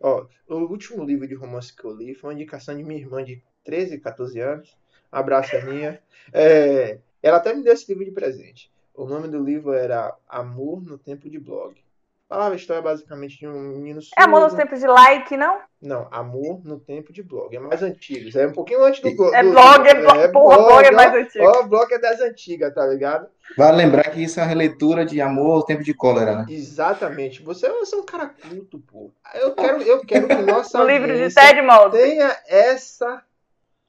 Ó, 0.00 0.26
o 0.48 0.54
último 0.56 1.04
livro 1.04 1.26
de 1.26 1.34
romance 1.34 1.74
que 1.74 1.84
eu 1.84 1.94
li 1.94 2.14
foi 2.14 2.30
uma 2.30 2.34
indicação 2.34 2.76
de 2.76 2.82
minha 2.82 3.00
irmã 3.00 3.24
de 3.24 3.42
13, 3.64 3.98
14 3.98 4.40
anos. 4.40 4.76
Abraço, 5.10 5.56
Aninha. 5.56 6.02
É, 6.32 6.98
ela 7.22 7.38
até 7.38 7.54
me 7.54 7.62
deu 7.62 7.72
esse 7.72 7.88
livro 7.88 8.04
de 8.04 8.10
presente. 8.10 8.70
O 8.94 9.06
nome 9.06 9.28
do 9.28 9.42
livro 9.42 9.72
era 9.72 10.16
Amor 10.28 10.82
no 10.82 10.98
Tempo 10.98 11.28
de 11.28 11.38
Blog. 11.38 11.82
Falava 12.28 12.54
a 12.54 12.56
história 12.56 12.82
basicamente 12.82 13.38
de 13.38 13.46
um 13.46 13.52
menino 13.52 14.02
surdo. 14.02 14.14
É 14.18 14.24
Amor 14.24 14.40
nos 14.40 14.54
Tempos 14.54 14.80
de 14.80 14.86
Like, 14.88 15.36
não? 15.36 15.60
Não, 15.80 16.08
Amor 16.10 16.60
no 16.64 16.80
Tempo 16.80 17.12
de 17.12 17.22
Blog. 17.22 17.54
É 17.54 17.60
mais 17.60 17.84
antigo. 17.84 18.36
É 18.36 18.48
um 18.48 18.52
pouquinho 18.52 18.82
antes 18.82 19.00
do 19.00 19.14
blog. 19.14 19.32
É 19.32 19.42
blog, 19.44 19.88
é, 19.88 19.94
blog, 19.94 20.18
é 20.18 20.28
porra, 20.28 20.56
blog, 20.56 20.68
blog 20.68 20.86
é 20.86 20.90
mais 20.90 21.14
antigo. 21.14 21.44
Ó, 21.44 21.60
o 21.60 21.68
blog 21.68 21.92
é 21.92 21.98
das 22.00 22.20
antigas, 22.20 22.74
tá 22.74 22.84
ligado? 22.84 23.28
Vale 23.56 23.76
lembrar 23.76 24.10
que 24.10 24.24
isso 24.24 24.40
é 24.40 24.42
uma 24.42 24.48
releitura 24.48 25.06
de 25.06 25.20
Amor 25.20 25.58
no 25.58 25.64
Tempo 25.64 25.84
de 25.84 25.94
Cólera, 25.94 26.38
né? 26.38 26.46
Exatamente. 26.48 27.42
Você, 27.42 27.68
você 27.68 27.94
é 27.94 27.98
um 27.98 28.04
cara 28.04 28.26
culto, 28.26 28.80
pô. 28.80 29.12
Eu 29.32 29.54
quero, 29.54 29.82
eu 29.82 30.00
quero 30.00 30.26
que 30.26 30.34
nossa 30.34 30.78
O 30.82 30.84
livro 30.84 31.16
de 31.16 31.32
Ted 31.32 31.62
Mosley. 31.62 31.90
tenha 31.92 32.36
essa 32.48 33.22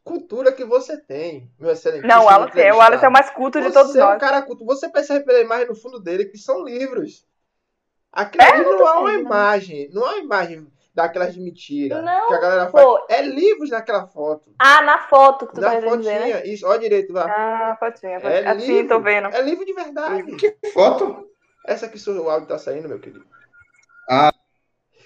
cultura 0.03 0.51
que 0.51 0.63
você 0.63 0.95
tem, 0.95 1.49
meu 1.59 1.71
excelente. 1.71 2.05
Não, 2.05 2.21
o 2.21 2.25
Wallace 2.25 2.61
é, 2.61 2.71
o 2.71 2.77
Wallace 2.77 3.03
é 3.03 3.07
o 3.07 3.11
mais 3.11 3.31
culto 3.31 3.59
de 3.59 3.71
todos 3.71 3.93
nós. 3.93 3.93
Você 3.93 3.99
é 3.99 4.05
um 4.05 4.19
cara 4.19 4.43
culto. 4.43 4.63
Você 4.63 4.87
percebe 4.89 5.25
pela 5.25 5.41
imagem 5.41 5.67
no 5.67 5.75
fundo 5.75 5.99
dele 5.99 6.25
que 6.25 6.37
são 6.37 6.63
livros. 6.63 7.25
Aquilo 8.17 8.43
é, 8.43 8.63
não 8.63 8.87
é 8.87 8.93
uma 8.93 9.13
imagem, 9.13 9.89
não 9.93 10.07
é 10.07 10.15
uma 10.15 10.23
imagem 10.23 10.67
daquelas 10.91 11.35
de 11.35 11.39
mentira. 11.39 12.01
Não, 12.01 12.27
que 12.27 12.33
a 12.33 12.39
galera 12.39 12.65
pô. 12.71 12.97
faz. 12.97 13.05
É 13.09 13.21
livros 13.21 13.69
naquela 13.69 14.07
foto. 14.07 14.51
Ah, 14.57 14.81
na 14.81 14.97
foto 14.97 15.45
que 15.45 15.53
tu 15.53 15.61
Na 15.61 15.75
tá 15.75 15.81
fotinha, 15.81 16.19
né? 16.19 16.47
isso, 16.47 16.65
ó 16.65 16.75
direito, 16.77 17.13
vai. 17.13 17.29
Ah, 17.29 17.77
fotinha, 17.79 18.13
É. 18.17 18.47
Assim, 18.47 18.77
livro. 18.77 18.87
tô 18.89 18.99
vendo. 19.01 19.27
É 19.27 19.41
livro 19.43 19.63
de 19.63 19.73
verdade. 19.73 20.35
Que 20.35 20.57
foto? 20.73 21.29
Essa 21.63 21.85
aqui 21.85 22.09
o 22.09 22.27
áudio 22.27 22.47
tá 22.47 22.57
saindo, 22.57 22.89
meu 22.89 22.99
querido. 22.99 23.23
Ah. 24.09 24.33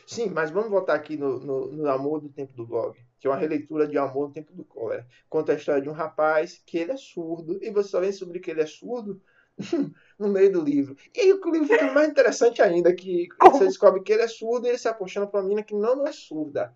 Sim, 0.08 0.30
mas 0.30 0.50
vamos 0.50 0.70
voltar 0.70 0.94
aqui 0.94 1.18
no, 1.18 1.38
no, 1.40 1.68
no 1.72 1.90
Amor 1.90 2.22
do 2.22 2.30
Tempo 2.30 2.54
do 2.54 2.66
Blog, 2.66 2.98
que 3.20 3.28
é 3.28 3.30
uma 3.30 3.36
releitura 3.36 3.86
de 3.88 3.98
Amor 3.98 4.28
do 4.28 4.34
Tempo 4.34 4.54
do 4.54 4.64
Cólera. 4.64 5.06
Conta 5.30 5.52
a 5.52 5.56
história 5.56 5.82
de 5.82 5.90
um 5.90 5.94
rapaz 5.94 6.62
que 6.66 6.78
ele 6.78 6.94
é 6.94 6.98
surdo, 6.98 7.60
e 7.62 7.70
você 7.72 7.90
só 7.90 8.00
vem 8.00 8.10
descobrir 8.10 8.40
que 8.40 8.52
ele 8.52 8.62
é 8.62 8.66
surdo 8.66 9.22
no 10.22 10.30
meio 10.30 10.52
do 10.52 10.62
livro. 10.62 10.96
E 11.16 11.20
aí 11.20 11.34
o 11.34 11.52
livro 11.52 11.68
fica 11.68 11.92
mais 11.92 12.10
interessante 12.10 12.62
ainda, 12.62 12.94
que 12.94 13.28
Como? 13.30 13.52
você 13.58 13.66
descobre 13.66 14.02
que 14.02 14.14
ele 14.14 14.22
é 14.22 14.28
surdo 14.28 14.68
e 14.68 14.70
ele 14.70 14.78
se 14.78 14.88
apaixona 14.88 15.28
por 15.28 15.38
uma 15.38 15.44
menina 15.44 15.64
que 15.64 15.74
não, 15.74 15.96
não 15.96 16.08
é 16.08 16.12
surda. 16.12 16.74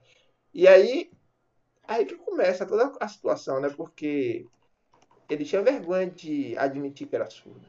E 0.53 0.67
aí, 0.67 1.11
aí 1.87 2.05
que 2.05 2.15
começa 2.15 2.65
toda 2.65 2.91
a 2.99 3.07
situação, 3.07 3.59
né? 3.59 3.69
Porque 3.69 4.45
ele 5.29 5.45
tinha 5.45 5.61
vergonha 5.61 6.09
de 6.09 6.57
admitir 6.57 7.07
que 7.07 7.15
era 7.15 7.29
surdo. 7.29 7.65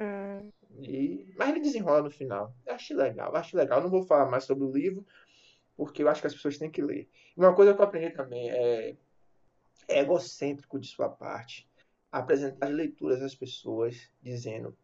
Hum. 0.00 0.50
E... 0.80 1.32
Mas 1.36 1.50
ele 1.50 1.60
desenrola 1.60 2.02
no 2.02 2.10
final. 2.10 2.52
Eu 2.66 2.74
acho 2.74 2.94
legal, 2.94 3.30
eu 3.30 3.36
acho 3.36 3.56
legal. 3.56 3.78
Eu 3.78 3.84
não 3.84 3.90
vou 3.90 4.02
falar 4.02 4.30
mais 4.30 4.44
sobre 4.44 4.64
o 4.64 4.72
livro, 4.72 5.06
porque 5.76 6.02
eu 6.02 6.08
acho 6.08 6.20
que 6.20 6.26
as 6.26 6.34
pessoas 6.34 6.58
têm 6.58 6.70
que 6.70 6.82
ler. 6.82 7.08
E 7.36 7.40
uma 7.40 7.54
coisa 7.54 7.74
que 7.74 7.80
eu 7.80 7.84
aprendi 7.84 8.10
também 8.10 8.50
é, 8.50 8.96
é 9.86 10.00
egocêntrico 10.00 10.78
de 10.78 10.88
sua 10.88 11.08
parte 11.08 11.68
apresentar 12.18 12.66
as 12.66 12.72
leituras 12.72 13.20
às 13.20 13.34
pessoas, 13.34 14.08
dizendo: 14.22 14.76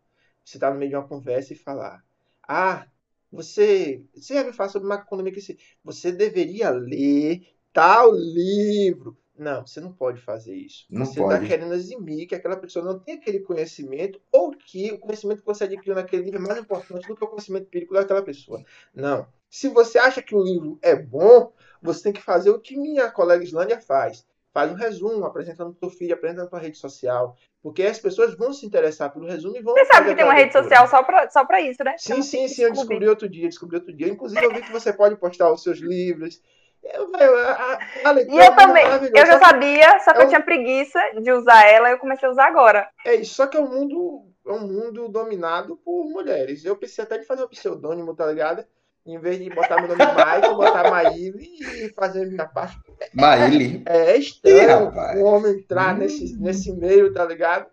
você 0.45 0.57
está 0.57 0.71
no 0.71 0.79
meio 0.79 0.91
de 0.91 0.97
uma 0.97 1.07
conversa 1.07 1.53
e 1.53 1.57
falar, 1.57 2.05
ah, 2.43 2.87
você, 3.31 4.05
você 4.15 4.35
já 4.35 4.45
me 4.45 4.53
falar 4.53 4.71
sobre 4.71 4.89
macroeconomia 4.89 5.33
que 5.33 5.59
você 5.85 6.11
deveria 6.11 6.71
ler 6.71 7.47
tal 7.73 8.11
livro. 8.13 9.17
Não, 9.39 9.67
você 9.67 9.81
não 9.81 9.93
pode 9.93 10.21
fazer 10.21 10.55
isso. 10.55 10.85
Não 10.91 11.07
você 11.07 11.23
está 11.23 11.41
querendo 11.41 11.73
eximir 11.73 12.27
que 12.27 12.35
aquela 12.35 12.57
pessoa 12.57 12.85
não 12.85 12.99
tem 12.99 13.15
aquele 13.15 13.41
conhecimento 13.41 14.21
ou 14.31 14.51
que 14.51 14.93
o 14.93 14.99
conhecimento 14.99 15.41
que 15.41 15.47
você 15.47 15.65
adquiriu 15.65 15.95
naquele 15.95 16.25
livro 16.25 16.39
é 16.39 16.47
mais 16.47 16.59
importante 16.59 17.07
do 17.07 17.17
que 17.17 17.25
o 17.25 17.29
conhecimento 17.29 17.65
empírico 17.65 17.95
daquela 17.95 18.23
pessoa. 18.23 18.63
Não. 18.93 19.27
Se 19.49 19.69
você 19.69 19.99
acha 19.99 20.21
que 20.21 20.35
o 20.35 20.43
livro 20.43 20.79
é 20.83 20.95
bom, 20.95 21.53
você 21.81 22.03
tem 22.03 22.13
que 22.13 22.21
fazer 22.21 22.51
o 22.51 22.61
que 22.61 22.77
minha 22.77 23.11
colega 23.11 23.43
Islândia 23.43 23.81
faz. 23.81 24.27
Faz 24.53 24.71
um 24.71 24.75
resumo, 24.75 25.25
apresentando 25.25 25.73
para 25.75 25.87
o 25.89 25.91
filho, 25.91 26.13
apresentando 26.15 26.49
para 26.51 26.59
a 26.59 26.63
rede 26.63 26.77
social. 26.77 27.37
Porque 27.63 27.83
as 27.85 27.99
pessoas 27.99 28.35
vão 28.37 28.53
se 28.53 28.67
interessar 28.67 29.13
pelo 29.13 29.27
resumo 29.27 29.57
e 29.57 29.63
vão. 29.63 29.75
Você 29.75 29.85
sabe 29.85 30.09
que 30.09 30.15
tem 30.17 30.25
uma 30.25 30.35
rede 30.35 30.53
social 30.53 30.89
só 30.89 31.03
pra, 31.03 31.31
só 31.31 31.45
pra 31.45 31.61
isso, 31.61 31.85
né? 31.85 31.95
Sim, 31.99 32.15
Eu 32.17 32.23
sim, 32.23 32.49
sim, 32.49 32.63
eu 32.63 32.73
descobri. 32.73 33.09
outro 33.09 33.29
dia, 33.29 33.49
descobri 33.49 33.77
outro 33.77 33.95
dia. 33.95 34.09
Inclusive, 34.09 34.45
eu 34.45 34.53
vi 34.53 34.63
que 34.63 34.73
você 34.73 34.93
pode 34.93 35.17
postar 35.17 35.53
os 35.53 35.63
seus 35.63 35.79
livros. 35.79 36.41
Eu, 36.83 37.13
eu, 37.13 37.39
a, 37.39 37.79
a, 38.07 38.11
E 38.11 38.13
leitura 38.15 38.43
é 38.43 38.49
eu 38.49 38.57
também. 38.57 38.85
Eu 39.15 39.27
já 39.27 39.39
sabia, 39.39 39.99
só 40.01 40.13
que 40.13 40.19
é 40.19 40.23
eu 40.23 40.27
um- 40.27 40.29
tinha 40.31 40.41
preguiça 40.43 40.99
de 41.21 41.31
usar 41.31 41.67
ela 41.69 41.91
e 41.91 41.93
eu 41.93 41.99
comecei 41.99 42.27
a 42.27 42.33
usar 42.33 42.47
agora. 42.47 42.89
É 43.05 43.15
isso, 43.17 43.35
só 43.35 43.47
que 43.47 43.57
é 43.57 43.61
um 43.61 43.69
mundo, 43.69 44.25
é 44.47 44.53
um 44.53 44.67
mundo 44.67 45.09
dominado 45.09 45.77
por 45.77 46.05
mulheres. 46.09 46.65
Eu 46.65 46.75
pensei 46.77 47.05
até 47.05 47.19
de 47.19 47.27
fazer 47.27 47.45
um 47.45 47.49
pseudônimo, 47.49 48.17
tá 48.17 48.27
ligado? 48.27 48.65
Em 49.07 49.19
vez 49.19 49.39
de 49.39 49.49
botar 49.51 49.79
meu 49.81 49.89
nome 49.89 50.03
Mike, 50.05 50.55
botar 50.55 50.91
Maíli 50.91 51.49
e 51.85 51.93
fazer 51.95 52.27
minha 52.27 52.47
parte. 52.47 52.79
Maíli. 53.15 53.83
É 53.87 54.17
Ih, 54.17 54.21
estranho 54.21 54.93
um 55.17 55.25
homem 55.25 55.53
entrar 55.55 55.95
Hum. 55.95 55.99
nesse, 55.99 56.37
nesse 56.39 56.73
meio, 56.73 57.13
tá 57.13 57.25
ligado? 57.25 57.67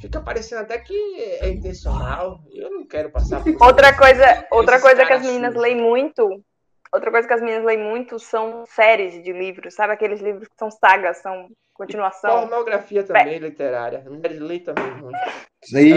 Fica 0.00 0.20
parecendo 0.20 0.62
até 0.62 0.78
que 0.78 0.94
é 1.20 1.48
intencional. 1.48 2.40
Eu 2.52 2.70
não 2.70 2.86
quero 2.86 3.10
passar 3.10 3.42
por 3.42 3.56
Outra 3.62 3.92
coisa, 3.96 4.46
outra 4.50 4.78
coisa 4.80 5.04
que 5.06 5.12
as 5.12 5.22
meninas 5.22 5.54
surdos. 5.54 5.62
leem 5.62 5.76
muito, 5.82 6.44
outra 6.92 7.10
coisa 7.10 7.26
que 7.26 7.34
as 7.34 7.40
meninas 7.40 7.64
leem 7.64 7.82
muito 7.82 8.18
são 8.18 8.64
séries 8.66 9.22
de 9.24 9.32
livros, 9.32 9.74
sabe 9.74 9.94
aqueles 9.94 10.20
livros 10.20 10.46
que 10.48 10.54
são 10.58 10.70
sagas, 10.70 11.16
são 11.18 11.48
continuação. 11.74 12.40
Pornografia 12.46 13.02
também 13.02 13.38
literária. 13.38 14.04
Mulheres 14.08 14.38
leem 14.38 14.60
também 14.60 14.92
muito. 15.00 15.18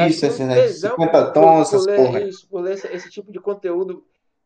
Isso, 0.07 0.25
assim, 0.25 0.45
né? 0.45 0.55
tesão 0.55 0.91
50 0.91 1.11
por- 1.25 1.33
tons, 1.33 1.67
essas 1.67 1.85
ler 1.85 1.95
porra. 1.97 2.21
Isso, 2.21 2.47
por 2.49 2.61
ler 2.61 2.73
esse, 2.75 2.87
esse 2.87 3.09
tipo 3.09 3.31
de 3.31 3.39
conteúdo 3.39 4.03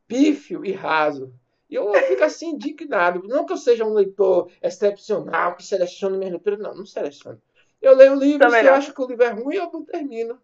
pífio 0.07 0.65
e 0.65 0.71
raso. 0.71 1.33
E 1.69 1.75
eu 1.75 1.91
fico 1.93 2.23
assim 2.23 2.49
indignado. 2.51 3.23
Não 3.27 3.45
que 3.45 3.53
eu 3.53 3.57
seja 3.57 3.83
um 3.83 3.93
leitor 3.93 4.51
excepcional, 4.61 5.55
que 5.55 5.63
selecione 5.63 6.17
minhas 6.17 6.31
leituras. 6.31 6.59
Não, 6.59 6.75
não 6.75 6.85
seleciono. 6.85 7.41
Eu 7.81 7.95
leio 7.95 8.13
o 8.13 8.19
livro, 8.19 8.39
Também 8.39 8.61
se 8.61 8.67
eu 8.67 8.71
não. 8.71 8.77
acho 8.77 8.93
que 8.93 9.01
o 9.01 9.07
livro 9.07 9.23
é 9.25 9.29
ruim, 9.29 9.55
eu 9.55 9.71
não 9.71 9.83
termino. 9.83 10.39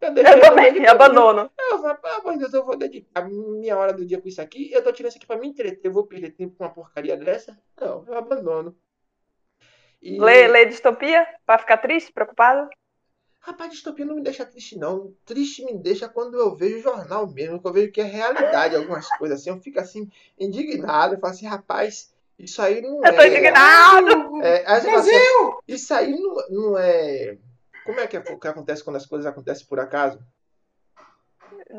Eu, 0.00 0.14
Eu 0.14 0.40
também, 0.40 0.86
abandono. 0.86 1.50
Eu 1.58 1.78
falo, 1.80 1.96
pelo 1.96 2.14
amor 2.14 2.32
de 2.34 2.38
Deus, 2.38 2.54
eu 2.54 2.64
vou 2.64 2.76
dedicar 2.76 3.28
minha 3.28 3.76
hora 3.76 3.92
do 3.92 4.04
dia 4.06 4.20
com 4.20 4.28
isso 4.28 4.40
aqui. 4.40 4.70
Eu 4.72 4.82
tô 4.82 4.92
tirando 4.92 5.10
isso 5.10 5.18
aqui 5.18 5.26
pra 5.26 5.36
me 5.36 5.48
entreter. 5.48 5.80
Eu 5.84 5.92
vou 5.92 6.06
perder 6.06 6.30
tempo 6.30 6.56
com 6.56 6.64
uma 6.64 6.70
porcaria 6.70 7.16
dessa? 7.16 7.58
Não, 7.80 8.04
eu 8.06 8.14
abandono. 8.16 8.76
E... 10.00 10.20
Lê, 10.20 10.46
lê 10.46 10.66
distopia 10.66 11.26
pra 11.44 11.58
ficar 11.58 11.78
triste, 11.78 12.12
preocupado? 12.12 12.68
Rapaz, 13.40 13.70
distopia 13.70 14.04
não 14.04 14.16
me 14.16 14.22
deixa 14.22 14.44
triste, 14.44 14.76
não. 14.78 15.14
Triste 15.24 15.64
me 15.64 15.74
deixa 15.78 16.08
quando 16.08 16.36
eu 16.38 16.54
vejo 16.54 16.82
jornal 16.82 17.26
mesmo, 17.26 17.60
quando 17.60 17.76
eu 17.76 17.82
vejo 17.82 17.92
que 17.92 18.00
é 18.00 18.04
realidade 18.04 18.76
algumas 18.76 19.08
coisas 19.16 19.40
assim. 19.40 19.50
Eu 19.50 19.60
fico 19.60 19.80
assim, 19.80 20.10
indignado. 20.38 21.14
Eu 21.14 21.20
falo 21.20 21.32
assim, 21.32 21.46
rapaz, 21.46 22.12
isso 22.38 22.60
aí 22.60 22.80
não 22.82 23.04
é. 23.04 23.08
Eu 23.08 23.16
tô 23.16 23.22
indignado! 23.22 24.42
É, 24.42 24.80
você 24.80 24.86
fala 24.86 25.00
assim, 25.00 25.10
isso 25.66 25.94
aí 25.94 26.10
não, 26.10 26.36
não 26.50 26.78
é. 26.78 27.38
Como 27.84 28.00
é 28.00 28.06
que, 28.06 28.16
é 28.16 28.20
que 28.20 28.48
acontece 28.48 28.84
quando 28.84 28.96
as 28.96 29.06
coisas 29.06 29.26
acontecem 29.26 29.66
por 29.66 29.80
acaso? 29.80 30.20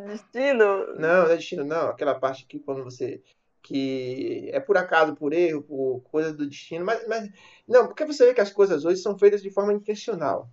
Destino. 0.07 0.95
Não, 0.95 1.23
não 1.23 1.31
é 1.31 1.35
destino, 1.35 1.63
não. 1.63 1.89
Aquela 1.89 2.15
parte 2.15 2.45
que 2.45 2.59
quando 2.59 2.83
você. 2.83 3.21
Que 3.61 4.49
é 4.53 4.59
por 4.59 4.77
acaso, 4.77 5.15
por 5.15 5.33
erro, 5.33 5.61
por 5.61 6.01
coisa 6.09 6.33
do 6.33 6.47
destino. 6.47 6.85
Mas, 6.85 7.07
mas. 7.07 7.29
Não, 7.67 7.87
porque 7.87 8.05
você 8.05 8.25
vê 8.25 8.33
que 8.33 8.41
as 8.41 8.51
coisas 8.51 8.85
hoje 8.85 9.01
são 9.01 9.17
feitas 9.17 9.41
de 9.41 9.51
forma 9.51 9.73
intencional. 9.73 10.49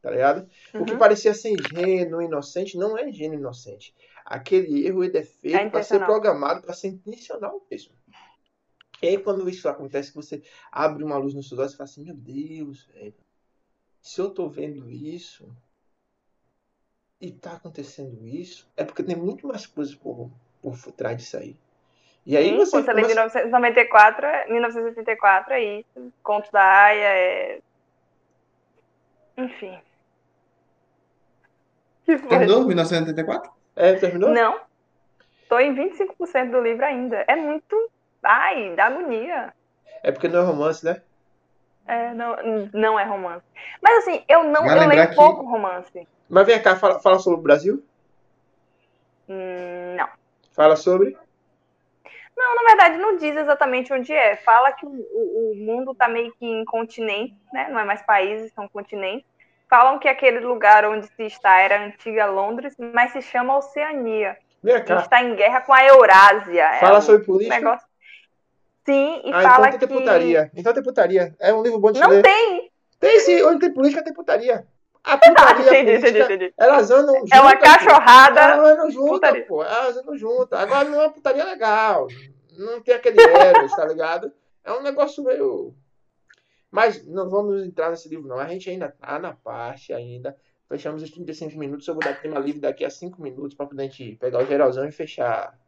Tá 0.00 0.10
ligado? 0.10 0.48
O 0.74 0.84
que 0.84 0.92
Uhum. 0.92 0.98
parecia 0.98 1.34
ser 1.34 1.50
ingênuo, 1.50 2.22
inocente, 2.22 2.76
não 2.78 2.96
é 2.96 3.08
ingênuo 3.08 3.38
inocente. 3.38 3.94
Aquele 4.24 4.86
erro 4.86 5.02
ele 5.02 5.18
é 5.18 5.24
feito 5.24 5.56
É 5.56 5.68
para 5.68 5.82
ser 5.82 6.04
programado 6.04 6.62
para 6.62 6.72
ser 6.74 6.88
intencional 6.88 7.60
mesmo. 7.70 7.92
E 9.02 9.08
aí, 9.08 9.18
quando 9.18 9.48
isso 9.48 9.68
acontece, 9.68 10.10
que 10.10 10.16
você 10.16 10.42
abre 10.72 11.02
uma 11.04 11.16
luz 11.18 11.34
nos 11.34 11.48
seus 11.48 11.58
olhos 11.60 11.72
e 11.74 11.76
fala 11.76 11.88
assim: 11.88 12.04
Meu 12.04 12.14
Deus, 12.14 12.84
velho, 12.92 13.14
se 14.00 14.20
eu 14.20 14.30
tô 14.30 14.48
vendo 14.48 14.88
isso 14.90 15.48
e 17.20 17.32
tá 17.32 17.52
acontecendo 17.54 18.26
isso, 18.26 18.68
é 18.76 18.84
porque 18.84 19.02
tem 19.02 19.16
muito 19.16 19.46
mais 19.48 19.66
coisas 19.66 19.94
por, 19.94 20.30
por 20.62 20.76
trás 20.92 21.16
disso 21.16 21.36
aí. 21.36 21.56
E 22.26 22.36
aí 22.36 22.54
você. 22.56 22.70
você 22.82 22.92
lê 22.92 23.02
começa- 23.02 23.14
1994, 23.14 24.26
é- 24.26 24.48
1984 24.48 25.52
é 25.54 25.78
isso. 25.80 26.12
Contos 26.22 26.50
da 26.50 26.62
Aya 26.62 27.08
é. 27.08 27.60
Enfim. 29.36 29.78
Que 32.08 32.16
foi? 32.16 32.28
Terminou 32.30 32.64
1984? 32.64 33.50
É, 33.76 33.92
terminou? 33.96 34.30
Não. 34.30 34.58
Tô 35.46 35.58
em 35.58 35.74
25% 35.74 36.50
do 36.50 36.58
livro 36.62 36.82
ainda. 36.86 37.22
É 37.28 37.36
muito. 37.36 37.90
Ai, 38.22 38.72
dá 38.74 38.86
agonia. 38.86 39.52
É 40.02 40.10
porque 40.10 40.26
não 40.26 40.40
é 40.40 40.44
romance, 40.44 40.82
né? 40.82 41.02
É, 41.86 42.14
não, 42.14 42.34
não 42.72 42.98
é 42.98 43.04
romance. 43.04 43.44
Mas 43.82 43.98
assim, 43.98 44.24
eu 44.26 44.42
não 44.44 44.64
Vai 44.64 44.84
eu 44.84 44.88
leio 44.88 45.08
que- 45.10 45.14
pouco 45.16 45.42
romance. 45.44 46.08
Mas 46.30 46.46
vem 46.46 46.62
cá, 46.62 46.76
fala, 46.76 46.98
fala 46.98 47.18
sobre 47.18 47.40
o 47.40 47.42
Brasil? 47.42 47.82
Hum, 49.28 49.94
não. 49.96 50.08
Fala 50.52 50.76
sobre. 50.76 51.14
Não, 52.34 52.54
na 52.54 52.62
verdade, 52.68 52.96
não 52.98 53.16
diz 53.16 53.36
exatamente 53.36 53.92
onde 53.92 54.12
é. 54.14 54.36
Fala 54.36 54.72
que 54.72 54.86
o, 54.86 54.88
o- 54.88 55.52
o 55.52 55.56
mundo 55.56 55.94
tá 55.94 56.08
meio 56.08 56.32
que 56.38 56.46
em 56.46 56.64
continentes, 56.64 57.36
né? 57.52 57.68
Não 57.68 57.78
é 57.80 57.84
mais 57.84 58.00
países, 58.02 58.50
são 58.54 58.66
continentes. 58.66 59.26
Falam 59.68 59.98
que 59.98 60.08
aquele 60.08 60.40
lugar 60.40 60.84
onde 60.86 61.06
se 61.08 61.24
está 61.24 61.58
era 61.60 61.76
a 61.78 61.84
antiga 61.86 62.26
Londres, 62.26 62.74
mas 62.78 63.12
se 63.12 63.20
chama 63.22 63.56
Oceania. 63.58 64.36
Vem 64.62 64.76
E 64.76 64.80
cá. 64.82 64.96
está 65.00 65.22
em 65.22 65.34
guerra 65.36 65.60
com 65.60 65.72
a 65.74 65.84
Eurásia. 65.84 66.72
Fala 66.80 66.96
é 66.96 66.98
um 66.98 67.02
sobre 67.02 67.24
política. 67.24 67.56
negócio. 67.56 67.86
Sim, 68.86 69.20
e 69.24 69.30
ah, 69.32 69.42
fala 69.42 69.68
então 69.68 69.78
tem 69.78 69.88
que. 69.88 69.94
putaria. 69.94 70.50
Então 70.56 70.72
tem 70.72 70.82
putaria. 70.82 71.36
É 71.38 71.52
um 71.52 71.62
livro 71.62 71.78
bom 71.78 71.92
de 71.92 72.00
Não 72.00 72.08
ler. 72.08 72.22
tem! 72.22 72.70
Tem 72.98 73.20
sim, 73.20 73.42
onde 73.44 73.60
tem 73.60 73.72
política 73.72 74.02
tem 74.02 74.14
putaria. 74.14 74.66
A 75.04 75.16
putaria 75.18 75.66
entendi, 75.80 75.96
entendi, 75.98 76.20
entendi. 76.22 76.54
elas 76.56 76.90
andam 76.90 77.14
juntas. 77.16 77.30
É 77.38 77.40
uma 77.40 77.56
cachorrada. 77.56 78.40
Elas 78.40 78.70
andam 78.70 78.90
juntas, 78.90 79.44
pô. 79.46 79.62
Elas 79.62 79.96
andam 79.98 80.16
juntas. 80.16 80.58
Agora 80.58 80.84
não 80.84 81.00
é 81.00 81.04
uma 81.04 81.12
putaria 81.12 81.44
legal. 81.44 82.06
Não 82.58 82.80
tem 82.80 82.94
aquele 82.94 83.20
Eros, 83.20 83.70
tá 83.76 83.84
ligado? 83.84 84.32
É 84.64 84.72
um 84.72 84.82
negócio 84.82 85.22
meio. 85.22 85.74
Mas 86.70 87.04
não 87.06 87.28
vamos 87.28 87.62
entrar 87.64 87.90
nesse 87.90 88.08
livro, 88.08 88.28
não. 88.28 88.38
A 88.38 88.46
gente 88.48 88.68
ainda 88.68 88.88
tá 88.88 89.18
na 89.18 89.32
parte 89.32 89.92
ainda. 89.92 90.36
Fechamos 90.68 91.02
os 91.02 91.10
35 91.10 91.58
minutos. 91.58 91.88
Eu 91.88 91.94
vou 91.94 92.02
dar 92.02 92.20
tema 92.20 92.38
livre 92.38 92.60
daqui 92.60 92.84
a 92.84 92.90
5 92.90 93.20
minutos 93.22 93.54
para 93.56 93.66
poder 93.66 93.90
pegar 94.20 94.42
o 94.42 94.46
geralzão 94.46 94.86
e 94.86 94.92
fechar 94.92 95.58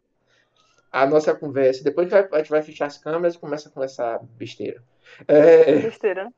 a 0.93 1.07
nossa 1.07 1.35
conversa. 1.35 1.83
Depois 1.83 2.13
a 2.13 2.39
gente 2.39 2.51
vai 2.51 2.63
fechar 2.63 2.87
as 2.87 2.99
câmeras 2.99 3.35
e 3.35 3.39
começa 3.39 3.69
a 3.69 3.73
conversar 3.73 4.21
besteira. 4.23 4.83
É... 5.27 5.77
Besteira, 5.77 6.25
né? 6.25 6.33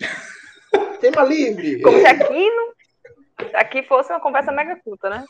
Tema 1.00 1.22
livre. 1.22 1.80
Como 1.82 1.98
se 1.98 2.06
aqui, 2.06 2.50
não... 2.50 2.72
aqui 3.54 3.82
fosse 3.84 4.12
uma 4.12 4.20
conversa 4.20 4.50
mega 4.50 4.76
culta, 4.76 5.08
né? 5.08 5.24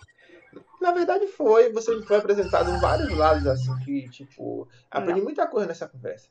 Na 0.81 0.93
verdade 0.93 1.27
foi. 1.27 1.73
Você 1.73 1.95
me 1.95 2.05
foi 2.05 2.16
apresentado 2.16 2.70
em 2.70 2.81
vários 2.81 3.11
lados, 3.16 3.47
assim, 3.47 3.75
que, 3.85 4.09
tipo, 4.09 4.68
aprendi 4.91 5.20
não. 5.20 5.25
muita 5.25 5.47
coisa 5.47 5.66
nessa 5.66 5.89
conversa. 5.89 6.29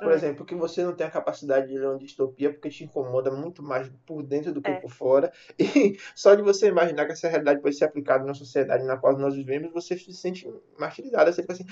Por 0.00 0.08
hum. 0.08 0.12
exemplo, 0.12 0.46
que 0.46 0.54
você 0.54 0.82
não 0.82 0.94
tem 0.94 1.06
a 1.06 1.10
capacidade 1.10 1.68
de 1.68 1.78
ler 1.78 1.88
uma 1.88 1.98
distopia 1.98 2.50
porque 2.50 2.70
te 2.70 2.84
incomoda 2.84 3.30
muito 3.30 3.62
mais 3.62 3.88
por 4.06 4.22
dentro 4.22 4.52
do 4.52 4.62
que 4.62 4.70
é. 4.70 4.74
por 4.74 4.90
fora. 4.90 5.30
E 5.60 5.98
só 6.14 6.34
de 6.34 6.42
você 6.42 6.68
imaginar 6.68 7.04
que 7.04 7.12
essa 7.12 7.28
realidade 7.28 7.60
pode 7.60 7.76
ser 7.76 7.84
aplicada 7.84 8.24
na 8.24 8.32
sociedade 8.32 8.84
na 8.84 8.96
qual 8.96 9.16
nós 9.16 9.34
vivemos, 9.34 9.72
você 9.72 9.96
se 9.96 10.12
sente 10.14 10.50
martirizada. 10.78 11.30
Você 11.30 11.42
fica 11.42 11.52
assim, 11.52 11.66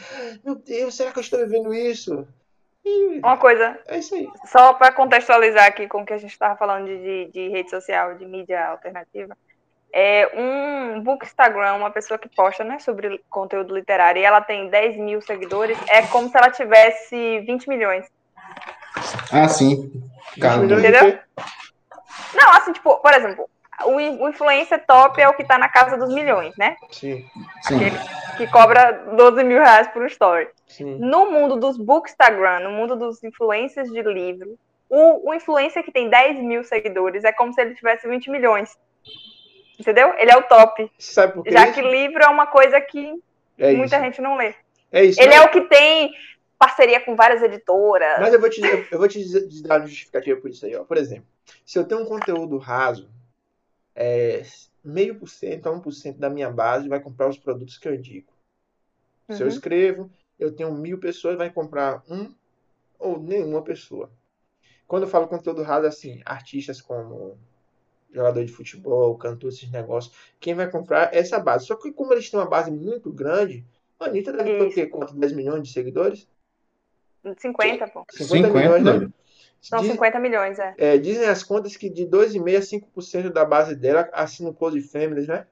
meu 0.44 0.54
Deus, 0.54 0.94
será 0.94 1.10
que 1.10 1.18
eu 1.18 1.22
estou 1.22 1.38
vivendo 1.40 1.72
isso? 1.72 2.28
E 2.84 3.18
Uma 3.18 3.38
coisa. 3.38 3.78
É 3.86 3.98
isso 3.98 4.14
aí. 4.14 4.28
Só 4.44 4.74
para 4.74 4.92
contextualizar 4.92 5.66
aqui 5.66 5.88
com 5.88 6.02
o 6.02 6.06
que 6.06 6.12
a 6.12 6.18
gente 6.18 6.32
estava 6.32 6.56
falando 6.56 6.86
de, 6.86 6.98
de, 6.98 7.32
de 7.32 7.48
rede 7.48 7.70
social, 7.70 8.14
de 8.14 8.26
mídia 8.26 8.66
alternativa 8.66 9.34
é 9.92 10.30
um 10.34 11.00
bookstagram, 11.00 11.76
uma 11.76 11.90
pessoa 11.90 12.18
que 12.18 12.28
posta 12.28 12.62
né, 12.62 12.78
sobre 12.78 13.22
conteúdo 13.30 13.74
literário, 13.74 14.20
e 14.20 14.24
ela 14.24 14.40
tem 14.40 14.68
10 14.68 14.96
mil 14.96 15.20
seguidores, 15.22 15.78
é 15.88 16.06
como 16.06 16.28
se 16.28 16.36
ela 16.36 16.50
tivesse 16.50 17.40
20 17.40 17.68
milhões. 17.68 18.06
Ah, 19.32 19.48
sim. 19.48 19.90
Entendeu? 20.36 21.18
Não, 22.34 22.52
assim, 22.52 22.72
tipo, 22.72 22.96
por 22.96 23.12
exemplo, 23.12 23.48
o, 23.84 24.28
influencer 24.28 24.84
top 24.86 25.20
é 25.20 25.28
o 25.28 25.34
que 25.34 25.44
tá 25.44 25.58
na 25.58 25.68
casa 25.68 25.96
dos 25.96 26.12
milhões, 26.12 26.54
né? 26.56 26.76
Sim. 26.90 27.24
Sim. 27.62 27.78
Que, 28.36 28.46
cobra 28.48 28.92
12 29.16 29.44
mil 29.44 29.58
reais 29.58 29.88
por 29.88 30.04
story. 30.06 30.48
Sim. 30.66 30.98
No 30.98 31.30
mundo 31.30 31.56
dos 31.56 31.76
bookstagram, 31.76 32.60
no 32.60 32.70
mundo 32.70 32.96
dos 32.96 33.22
influencers 33.22 33.90
de 33.90 34.02
livro, 34.02 34.58
o, 34.88 35.30
o 35.30 35.34
influencer 35.34 35.84
que 35.84 35.92
tem 35.92 36.08
10 36.08 36.40
mil 36.40 36.64
seguidores 36.64 37.24
é 37.24 37.32
como 37.32 37.52
se 37.52 37.60
ele 37.60 37.74
tivesse 37.74 38.08
20 38.08 38.30
milhões. 38.30 38.76
Entendeu? 39.78 40.12
Ele 40.18 40.30
é 40.30 40.36
o 40.36 40.42
top. 40.42 40.90
Sabe 40.98 41.34
por 41.34 41.44
quê? 41.44 41.52
Já 41.52 41.70
que 41.70 41.80
livro 41.80 42.22
é 42.22 42.28
uma 42.28 42.46
coisa 42.46 42.80
que 42.80 43.12
é 43.58 43.72
muita 43.72 44.00
gente 44.00 44.20
não 44.20 44.36
lê. 44.36 44.54
É 44.90 45.04
isso. 45.04 45.20
Ele 45.20 45.34
é 45.34 45.40
o 45.42 45.48
que 45.48 45.60
tem 45.62 46.10
parceria 46.58 47.00
com 47.04 47.14
várias 47.14 47.42
editoras. 47.42 48.20
Mas 48.20 48.34
eu 48.34 48.40
vou 48.40 48.50
te, 48.50 48.60
eu 48.90 48.98
vou 48.98 49.08
te 49.08 49.62
dar 49.62 49.80
uma 49.80 49.86
justificativa 49.86 50.40
por 50.40 50.50
isso 50.50 50.66
aí, 50.66 50.74
ó. 50.74 50.84
Por 50.84 50.96
exemplo, 50.96 51.26
se 51.64 51.78
eu 51.78 51.84
tenho 51.84 52.02
um 52.02 52.04
conteúdo 52.04 52.58
raso, 52.58 53.08
é, 53.94 54.42
meio 54.84 55.14
por 55.14 55.28
cento 55.28 55.66
a 55.66 55.70
um 55.70 55.80
por 55.80 55.92
cento 55.92 56.18
da 56.18 56.28
minha 56.28 56.50
base 56.50 56.88
vai 56.88 57.00
comprar 57.00 57.28
os 57.28 57.38
produtos 57.38 57.78
que 57.78 57.88
eu 57.88 57.94
indico. 57.94 58.32
Se 59.30 59.42
uhum. 59.42 59.42
eu 59.42 59.48
escrevo, 59.48 60.10
eu 60.38 60.52
tenho 60.52 60.72
mil 60.72 60.98
pessoas, 60.98 61.36
vai 61.36 61.50
comprar 61.50 62.02
um 62.08 62.32
ou 62.98 63.20
nenhuma 63.20 63.62
pessoa. 63.62 64.10
Quando 64.86 65.02
eu 65.02 65.08
falo 65.08 65.28
conteúdo 65.28 65.62
raso, 65.62 65.86
assim, 65.86 66.22
artistas 66.24 66.80
como 66.80 67.38
jogador 68.10 68.44
de 68.44 68.50
futebol, 68.50 69.16
cantor, 69.18 69.50
esses 69.50 69.70
negócios, 69.70 70.14
quem 70.40 70.54
vai 70.54 70.70
comprar 70.70 71.14
é 71.14 71.18
essa 71.18 71.38
base. 71.38 71.66
Só 71.66 71.76
que 71.76 71.92
como 71.92 72.12
eles 72.12 72.30
têm 72.30 72.40
uma 72.40 72.48
base 72.48 72.70
muito 72.70 73.12
grande, 73.12 73.64
a 74.00 74.06
Anitta 74.06 74.32
deve 74.32 74.58
ter 74.58 74.62
o 74.62 74.72
quê? 74.72 74.86
Quanto? 74.86 75.14
10 75.14 75.32
milhões 75.32 75.62
de 75.62 75.72
seguidores? 75.72 76.26
50, 77.36 77.88
pô. 77.88 78.04
50, 78.10 78.48
50 78.48 78.48
milhões, 78.48 78.84
né? 78.84 79.08
São 79.60 79.80
Diz, 79.80 79.90
50 79.90 80.20
milhões, 80.20 80.58
é. 80.58 80.74
é. 80.78 80.98
Dizem 80.98 81.26
as 81.26 81.42
contas 81.42 81.76
que 81.76 81.90
de 81.90 82.06
2,5% 82.06 82.56
a 82.56 82.60
5% 82.60 83.30
da 83.30 83.44
base 83.44 83.74
dela 83.74 84.08
assina 84.12 84.50
o 84.50 84.54
Close 84.54 84.80
Families, 84.80 85.26
né? 85.26 85.46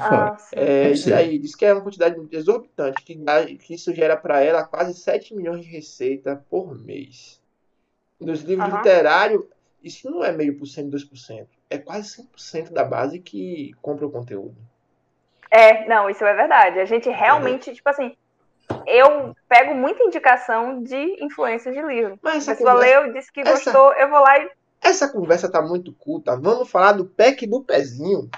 Ah, 0.00 0.36
é, 0.52 0.90
isso 0.90 1.14
aí, 1.14 1.38
diz 1.38 1.54
que 1.54 1.64
é 1.64 1.72
uma 1.72 1.82
quantidade 1.82 2.16
exorbitante, 2.32 3.02
que, 3.04 3.14
que 3.58 3.74
isso 3.74 3.94
gera 3.94 4.16
para 4.16 4.40
ela 4.40 4.64
quase 4.64 4.94
7 4.94 5.34
milhões 5.34 5.64
de 5.64 5.70
receita 5.70 6.44
por 6.50 6.76
mês. 6.76 7.40
Nos 8.18 8.42
livros 8.42 8.68
uhum. 8.68 8.78
literários, 8.78 9.44
isso 9.82 10.10
não 10.10 10.24
é 10.24 10.32
meio 10.32 10.58
por 10.58 10.66
cento, 10.66 10.96
2%. 10.96 11.46
É 11.70 11.78
quase 11.78 12.22
100% 12.36 12.72
da 12.72 12.82
base 12.82 13.20
que 13.20 13.72
compra 13.80 14.06
o 14.06 14.10
conteúdo. 14.10 14.56
É, 15.50 15.86
não, 15.86 16.10
isso 16.10 16.24
é 16.24 16.34
verdade. 16.34 16.80
A 16.80 16.84
gente 16.84 17.08
realmente, 17.08 17.70
é. 17.70 17.74
tipo 17.74 17.88
assim, 17.88 18.16
eu 18.86 19.34
pego 19.48 19.74
muita 19.74 20.02
indicação 20.04 20.82
de 20.82 21.24
influência 21.24 21.72
de 21.72 21.82
livro. 21.82 22.18
Mas 22.22 22.38
essa 22.38 22.52
a 22.52 22.56
pessoa 22.56 22.74
conversa, 22.74 23.00
leu, 23.00 23.12
disse 23.12 23.32
que 23.32 23.40
essa, 23.40 23.52
gostou, 23.52 23.92
eu 23.94 24.08
vou 24.08 24.20
lá 24.20 24.38
e. 24.38 24.50
Essa 24.80 25.08
conversa 25.08 25.50
tá 25.50 25.60
muito 25.60 25.92
culta. 25.92 26.36
Vamos 26.36 26.70
falar 26.70 26.92
do 26.92 27.04
pack 27.04 27.46
do 27.46 27.62
pezinho. 27.62 28.28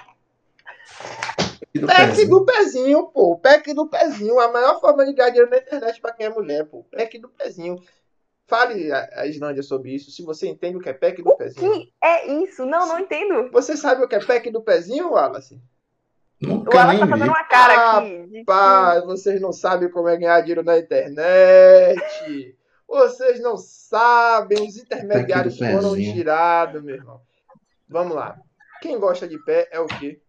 Do 1.75 1.87
pack 1.87 2.07
pezinho. 2.07 2.29
do 2.29 2.45
pezinho, 2.45 3.07
pô. 3.07 3.37
Pack 3.37 3.73
do 3.73 3.87
pezinho. 3.87 4.39
A 4.39 4.51
maior 4.51 4.79
forma 4.79 5.05
de 5.05 5.13
ganhar 5.13 5.29
dinheiro 5.29 5.51
na 5.51 5.57
internet 5.57 6.01
pra 6.01 6.13
quem 6.13 6.25
é 6.25 6.29
mulher, 6.29 6.65
pô. 6.65 6.83
Pack 6.91 7.19
do 7.19 7.29
pezinho. 7.29 7.77
Fale, 8.47 8.91
a 8.91 9.27
Islândia, 9.27 9.61
sobre 9.61 9.93
isso, 9.93 10.09
se 10.09 10.23
você 10.23 10.47
entende 10.47 10.77
o 10.77 10.79
que 10.79 10.89
é 10.89 10.93
pack 10.93 11.21
do 11.21 11.29
o 11.29 11.37
pezinho. 11.37 11.71
Que 11.71 11.93
é 12.01 12.27
isso? 12.43 12.65
Não, 12.65 12.87
não 12.87 12.99
entendo. 12.99 13.51
Você 13.51 13.77
sabe 13.77 14.03
o 14.03 14.07
que 14.07 14.15
é 14.15 14.25
pack 14.25 14.49
do 14.49 14.63
pezinho, 14.63 15.11
Wallace? 15.11 15.61
Nunca 16.41 16.71
o 16.71 16.75
Wallace 16.75 16.99
tá 16.99 17.07
fazendo 17.07 17.29
uma 17.29 17.43
cara 17.43 17.97
aqui. 17.97 18.43
Pá, 18.45 19.01
vocês 19.01 19.41
não 19.41 19.51
sabem 19.51 19.89
como 19.89 20.07
é 20.07 20.17
ganhar 20.17 20.39
dinheiro 20.41 20.63
na 20.63 20.77
internet. 20.77 22.55
vocês 22.87 23.41
não 23.41 23.57
sabem, 23.57 24.67
os 24.67 24.77
intermediários 24.77 25.57
foram 25.57 25.95
tirados, 25.95 26.81
meu 26.81 26.95
irmão. 26.95 27.21
Vamos 27.87 28.15
lá. 28.15 28.37
Quem 28.81 28.97
gosta 28.97 29.27
de 29.27 29.37
pé 29.39 29.67
é 29.71 29.79
o 29.79 29.87
quê? 29.87 30.19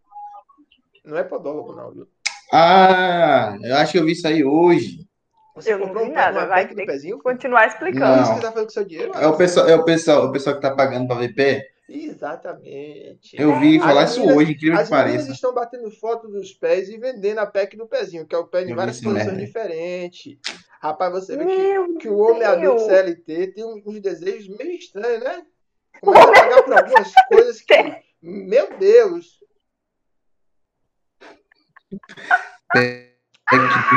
Não 1.04 1.16
é 1.16 1.22
podólogo, 1.22 1.74
não, 1.74 1.92
viu? 1.92 2.08
Ah, 2.52 3.56
eu 3.62 3.76
acho 3.76 3.92
que 3.92 3.98
eu 3.98 4.04
vi 4.04 4.12
isso 4.12 4.26
aí 4.26 4.44
hoje. 4.44 5.08
Você 5.54 5.72
eu 5.72 5.78
comprou 5.78 6.02
não 6.02 6.04
vi 6.06 6.10
um 6.10 6.14
nada, 6.14 6.46
vai 6.46 6.66
ter 6.66 6.86
pezinho? 6.86 7.18
continuar 7.18 7.66
explicando. 7.66 8.16
Não. 8.16 8.22
Isso 8.22 8.34
que 8.34 8.40
tá 8.40 8.52
fazendo 8.52 8.66
com 8.66 8.72
seu 8.72 8.84
dinheiro? 8.84 9.12
É 9.14 9.26
o 9.26 9.36
pessoal, 9.36 9.68
é 9.68 9.74
o 9.76 9.84
pessoal, 9.84 10.26
o 10.26 10.32
pessoal 10.32 10.56
que 10.56 10.62
tá 10.62 10.74
pagando 10.74 11.06
para 11.06 11.20
ver 11.20 11.34
pé. 11.34 11.68
Exatamente. 11.90 13.34
Eu 13.36 13.58
vi 13.58 13.76
é. 13.76 13.80
falar 13.80 14.04
isso 14.04 14.22
hoje, 14.24 14.52
incrível 14.52 14.82
que 14.82 14.88
pareça. 14.88 15.28
As 15.28 15.34
estão 15.34 15.52
batendo 15.52 15.90
foto 15.90 16.28
dos 16.28 16.52
pés 16.52 16.88
e 16.88 16.96
vendendo 16.96 17.38
a 17.38 17.46
pack 17.46 17.76
do 17.76 17.86
pezinho, 17.86 18.26
que 18.26 18.34
é 18.34 18.38
o 18.38 18.46
pé 18.46 18.64
de 18.64 18.72
várias 18.72 19.00
posições 19.00 19.36
diferentes. 19.36 20.38
Rapaz, 20.80 21.12
você 21.12 21.36
vê 21.36 21.44
que, 21.44 21.98
que, 21.98 22.08
o 22.08 22.18
homem 22.18 22.44
adulto 22.44 22.86
CLT 22.86 23.48
tem 23.48 23.64
uns 23.64 24.00
desejos 24.00 24.48
meio 24.56 24.72
estranhos, 24.72 25.24
né? 25.24 25.44
Começa 26.00 26.28
a 26.28 26.32
pagar 26.32 26.62
por 26.62 26.78
algumas 26.78 27.12
coisas 27.28 27.60
que. 27.60 27.74
Meu 28.22 28.78
Deus! 28.78 29.40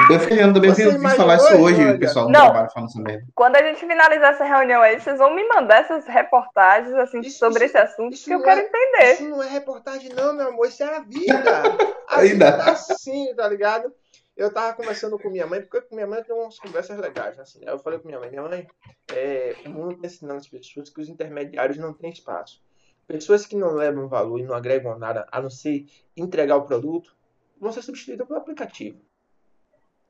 Eu 0.09 0.19
fiquei 0.19 0.37
também 0.37 0.69
eu 0.71 0.75
fiz 0.75 1.13
falar 1.15 1.35
isso 1.35 1.61
hoje, 1.61 1.85
o 1.85 1.99
pessoal 1.99 2.25
no 2.25 2.31
trabalho 2.33 2.71
falando 2.71 2.89
essa 2.89 2.99
merda. 2.99 3.27
Quando 3.35 3.55
a 3.55 3.61
gente 3.61 3.85
finalizar 3.85 4.33
essa 4.33 4.43
reunião 4.43 4.81
aí, 4.81 4.99
vocês 4.99 5.19
vão 5.19 5.35
me 5.35 5.47
mandar 5.47 5.81
essas 5.81 6.07
reportagens 6.07 6.95
assim, 6.95 7.19
isso, 7.19 7.37
sobre 7.37 7.65
isso, 7.65 7.77
esse 7.77 7.85
assunto 7.85 8.17
que 8.17 8.31
eu 8.31 8.41
quero 8.41 8.61
é, 8.61 8.63
entender. 8.63 9.13
Isso 9.13 9.29
não 9.29 9.43
é 9.43 9.47
reportagem, 9.47 10.11
não, 10.13 10.33
meu 10.33 10.47
amor, 10.47 10.67
isso 10.67 10.81
é 10.81 10.95
a 10.97 10.99
vida. 11.01 11.61
A 12.09 12.19
Ainda. 12.19 12.51
vida 12.51 12.71
assim, 12.71 13.33
tá 13.35 13.47
ligado? 13.47 13.93
Eu 14.35 14.51
tava 14.51 14.73
conversando 14.73 15.19
com 15.19 15.29
minha 15.29 15.45
mãe, 15.45 15.61
porque 15.61 15.81
com 15.81 15.95
minha 15.95 16.07
mãe 16.07 16.23
tem 16.23 16.35
umas 16.35 16.57
conversas 16.57 16.97
legais, 16.97 17.39
assim. 17.39 17.63
Né? 17.63 17.71
Eu 17.71 17.77
falei 17.77 17.99
com 17.99 18.07
minha 18.07 18.19
mãe, 18.19 18.29
minha 18.31 18.41
mãe, 18.41 18.67
é, 19.11 19.55
o 19.65 19.69
mundo 19.69 20.01
tá 20.01 20.07
ensinando 20.07 20.39
as 20.39 20.47
pessoas 20.47 20.89
que 20.89 20.99
os 20.99 21.09
intermediários 21.09 21.77
não 21.77 21.93
têm 21.93 22.11
espaço. 22.11 22.59
Pessoas 23.05 23.45
que 23.45 23.55
não 23.55 23.73
levam 23.73 24.07
valor 24.07 24.39
e 24.39 24.43
não 24.43 24.55
agregam 24.55 24.97
nada, 24.97 25.27
a 25.31 25.39
não 25.39 25.51
ser 25.51 25.85
entregar 26.17 26.55
o 26.55 26.65
produto, 26.65 27.15
vão 27.59 27.71
ser 27.71 27.83
substituídas 27.83 28.27
por 28.27 28.37
aplicativo 28.37 28.99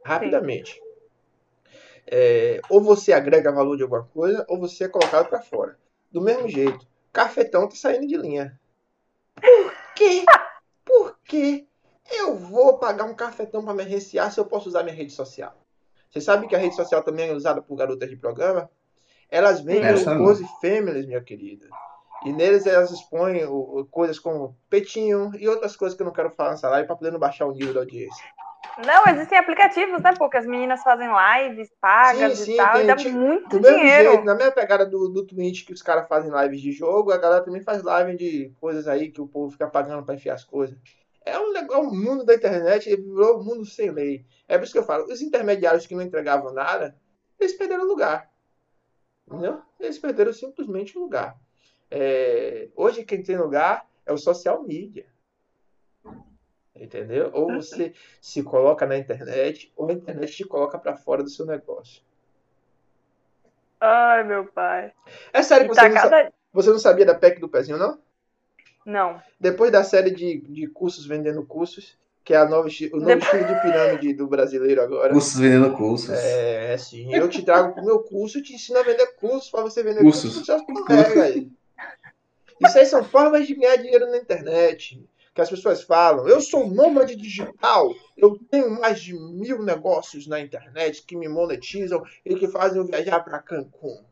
rapidamente. 0.04 0.82
É, 2.06 2.60
ou 2.70 2.82
você 2.82 3.14
agrega 3.14 3.52
valor 3.52 3.78
de 3.78 3.84
alguma 3.84 4.04
coisa, 4.04 4.46
ou 4.50 4.60
você 4.60 4.86
é 4.86 4.90
colocado 4.90 5.30
para 5.30 5.42
fora. 5.42 5.78
Do 6.12 6.22
mesmo 6.22 6.48
jeito, 6.48 6.86
cafetão 7.12 7.68
tá 7.68 7.76
saindo 7.76 8.08
de 8.08 8.18
linha. 8.18 8.60
Por 9.36 9.74
quê? 9.96 10.26
Por 10.86 11.18
quê? 11.24 11.66
Eu 12.12 12.36
vou 12.36 12.78
pagar 12.78 13.06
um 13.06 13.16
cafetão 13.16 13.64
para 13.64 13.74
me 13.74 13.84
recear 13.84 14.32
se 14.32 14.40
eu 14.40 14.46
posso 14.46 14.70
usar 14.70 14.84
minha 14.84 14.96
rede 14.96 15.14
social. 15.14 15.56
Você 16.12 16.22
sabe 16.22 16.48
que 16.48 16.56
a 16.56 16.60
rede 16.60 16.76
social 16.76 17.02
também 17.02 17.30
é 17.30 17.34
usada 17.34 17.62
por 17.62 17.76
garotas 17.76 18.10
de 18.10 18.16
programa? 18.16 18.70
Elas 19.30 19.62
vendem 19.62 20.04
pose 20.18 20.46
fêmeas, 20.62 21.08
minha 21.08 21.22
querida. 21.22 21.68
E 22.24 22.32
neles 22.32 22.68
elas 22.68 22.92
expõem 22.92 23.42
coisas 23.90 24.20
como 24.20 24.56
petinho 24.70 25.32
e 25.38 25.48
outras 25.48 25.76
coisas 25.76 25.96
que 25.96 26.04
eu 26.04 26.06
não 26.06 26.14
quero 26.14 26.30
falar 26.30 26.52
nessa 26.52 26.70
live 26.70 26.88
para 26.88 26.96
poder 26.96 27.12
não 27.12 27.20
baixar 27.20 27.48
o 27.48 27.52
nível 27.52 27.74
da 27.74 27.80
audiência. 27.80 28.24
Não, 28.86 29.14
existem 29.14 29.38
aplicativos, 29.38 30.02
né? 30.02 30.14
Porque 30.18 30.38
as 30.38 30.46
meninas 30.46 30.82
fazem 30.82 31.08
lives 31.08 31.70
pagas 31.80 32.40
sim, 32.40 32.46
sim, 32.46 32.54
e 32.54 32.58
tal, 32.58 32.74
tem, 32.74 32.84
e 32.84 32.88
dá 32.88 32.96
tipo, 32.96 33.16
muito 33.16 33.60
do 33.60 33.60
dinheiro. 33.60 34.12
Jeito, 34.12 34.26
na 34.26 34.36
mesma 34.36 34.52
pegada 34.52 34.86
do, 34.86 35.10
do 35.10 35.26
Twitch 35.26 35.66
que 35.66 35.74
os 35.74 35.82
caras 35.82 36.08
fazem 36.08 36.32
lives 36.32 36.62
de 36.62 36.72
jogo, 36.72 37.12
a 37.12 37.18
galera 37.18 37.44
também 37.44 37.62
faz 37.62 37.84
live 37.84 38.16
de 38.18 38.52
coisas 38.60 38.88
aí 38.88 39.12
que 39.12 39.22
o 39.22 39.28
povo 39.28 39.52
fica 39.52 39.68
pagando 39.68 40.04
pra 40.04 40.16
enfiar 40.16 40.34
as 40.34 40.44
coisas. 40.44 40.78
É 41.26 41.40
um 41.40 41.52
legal, 41.52 41.84
o 41.84 41.96
mundo 41.96 42.26
da 42.26 42.34
internet 42.34 42.90
virou 42.96 43.40
um 43.40 43.44
mundo 43.44 43.66
sem 43.66 43.92
lei. 43.92 44.26
É 44.48 44.58
por 44.58 44.64
isso 44.64 44.74
que 44.74 44.80
eu 44.80 44.84
falo, 44.84 45.06
os 45.06 45.22
intermediários 45.22 45.86
que 45.86 45.96
não 45.96 46.02
entregavam 46.02 46.52
nada, 46.52 46.98
eles 47.40 47.54
perderam 47.54 47.86
lugar. 47.86 48.30
Entendeu? 49.28 49.62
Eles 49.80 50.00
perderam 50.00 50.34
simplesmente 50.34 50.98
o 50.98 51.02
lugar. 51.02 51.38
É, 51.90 52.70
hoje 52.76 53.06
quem 53.06 53.22
tem 53.22 53.38
lugar 53.38 53.88
é 54.06 54.12
o 54.12 54.18
social 54.18 54.64
media. 54.64 55.06
Entendeu? 56.76 57.30
Ou 57.34 57.50
uhum. 57.50 57.62
você 57.62 57.94
se 58.20 58.42
coloca 58.42 58.86
na 58.86 58.98
internet, 58.98 59.72
ou 59.76 59.90
a 59.90 59.94
internet 59.94 60.36
te 60.36 60.44
coloca 60.44 60.78
para 60.80 60.98
fora 60.98 61.22
do 61.22 61.30
seu 61.30 61.46
negócio. 61.46 62.02
Ai, 63.80 64.24
meu 64.24 64.46
pai. 64.46 64.92
É 65.32 65.44
sério 65.44 65.68
que 65.68 65.76
você, 65.76 65.82
tá 65.82 65.90
não 65.90 65.96
cada... 65.96 66.34
você 66.52 66.70
não 66.70 66.80
sabia 66.80 67.06
da 67.06 67.14
PEC 67.14 67.40
do 67.40 67.50
pezinho, 67.50 67.78
não? 67.78 68.00
Não. 68.86 69.22
Depois 69.40 69.72
da 69.72 69.84
série 69.84 70.12
de, 70.12 70.42
de 70.42 70.68
cursos 70.68 71.06
vendendo 71.06 71.46
cursos, 71.46 71.98
que 72.24 72.34
é 72.34 72.38
a 72.38 72.46
nova, 72.46 72.68
o 72.68 72.96
novo 72.96 73.06
Depois... 73.06 73.24
estilo 73.24 73.46
de 73.46 73.62
pirâmide 73.62 74.14
do 74.14 74.28
brasileiro 74.28 74.82
agora. 74.82 75.14
Cursos 75.14 75.40
vendendo 75.40 75.76
cursos. 75.76 76.10
É, 76.10 76.78
sim. 76.78 77.14
Eu 77.14 77.30
te 77.30 77.44
trago 77.44 77.74
pro 77.74 77.86
meu 77.86 78.00
curso 78.00 78.40
e 78.40 78.42
te 78.42 78.54
ensino 78.54 78.80
a 78.80 78.84
vender 78.84 79.08
cursos 79.16 79.52
para 79.52 79.62
você 79.62 79.84
vender 79.84 80.02
cursos. 80.02 80.46
cursos 80.46 81.18
aí. 81.18 81.52
Isso 82.62 82.78
aí 82.78 82.86
são 82.86 83.04
formas 83.04 83.46
de 83.46 83.56
ganhar 83.56 83.76
dinheiro 83.76 84.10
na 84.10 84.18
internet 84.18 85.04
que 85.34 85.42
as 85.42 85.50
pessoas 85.50 85.82
falam, 85.82 86.28
eu 86.28 86.40
sou 86.40 86.70
nômade 86.70 87.16
digital, 87.16 87.94
eu 88.16 88.38
tenho 88.52 88.80
mais 88.80 89.02
de 89.02 89.14
mil 89.14 89.64
negócios 89.64 90.28
na 90.28 90.40
internet 90.40 91.04
que 91.04 91.16
me 91.16 91.28
monetizam 91.28 92.04
e 92.24 92.36
que 92.36 92.48
fazem 92.48 92.78
eu 92.78 92.86
viajar 92.86 93.20
para 93.22 93.40
Cancún. 93.40 94.04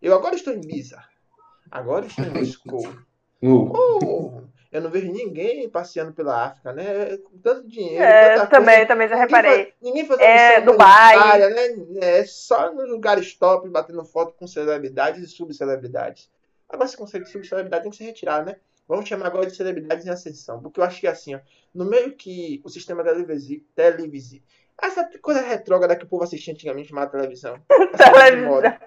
Eu 0.00 0.14
agora 0.14 0.34
estou 0.34 0.54
em 0.54 0.62
Ibiza. 0.62 1.02
Agora 1.70 2.06
estou 2.06 2.24
em 2.24 2.30
Moscou. 2.30 2.88
Oh, 3.42 4.42
eu 4.70 4.82
não 4.82 4.90
vejo 4.90 5.10
ninguém 5.10 5.66
passeando 5.66 6.12
pela 6.12 6.48
África, 6.48 6.74
né? 6.74 7.16
Com 7.16 7.38
tanto 7.38 7.66
dinheiro. 7.66 8.04
É, 8.04 8.44
também, 8.48 8.74
coisa. 8.74 8.86
também 8.86 9.08
já 9.08 9.16
reparei. 9.16 9.72
Ninguém 9.80 10.04
faz, 10.06 10.20
ninguém 10.20 10.36
é, 10.36 10.60
Dubai. 10.60 11.38
Né? 11.38 11.86
É 12.02 12.24
só 12.26 12.70
nos 12.70 12.86
lugares 12.86 13.34
top, 13.34 13.66
batendo 13.70 14.04
foto 14.04 14.34
com 14.34 14.46
celebridades 14.46 15.24
e 15.24 15.26
subcelebridades. 15.26 16.30
Agora, 16.68 16.86
esse 16.86 16.98
conceito 16.98 17.24
de 17.24 17.32
subcelebridade 17.32 17.84
tem 17.84 17.90
que 17.90 17.96
ser 17.96 18.04
retirado, 18.04 18.44
né? 18.44 18.56
Vamos 18.90 19.08
chamar 19.08 19.26
agora 19.26 19.46
de 19.46 19.54
celebridades 19.54 20.04
em 20.04 20.10
ascensão. 20.10 20.60
Porque 20.60 20.80
eu 20.80 20.84
acho 20.84 21.00
que 21.00 21.06
assim, 21.06 21.36
ó, 21.36 21.40
no 21.72 21.84
meio 21.84 22.16
que 22.16 22.60
o 22.64 22.68
sistema 22.68 23.04
televisivo, 23.04 23.64
televisivo 23.72 24.44
essa 24.82 25.08
coisa 25.20 25.40
retrógrada 25.40 25.94
que 25.94 26.04
o 26.04 26.08
povo 26.08 26.24
assistia 26.24 26.52
antigamente 26.52 26.88
chamada 26.88 27.10
televisão. 27.10 27.62
série 27.96 28.36
de 28.36 28.42
moda. 28.42 28.80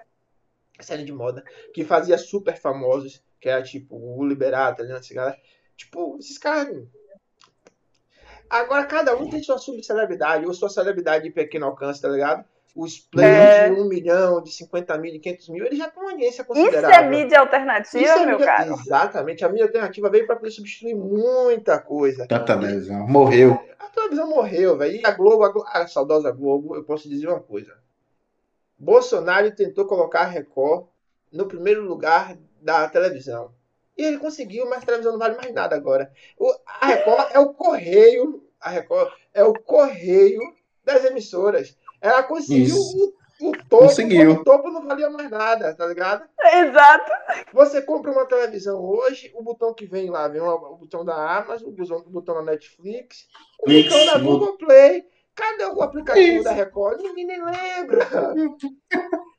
Série 0.80 1.04
de 1.04 1.12
moda. 1.12 1.44
Que 1.72 1.84
fazia 1.84 2.18
super 2.18 2.56
famosos, 2.58 3.22
que 3.40 3.48
era 3.48 3.62
tipo 3.62 3.96
o 3.96 4.26
Liberato, 4.26 4.82
ali 4.82 4.92
nessa 4.92 5.14
galera. 5.14 5.38
Tipo, 5.74 6.18
esses 6.18 6.36
caras. 6.36 6.86
Agora 8.50 8.84
cada 8.84 9.16
um 9.16 9.30
tem 9.30 9.42
sua 9.42 9.56
subcelebridade, 9.56 10.44
ou 10.44 10.52
sua 10.52 10.68
celebridade 10.68 11.24
de 11.24 11.30
pequeno 11.30 11.64
alcance, 11.64 12.02
tá 12.02 12.08
ligado? 12.08 12.44
Os 12.74 12.98
players 12.98 13.54
é... 13.54 13.70
de 13.70 13.80
1 13.80 13.84
milhão, 13.88 14.42
de 14.42 14.50
50 14.50 14.98
mil, 14.98 15.12
de 15.12 15.20
500 15.20 15.48
mil, 15.50 15.66
eles 15.66 15.78
já 15.78 15.88
têm 15.88 16.02
uma 16.02 16.10
audiência 16.12 16.44
considerável. 16.44 16.90
Isso 16.90 16.98
é 16.98 17.08
mídia 17.08 17.40
alternativa, 17.40 18.04
é 18.04 18.26
meu 18.26 18.38
mídia... 18.38 18.46
caro? 18.46 18.74
Exatamente. 18.74 19.44
A 19.44 19.48
mídia 19.48 19.66
alternativa 19.66 20.10
veio 20.10 20.26
para 20.26 20.36
poder 20.36 20.50
substituir 20.50 20.94
muita 20.94 21.78
coisa. 21.78 22.26
A 22.28 22.38
televisão 22.40 23.06
morreu. 23.06 23.60
A 23.78 23.86
televisão 23.86 24.28
morreu, 24.28 24.76
velho. 24.76 24.96
E 24.96 25.06
a 25.06 25.12
Globo, 25.12 25.44
a, 25.44 25.50
Globo, 25.50 25.68
a 25.70 25.86
saudosa 25.86 26.32
Globo, 26.32 26.74
eu 26.74 26.82
posso 26.82 27.08
dizer 27.08 27.28
uma 27.28 27.40
coisa. 27.40 27.76
Bolsonaro 28.76 29.54
tentou 29.54 29.86
colocar 29.86 30.22
a 30.22 30.26
Record 30.26 30.86
no 31.32 31.46
primeiro 31.46 31.84
lugar 31.84 32.36
da 32.60 32.88
televisão. 32.88 33.52
E 33.96 34.02
ele 34.02 34.18
conseguiu, 34.18 34.68
mas 34.68 34.82
a 34.82 34.86
televisão 34.86 35.12
não 35.12 35.18
vale 35.18 35.36
mais 35.36 35.52
nada 35.54 35.76
agora. 35.76 36.10
O, 36.36 36.52
a 36.66 36.86
Record 36.86 37.28
é 37.32 37.38
o 37.38 37.54
correio. 37.54 38.42
A 38.60 38.70
Record 38.70 39.12
é 39.32 39.44
o 39.44 39.52
correio 39.52 40.40
das 40.84 41.04
emissoras. 41.04 41.76
Ela 42.04 42.22
conseguiu 42.22 42.76
o, 42.76 43.48
o 43.48 43.52
topo, 43.52 43.78
conseguiu. 43.78 44.32
o 44.32 44.44
topo 44.44 44.70
não 44.70 44.86
valia 44.86 45.08
mais 45.08 45.30
nada, 45.30 45.74
tá 45.74 45.86
ligado? 45.86 46.28
Exato. 46.38 47.10
Você 47.54 47.80
compra 47.80 48.12
uma 48.12 48.26
televisão 48.26 48.78
hoje, 48.78 49.32
o 49.34 49.42
botão 49.42 49.72
que 49.72 49.86
vem 49.86 50.10
lá, 50.10 50.28
vem 50.28 50.42
o 50.42 50.76
botão 50.76 51.02
da 51.02 51.38
Amazon, 51.38 51.70
o 51.70 51.72
botão, 51.72 51.96
o 51.96 52.10
botão 52.10 52.34
da 52.34 52.42
Netflix, 52.42 53.26
o 53.66 53.70
Isso. 53.70 53.88
botão 53.88 54.06
da 54.06 54.18
Google 54.18 54.58
Play. 54.58 55.02
Cadê 55.34 55.64
o 55.64 55.80
aplicativo 55.80 56.34
Isso. 56.34 56.44
da 56.44 56.52
Record? 56.52 57.00
Ninguém 57.00 57.26
nem 57.26 57.42
lembra. 57.42 58.06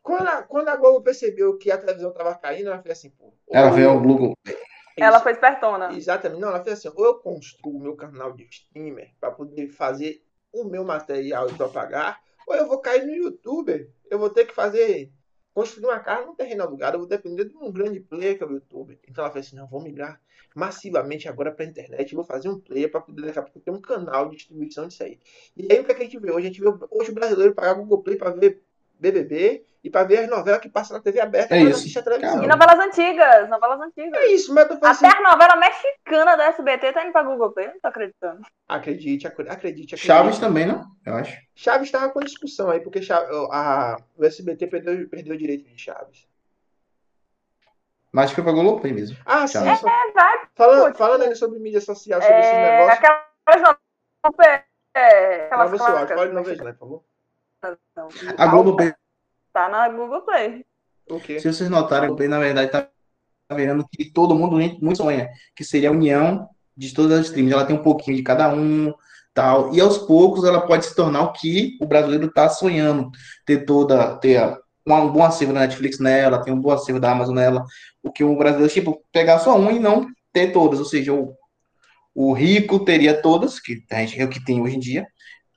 quando, 0.02 0.28
a, 0.28 0.42
quando 0.42 0.70
a 0.70 0.76
Globo 0.76 1.04
percebeu 1.04 1.56
que 1.58 1.72
a 1.72 1.78
televisão 1.78 2.12
tava 2.12 2.34
caindo, 2.34 2.68
ela 2.68 2.82
fez 2.82 2.98
assim, 2.98 3.12
pô. 3.12 3.32
Ela 3.50 3.70
veio 3.70 3.92
ao 3.92 4.02
Google 4.02 4.34
Play. 4.44 4.58
Ela 4.98 5.20
foi 5.20 5.34
espertona. 5.34 5.94
Exatamente. 5.94 6.42
Não, 6.42 6.50
ela 6.50 6.64
fez 6.64 6.80
assim, 6.80 6.92
ou 6.94 7.06
eu 7.06 7.20
construo 7.20 7.78
o 7.78 7.82
meu 7.82 7.96
canal 7.96 8.34
de 8.34 8.44
streamer 8.46 9.12
para 9.20 9.30
poder 9.30 9.68
fazer 9.70 10.22
o 10.52 10.64
meu 10.64 10.84
material 10.84 11.50
e 11.50 11.54
propagar, 11.54 12.20
ou 12.46 12.56
eu 12.56 12.68
vou 12.68 12.80
cair 12.80 13.06
no 13.06 13.14
YouTube. 13.14 13.90
Eu 14.10 14.20
vou 14.20 14.30
ter 14.30 14.46
que 14.46 14.54
fazer. 14.54 15.12
Construir 15.54 15.86
uma 15.86 16.00
casa 16.00 16.26
num 16.26 16.36
terreno 16.36 16.64
alugado. 16.64 16.96
Eu 16.96 17.00
vou 17.00 17.08
depender 17.08 17.46
de 17.46 17.56
um 17.56 17.72
grande 17.72 18.00
player 18.02 18.38
que 18.38 18.44
é 18.44 18.48
o 18.48 18.52
YouTube. 18.52 19.00
Então 19.08 19.24
ela 19.24 19.32
falou 19.32 19.46
assim: 19.46 19.56
não, 19.56 19.68
vou 19.68 19.82
migrar 19.82 20.22
massivamente 20.54 21.28
agora 21.28 21.52
para 21.52 21.66
internet. 21.66 22.14
Vou 22.14 22.24
fazer 22.24 22.50
um 22.50 22.60
player 22.60 22.92
para 22.92 23.02
poder 23.02 23.24
daqui 23.24 23.40
a 23.40 23.42
pouco 23.42 23.60
ter 23.60 23.72
um 23.72 23.82
canal 23.82 24.30
de 24.30 24.36
distribuição 24.36 24.88
disso 24.88 25.04
aí. 25.04 25.20
E 25.56 25.72
aí 25.72 25.80
o 25.80 25.86
que, 25.86 25.92
é 25.92 25.96
que 25.96 26.02
a 26.02 26.06
gente 26.06 26.20
vê 26.20 26.32
hoje? 26.32 26.48
A 26.48 26.50
gente 26.50 26.62
vê 26.62 26.68
hoje 26.92 27.12
o 27.12 27.14
brasileiro 27.14 27.54
pagar 27.54 27.74
Google 27.74 28.04
Play 28.04 28.18
para 28.18 28.32
ver 28.32 28.65
BBB 29.00 29.66
e 29.86 29.90
para 29.90 30.04
ver 30.04 30.22
as 30.22 30.28
novelas 30.28 30.60
que 30.60 30.68
passam 30.68 30.98
na 30.98 31.04
TV 31.04 31.22
aberta 31.22 31.56
é 31.56 31.62
isso. 31.62 32.00
a 32.00 32.02
televisão. 32.02 32.44
E 32.44 32.48
novelas 32.48 32.80
antigas, 32.80 33.48
novelas 33.48 33.80
antigas. 33.82 34.20
É 34.20 34.28
isso, 34.34 34.52
mas 34.52 34.64
eu 34.64 34.80
tô 34.80 34.86
Até 34.86 34.90
assim... 34.90 35.06
a 35.06 35.32
novela 35.32 35.56
mexicana 35.58 36.36
da 36.36 36.46
SBT 36.46 36.92
tá 36.92 37.04
indo 37.04 37.12
pra 37.12 37.22
Google 37.22 37.52
Play, 37.52 37.68
não 37.68 37.80
tô 37.80 37.88
acreditando. 37.90 38.42
Acredite, 38.68 39.28
acredite, 39.28 39.56
acredite. 39.56 39.98
Chaves 39.98 40.40
também, 40.40 40.66
não? 40.66 40.86
Eu 41.06 41.14
acho. 41.14 41.40
Chaves 41.54 41.92
tava 41.92 42.10
com 42.10 42.20
discussão 42.20 42.72
aí, 42.72 42.80
porque 42.80 43.00
Chaves, 43.00 43.30
a, 43.52 43.98
o 44.18 44.26
SBT 44.26 44.66
perdeu, 44.66 45.08
perdeu 45.08 45.36
o 45.36 45.38
direito 45.38 45.70
de 45.70 45.80
Chaves. 45.80 46.28
Mas 48.12 48.32
foi 48.32 48.44
pra 48.44 48.54
Google 48.54 48.80
Play 48.80 48.92
mesmo. 48.92 49.18
Ah, 49.24 49.46
sim. 49.46 49.60
É, 49.60 49.72
é, 49.72 50.12
vai. 50.14 50.48
Falando, 50.56 50.96
falando 50.96 51.22
ainda 51.22 51.36
sobre 51.36 51.60
mídia 51.60 51.82
social, 51.82 52.20
sobre 52.22 52.38
é, 52.38 52.40
esse 52.40 52.56
negócio. 52.56 52.92
Aquelas 52.92 53.78
novelas. 54.26 54.64
É, 54.96 55.46
aquelas 55.46 55.72
não, 55.72 55.78
você 55.78 56.16
pode 56.16 56.34
não 56.34 56.44
vejo, 56.44 56.64
né, 56.64 56.72
por 56.72 56.80
favor. 56.80 57.04
A 58.38 58.48
Globo 58.48 58.76
Play 58.76 58.94
Tá 59.56 59.70
na 59.70 59.88
Google 59.88 60.22
Play. 60.24 60.66
Okay. 61.10 61.40
Se 61.40 61.48
vocês 61.48 61.70
notarem, 61.70 62.10
o 62.10 62.16
Play, 62.18 62.28
na 62.28 62.40
verdade, 62.40 62.70
tá 62.70 62.90
vendo 63.54 63.88
que 63.90 64.12
todo 64.12 64.36
mundo 64.36 64.58
muito 64.58 64.98
sonha, 64.98 65.30
que 65.56 65.64
seria 65.64 65.88
a 65.88 65.94
união 65.94 66.50
de 66.76 66.94
todas 66.94 67.20
as 67.20 67.26
streams. 67.28 67.54
Ela 67.54 67.64
tem 67.64 67.74
um 67.74 67.82
pouquinho 67.82 68.18
de 68.18 68.24
cada 68.24 68.54
um, 68.54 68.94
tal. 69.34 69.74
E 69.74 69.80
aos 69.80 69.98
poucos 69.98 70.44
ela 70.44 70.68
pode 70.68 70.86
se 70.86 70.94
tornar 70.94 71.22
o 71.22 71.32
que 71.32 71.78
o 71.80 71.86
brasileiro 71.86 72.26
está 72.26 72.50
sonhando. 72.50 73.10
Ter 73.46 73.64
toda, 73.64 74.18
ter 74.18 74.42
um 74.86 75.10
bom 75.10 75.24
acervo 75.24 75.54
da 75.54 75.62
Netflix 75.62 76.00
nela, 76.00 76.44
ter 76.44 76.52
um 76.52 76.60
bom 76.60 76.72
acervo 76.72 77.00
da 77.00 77.14
Amazon 77.14 77.36
nela. 77.36 77.64
O 78.04 78.12
que 78.12 78.26
o 78.26 78.36
brasileiro, 78.36 78.74
tipo, 78.74 79.02
pegar 79.14 79.40
só 79.40 79.58
um 79.58 79.72
e 79.72 79.80
não 79.80 80.06
ter 80.34 80.52
todas. 80.52 80.80
Ou 80.80 80.86
seja, 80.86 81.14
o, 81.14 81.34
o 82.14 82.34
rico 82.34 82.84
teria 82.84 83.22
todas, 83.22 83.58
que 83.58 83.86
a 83.90 84.02
gente 84.02 84.20
é 84.20 84.26
o 84.26 84.30
que 84.30 84.44
tem 84.44 84.62
hoje 84.62 84.76
em 84.76 84.80
dia. 84.82 85.08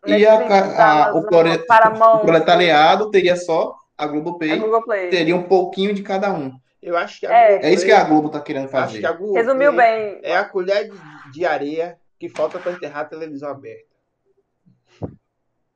E 0.06 0.26
a, 0.26 1.08
a, 1.08 1.14
o, 1.14 1.18
o 1.18 2.20
proletariado 2.20 3.10
teria 3.10 3.36
só 3.36 3.74
a 3.96 4.06
Globoplay, 4.06 4.52
a 4.52 4.56
Globoplay 4.56 5.10
teria 5.10 5.34
um 5.34 5.42
pouquinho 5.42 5.92
de 5.92 6.02
cada 6.02 6.32
um. 6.32 6.52
Eu 6.80 6.96
acho 6.96 7.20
que 7.20 7.26
é, 7.26 7.66
é 7.66 7.72
isso 7.72 7.84
que 7.84 7.90
a 7.90 8.04
Globo 8.04 8.28
tá 8.28 8.40
querendo 8.40 8.68
fazer. 8.68 9.04
Resumiu 9.34 9.72
bem. 9.72 10.20
É 10.22 10.36
a 10.36 10.44
colher 10.44 10.88
de, 10.88 11.32
de 11.32 11.44
areia 11.44 11.98
que 12.18 12.28
falta 12.28 12.58
para 12.58 12.72
enterrar 12.72 13.02
a 13.02 13.08
televisão 13.08 13.50
aberta. 13.50 13.88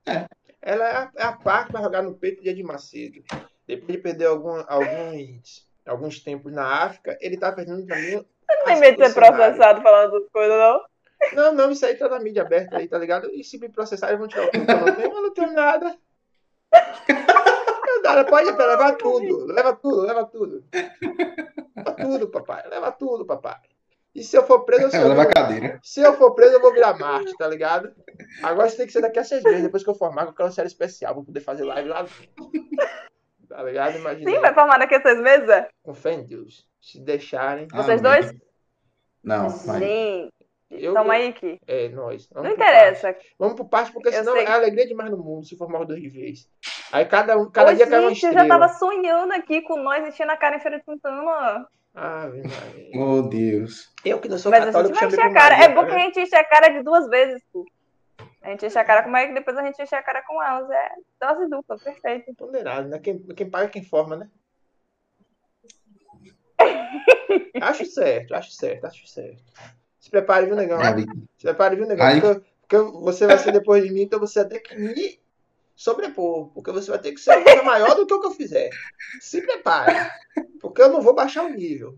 É. 0.07 0.27
Ela 0.61 0.89
é 0.89 0.97
a, 0.97 1.11
é 1.17 1.23
a 1.25 1.33
parte 1.33 1.73
para 1.73 1.83
jogar 1.83 2.03
no 2.03 2.15
peito 2.15 2.41
de 2.41 2.49
Edir 2.49 2.65
Macedo. 2.65 3.23
Depois 3.67 3.97
de 3.97 3.99
perder 3.99 4.27
algum, 4.27 4.63
alguns, 4.69 5.69
alguns 5.85 6.21
tempos 6.21 6.53
na 6.53 6.85
África, 6.85 7.19
ele 7.21 7.37
tá 7.37 7.51
perdendo 7.51 7.85
também. 7.85 8.25
Não 8.49 8.65
tem 8.65 8.79
medo 8.79 8.99
de 8.99 9.09
ser 9.09 9.15
processado 9.15 9.83
falando 9.83 10.13
das 10.13 10.31
coisas, 10.31 10.57
não? 10.57 10.81
Não, 11.35 11.53
não, 11.55 11.71
isso 11.71 11.87
aí 11.87 11.95
tá 11.95 12.09
na 12.09 12.21
mídia 12.21 12.43
aberta 12.43 12.77
aí, 12.77 12.89
tá 12.89 12.99
ligado? 12.99 13.31
E 13.31 13.43
se 13.45 13.59
me 13.59 13.69
processar, 13.69 14.09
eles 14.09 14.19
vão 14.19 14.29
tirar 14.29 14.47
o 14.47 14.51
que 14.51 14.57
eu 14.57 14.65
não 14.65 14.95
tenho, 14.95 15.13
mas 15.13 15.23
não 15.23 15.35
tenho 15.35 15.53
nada. 15.53 15.97
Nada, 18.03 18.25
pode 18.25 18.51
levar 18.51 18.97
tudo, 18.97 19.47
leva 19.47 19.77
tudo, 19.77 20.01
leva 20.03 20.25
tudo. 20.25 20.65
Leva 21.77 21.95
tudo, 21.97 22.29
papai, 22.29 22.69
leva 22.69 22.93
tudo, 22.93 23.25
papai. 23.25 23.57
E 24.15 24.23
se 24.23 24.37
eu 24.37 24.47
for 24.47 24.65
preso, 24.65 24.85
eu 24.85 24.91
sou. 24.91 25.09
Leva 25.09 25.27
cadeira. 25.27 25.81
Se 25.83 26.01
eu 26.01 26.13
for 26.15 26.35
preso, 26.35 26.55
eu 26.55 26.61
vou 26.61 26.73
virar 26.73 26.99
Marte, 26.99 27.35
tá 27.39 27.49
ligado? 27.49 27.95
Agora 28.43 28.69
isso 28.69 28.77
tem 28.77 28.87
que 28.87 28.93
ser 28.93 29.01
daqui 29.01 29.19
a 29.19 29.25
seis 29.25 29.43
meses, 29.43 29.63
depois 29.63 29.83
que 29.83 29.89
eu 29.89 29.95
formar, 29.95 30.25
com 30.25 30.33
aquela 30.33 30.51
série 30.51 30.69
especial, 30.69 31.15
vou 31.15 31.25
poder 31.25 31.41
fazer 31.41 31.65
live 31.65 31.89
lá 31.89 32.03
dentro. 32.03 32.51
Tá 33.49 33.63
ligado? 33.63 33.97
Imagina. 33.99 34.31
Sim, 34.31 34.41
vai 34.41 34.55
formar 34.55 34.79
daqui 34.79 34.95
a 34.95 35.03
seis 35.03 35.21
meses? 35.21 35.49
É? 35.49 35.69
Com 35.83 35.95
fé 35.95 36.13
em 36.15 36.27
Deus. 36.27 36.67
Se 36.81 36.99
deixarem. 37.01 37.69
Vocês 37.69 38.01
dois? 38.01 38.35
Não, 39.23 39.49
vai. 39.49 39.79
Sim. 39.79 40.31
Eu, 40.73 40.95
Tamo 40.95 41.11
aí, 41.11 41.33
Ki. 41.33 41.61
É, 41.67 41.89
nós. 41.91 42.29
Vamos 42.33 42.49
não 42.49 42.55
interessa. 42.57 43.13
Parte. 43.13 43.35
Vamos 43.39 43.55
pro 43.55 43.65
parte, 43.69 43.93
porque 43.93 44.11
senão 44.11 44.37
é 44.37 44.47
alegria 44.47 44.87
demais 44.87 45.11
no 45.11 45.19
mundo 45.19 45.45
se 45.45 45.57
formar 45.57 45.83
os 45.83 45.89
dois 45.89 46.01
de 46.01 46.09
vez. 46.09 46.49
Aí 46.91 47.05
cada, 47.05 47.37
um, 47.37 47.51
cada 47.51 47.73
Ô, 47.73 47.75
dia 47.75 47.87
cai 47.87 48.01
uma 48.01 48.13
estrela. 48.13 48.35
eu 48.35 48.43
já 48.43 48.49
tava 48.49 48.69
sonhando 48.69 49.33
aqui 49.35 49.61
com 49.63 49.77
nós 49.77 50.07
enchendo 50.07 50.33
a 50.33 50.37
cara 50.37 50.57
em 50.57 50.61
Feira 50.61 50.79
de 50.79 50.85
Santana. 50.85 51.69
Ah, 51.95 52.27
Meu 52.95 53.23
Deus. 53.23 53.93
Eu 54.03 54.19
que 54.19 54.29
não 54.29 54.39
sou 54.39 54.51
Mas 54.51 54.65
católico, 54.65 54.97
a 54.97 55.01
gente 55.03 55.17
vai 55.17 55.27
encher 55.27 55.31
a 55.31 55.41
cara. 55.41 55.57
Maria, 55.57 55.73
é 55.73 55.75
bom 55.75 55.87
que 55.87 55.93
a 55.93 55.99
gente 55.99 56.21
enche 56.21 56.37
a 56.37 56.45
cara 56.45 56.69
de 56.69 56.83
duas 56.83 57.07
vezes, 57.09 57.43
pô. 57.53 57.67
A 58.41 58.51
gente 58.51 58.67
enche 58.67 58.79
a 58.79 58.85
cara 58.85 59.03
com 59.03 59.11
o 59.11 59.13
Mike, 59.13 59.35
depois 59.35 59.57
a 59.59 59.63
gente 59.63 59.81
enche 59.83 59.95
a 59.95 60.03
cara 60.03 60.23
com 60.23 60.43
elas. 60.43 60.71
É 60.71 60.89
dose 61.21 61.51
dupla, 61.51 61.77
perfeito. 61.79 62.35
Ponderado, 62.35 62.89
né? 62.89 62.99
Quem, 62.99 63.19
quem 63.19 63.51
paga 63.51 63.67
é 63.67 63.69
quem 63.69 63.85
forma, 63.85 64.17
né? 64.17 64.31
acho 67.61 67.85
certo, 67.85 68.35
acho 68.35 68.53
certo, 68.53 68.87
acho 68.87 69.07
certo. 69.07 69.43
Se 70.03 70.11
prepare, 70.11 70.47
viu, 70.47 70.57
negão? 70.57 70.83
É, 70.83 70.97
Se 71.39 71.45
prepare, 71.45 71.77
viu, 71.77 71.87
negão? 71.87 72.21
Porque, 72.21 72.41
porque, 72.61 72.77
você 72.99 73.25
vai 73.25 73.39
ser 73.39 73.53
depois 73.53 73.85
de 73.85 73.91
mim, 73.91 74.03
então 74.03 74.19
você 74.19 74.41
vai 74.41 74.49
ter 74.49 74.59
que 74.59 74.77
me 74.77 75.21
sobrepor. 75.77 76.49
Porque 76.49 76.73
você 76.73 76.91
vai 76.91 76.99
ter 76.99 77.13
que 77.13 77.21
ser 77.21 77.37
uma 77.37 77.45
coisa 77.45 77.63
maior 77.63 77.95
do 77.95 78.05
que 78.05 78.13
o 78.13 78.21
que 78.21 78.27
eu 78.27 78.33
fizer. 78.33 78.71
Se 79.21 79.41
prepare. 79.41 79.95
Porque 80.61 80.83
eu 80.83 80.89
não 80.89 81.01
vou 81.01 81.15
baixar 81.15 81.45
o 81.45 81.51
nível. 81.51 81.97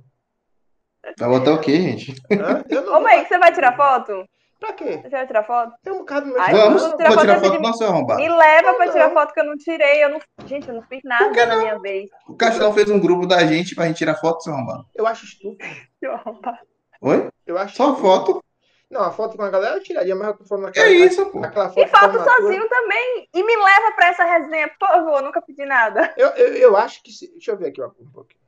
Vai 1.19 1.29
botar 1.31 1.55
o 1.55 1.61
quê, 1.61 1.77
gente? 1.77 2.15
Hã? 2.31 2.63
Eu 2.69 2.83
não 2.83 2.99
Ô, 2.99 3.01
mãe, 3.01 3.25
você 3.25 3.39
vai 3.39 3.55
tirar 3.55 3.75
foto? 3.75 4.29
Pra 4.61 4.75
quê? 4.75 4.99
Você 5.03 5.09
vai 5.09 5.27
tirar 5.27 5.45
foto? 5.45 5.73
Tem 5.83 5.93
um 5.93 5.99
bocado 5.99 6.27
no 6.27 6.33
meu 6.35 6.43
Ai, 6.43 6.53
Vamos, 6.53 6.83
vou 6.83 6.97
tirar, 6.99 7.17
tirar 7.17 7.41
foto, 7.41 7.63
do 7.63 7.77
seu 7.77 7.89
arrombado. 7.89 8.21
Me 8.21 8.29
leva 8.29 8.69
não, 8.69 8.77
pra 8.77 8.93
tirar 8.93 9.11
foto 9.13 9.33
que 9.33 9.41
eu 9.41 9.45
não 9.45 9.57
tirei. 9.57 10.05
Eu 10.05 10.11
não... 10.11 10.21
Gente, 10.47 10.69
eu 10.69 10.75
não 10.75 10.83
fiz 10.83 11.01
nada 11.05 11.47
na 11.47 11.57
minha 11.57 11.79
vez. 11.79 12.11
O 12.29 12.35
Castelo 12.35 12.73
fez 12.75 12.91
um 12.91 13.01
grupo 13.01 13.27
da 13.27 13.47
gente 13.47 13.75
pra 13.75 13.87
gente 13.87 13.97
tirar 13.97 14.17
foto, 14.17 14.43
seu 14.43 14.53
arrombado. 14.53 14.87
Eu 14.95 15.07
acho 15.07 15.25
estúpido. 15.25 15.65
Seu 16.01 16.13
arrombado. 16.13 16.74
Oi? 17.05 17.29
Eu 17.47 17.59
acho 17.59 17.77
Só 17.77 17.91
estúpido. 17.91 18.09
foto? 18.09 18.45
Não, 18.91 19.03
a 19.03 19.11
foto 19.11 19.37
com 19.37 19.43
a 19.43 19.51
galera 19.51 19.77
eu 19.77 19.83
tiraria, 19.83 20.15
mas 20.17 20.29
eu 20.29 20.39
tô 20.39 20.45
falando 20.45 20.69
aquela, 20.69 20.87
é 20.87 20.93
isso, 20.93 21.31
pô. 21.31 21.45
aquela 21.45 21.69
foto. 21.69 21.81
E 21.81 21.87
foto 21.89 22.19
sozinho 22.19 22.67
também. 22.67 23.29
E 23.35 23.43
me 23.43 23.57
leva 23.57 23.93
pra 23.93 24.09
essa 24.09 24.25
resenha, 24.25 24.71
por 24.81 24.89
favor. 24.89 25.21
Nunca 25.23 25.43
pedi 25.43 25.67
nada. 25.67 26.15
Eu, 26.17 26.29
eu, 26.29 26.55
eu 26.55 26.77
acho 26.77 27.03
que. 27.03 27.13
Se... 27.13 27.31
Deixa 27.33 27.51
eu 27.51 27.59
ver 27.59 27.69
aqui 27.69 27.83
um 27.83 28.11
pouquinho. 28.11 28.43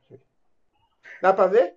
Dá 1.20 1.34
pra 1.34 1.46
ver? 1.46 1.74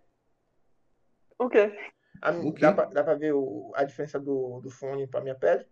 O 1.38 1.50
quê? 1.50 1.78
A, 2.22 2.32
dá, 2.32 2.72
pra, 2.72 2.86
dá 2.86 3.04
pra 3.04 3.16
ver 3.16 3.34
o, 3.34 3.72
a 3.76 3.84
diferença 3.84 4.20
do, 4.20 4.62
do 4.62 4.70
fone 4.70 5.08
pra 5.08 5.22
minha 5.22 5.36
pele? 5.36 5.66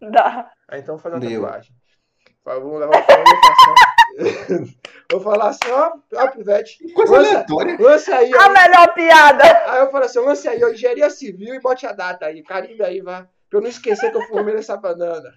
Dá. 0.00 0.50
Ah, 0.68 0.78
então 0.78 0.96
vou 0.96 1.02
fazer 1.02 1.16
uma 1.16 1.20
Deu. 1.20 1.42
tatuagem. 1.42 1.74
Vamos 2.44 2.80
levar 2.80 2.98
o 2.98 3.04
fone 3.04 3.22
e 3.22 4.01
Vou 5.10 5.20
falar 5.20 5.48
assim, 5.48 5.70
ó, 5.70 5.92
ó, 6.14 6.28
Pivete. 6.28 6.92
Coisa 6.92 7.12
lança, 7.12 7.30
aleatória. 7.30 7.76
Lance 7.78 8.12
aí. 8.12 8.32
A 8.34 8.46
ó. 8.46 8.50
melhor 8.50 8.94
piada. 8.94 9.44
Aí 9.70 9.80
eu 9.80 9.90
falo 9.90 10.04
assim, 10.04 10.20
lance 10.20 10.48
aí, 10.48 10.62
ó, 10.64 10.68
engenharia 10.68 11.10
civil 11.10 11.54
e 11.54 11.60
bote 11.60 11.86
a 11.86 11.92
data 11.92 12.26
aí. 12.26 12.42
Carimbe 12.42 12.82
aí, 12.82 13.00
vá. 13.00 13.28
Pra 13.50 13.58
eu 13.58 13.62
não 13.62 13.68
esquecer 13.68 14.10
que 14.10 14.16
eu 14.16 14.26
fumei 14.28 14.54
nessa 14.54 14.76
banana. 14.76 15.32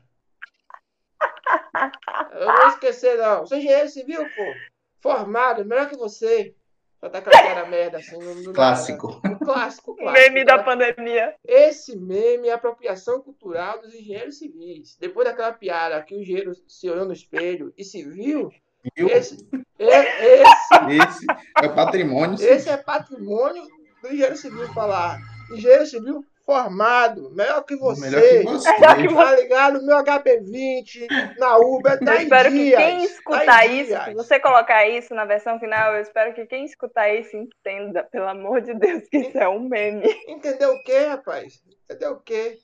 Eu 2.33 2.47
não 2.47 2.55
vou 2.55 2.67
esquecer, 2.67 3.17
não. 3.17 3.45
Sou 3.45 3.57
engenheiro 3.57 3.89
civil, 3.89 4.23
pô. 4.23 4.53
Formado, 5.01 5.65
melhor 5.65 5.89
que 5.89 5.97
você. 5.97 6.55
Só 6.99 7.09
tá 7.09 7.21
com 7.21 7.29
a 7.29 7.65
merda 7.65 7.97
assim. 7.97 8.17
No, 8.17 8.35
no 8.35 8.53
clássico. 8.53 9.21
Um 9.23 9.37
clássico, 9.37 9.95
clássico. 9.95 10.33
Meme 10.33 10.43
da 10.43 10.63
pandemia. 10.63 11.35
Esse 11.43 11.95
meme 11.95 12.47
é 12.47 12.53
apropriação 12.53 13.21
cultural 13.21 13.81
dos 13.81 13.93
engenheiros 13.93 14.37
civis. 14.37 14.97
Depois 14.99 15.27
daquela 15.27 15.53
piada 15.53 16.01
que 16.01 16.15
o 16.15 16.21
engenheiro 16.21 16.53
se 16.67 16.89
olhou 16.89 17.05
no 17.05 17.13
espelho 17.13 17.73
e 17.77 17.83
se 17.83 18.03
viu. 18.03 18.49
Viu? 18.95 19.07
Esse, 19.07 19.47
é, 19.79 20.41
esse, 20.41 21.03
esse 21.03 21.25
é 21.61 21.67
patrimônio. 21.69 22.35
Esse 22.41 22.69
é 22.69 22.77
patrimônio 22.77 23.63
do 24.01 24.07
engenheiro 24.07 24.37
civil 24.37 24.67
falar. 24.73 25.19
Engenheiro 25.51 25.85
civil 25.85 26.25
formado, 26.45 27.31
melhor 27.31 27.63
que 27.63 27.75
você. 27.75 28.01
Melhor 28.01 28.21
que 28.21 28.43
você. 28.43 28.73
Tá 28.79 29.35
ligado? 29.35 29.83
Meu 29.83 29.97
HB20 29.97 31.37
na 31.37 31.57
Uber 31.57 31.99
tá 31.99 32.15
Eu 32.15 32.21
espero 32.21 32.51
dias, 32.51 32.77
que 32.77 32.85
quem 32.85 33.03
escutar 33.03 33.45
tá 33.45 33.65
isso, 33.65 34.03
se 34.03 34.13
você 34.13 34.39
colocar 34.39 34.87
isso 34.87 35.15
na 35.15 35.25
versão 35.25 35.59
final, 35.59 35.95
eu 35.95 36.01
espero 36.01 36.33
que 36.33 36.45
quem 36.45 36.65
escutar 36.65 37.09
isso 37.09 37.35
entenda, 37.35 38.03
pelo 38.03 38.27
amor 38.27 38.61
de 38.61 38.73
Deus, 38.75 39.07
que 39.09 39.17
isso 39.17 39.37
é 39.37 39.49
um 39.49 39.67
meme. 39.67 40.07
Entendeu 40.27 40.73
o 40.73 40.83
quê, 40.83 40.99
rapaz? 40.99 41.61
Entendeu 41.83 42.11
o 42.13 42.19
quê? 42.21 42.59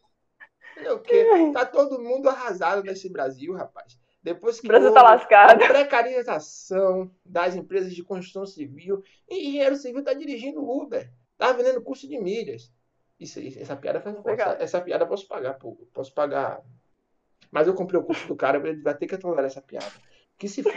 Entendeu 0.74 0.96
o 0.96 1.00
quê? 1.00 1.52
Tá 1.54 1.66
todo 1.66 2.02
mundo 2.02 2.30
arrasado 2.30 2.84
nesse 2.84 3.12
Brasil, 3.12 3.54
rapaz. 3.54 4.01
Depois 4.24 4.60
que 4.60 4.68
o 4.68 4.70
Brasil 4.70 4.94
tá 4.94 5.02
lascado. 5.02 5.64
a 5.64 5.68
precarização 5.68 7.10
das 7.26 7.56
empresas 7.56 7.94
de 7.94 8.04
construção 8.04 8.46
civil, 8.46 9.04
engenheiro 9.30 9.76
civil 9.76 10.04
tá 10.04 10.14
dirigindo 10.14 10.64
Uber, 10.64 11.12
tá 11.38 11.52
vendendo 11.54 11.82
curso 11.82 12.08
de 12.08 12.20
milhas. 12.20 12.72
Isso, 13.20 13.40
essa 13.60 13.76
piada 13.76 14.00
faz 14.00 14.16
essa, 14.26 14.64
essa 14.64 14.82
piada 14.82 15.06
posso 15.06 15.28
pagar, 15.28 15.56
pô. 15.56 15.76
Posso 15.94 16.14
pagar. 16.14 16.62
Mas 17.52 17.68
eu 17.68 17.74
comprei 17.74 18.00
o 18.00 18.04
curso 18.04 18.28
do 18.28 18.36
cara, 18.36 18.58
ele 18.58 18.82
vai 18.82 18.96
ter 18.96 19.08
que 19.08 19.18
tolerar 19.18 19.46
essa 19.46 19.62
piada. 19.62 19.92
Que 20.38 20.48
se 20.48 20.64
for. 20.64 20.72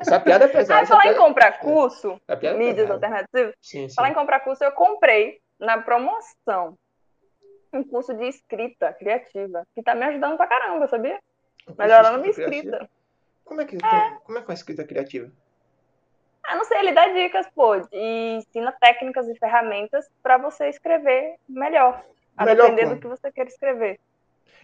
Essa 0.00 0.20
piada 0.20 0.44
é 0.44 0.48
pesada. 0.48 0.82
Ah, 0.82 0.86
falar 0.86 1.02
piada... 1.02 1.16
em 1.16 1.20
comprar 1.20 1.58
curso, 1.58 2.20
é, 2.28 2.54
mídias 2.54 2.90
alternativas, 2.90 3.54
sim, 3.60 3.88
sim. 3.88 3.94
falar 3.94 4.10
em 4.10 4.14
comprar 4.14 4.40
curso, 4.40 4.62
eu 4.62 4.72
comprei 4.72 5.40
na 5.58 5.80
promoção 5.80 6.76
um 7.72 7.82
curso 7.82 8.14
de 8.14 8.28
escrita 8.28 8.92
criativa, 8.92 9.62
que 9.74 9.82
tá 9.82 9.94
me 9.94 10.04
ajudando 10.04 10.36
pra 10.36 10.46
caramba, 10.46 10.86
sabia? 10.86 11.18
Melhorando 11.76 12.18
minha 12.18 12.30
escrita. 12.30 12.88
Como 13.44 13.60
é 13.60 13.64
que 13.64 13.76
é. 13.76 14.10
como 14.24 14.38
é 14.38 14.40
que 14.40 14.46
é 14.46 14.50
uma 14.50 14.54
escrita 14.54 14.84
criativa? 14.84 15.30
Ah, 16.44 16.56
não 16.56 16.64
sei, 16.64 16.78
ele 16.78 16.92
dá 16.92 17.08
dicas, 17.08 17.46
pô, 17.54 17.74
e 17.92 18.36
ensina 18.36 18.72
técnicas 18.72 19.28
e 19.28 19.34
ferramentas 19.36 20.08
para 20.22 20.38
você 20.38 20.68
escrever 20.68 21.36
melhor, 21.48 22.04
a 22.36 22.44
melhor 22.44 22.70
depender 22.70 22.82
como? 22.82 22.94
do 22.94 23.00
que 23.00 23.08
você 23.08 23.32
quer 23.32 23.48
escrever. 23.48 23.98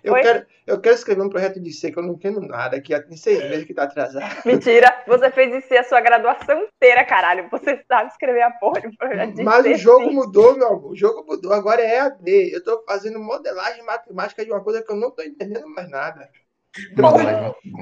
Eu 0.03 0.14
quero, 0.14 0.46
eu 0.66 0.80
quero 0.80 0.94
escrever 0.96 1.22
um 1.22 1.28
projeto 1.28 1.61
de 1.61 1.72
C 1.72 1.92
que 1.92 1.98
eu 1.98 2.03
não 2.03 2.14
entendo 2.14 2.40
nada, 2.40 2.80
que 2.80 2.92
há 2.92 3.05
seis 3.12 3.38
meses 3.48 3.64
que 3.64 3.74
tá 3.74 3.84
atrasado. 3.84 4.34
Mentira, 4.44 5.03
você 5.07 5.30
fez 5.30 5.53
de 5.53 5.61
C 5.61 5.78
a 5.78 5.84
sua 5.84 6.00
graduação 6.00 6.61
inteira, 6.64 7.05
caralho. 7.05 7.48
Você 7.50 7.84
sabe 7.86 8.11
escrever 8.11 8.42
a 8.42 8.50
porra 8.50 8.80
de 8.80 8.88
um 8.88 8.96
projeto 8.96 9.34
de 9.34 9.44
Mas 9.44 9.62
C, 9.62 9.72
o 9.72 9.78
jogo 9.78 10.09
sim. 10.09 10.14
mudou, 10.14 10.57
meu 10.57 10.68
amor. 10.68 10.90
O 10.90 10.96
jogo 10.96 11.24
mudou, 11.24 11.53
agora 11.53 11.80
é 11.82 11.98
EAD. 11.98 12.53
Eu 12.53 12.64
tô 12.64 12.82
fazendo 12.84 13.20
modelagem 13.20 13.84
matemática 13.84 14.44
de 14.44 14.50
uma 14.50 14.62
coisa 14.62 14.82
que 14.82 14.90
eu 14.90 14.96
não 14.96 15.11
tô 15.11 15.22
entendendo 15.22 15.68
mais 15.68 15.88
nada. 15.88 16.28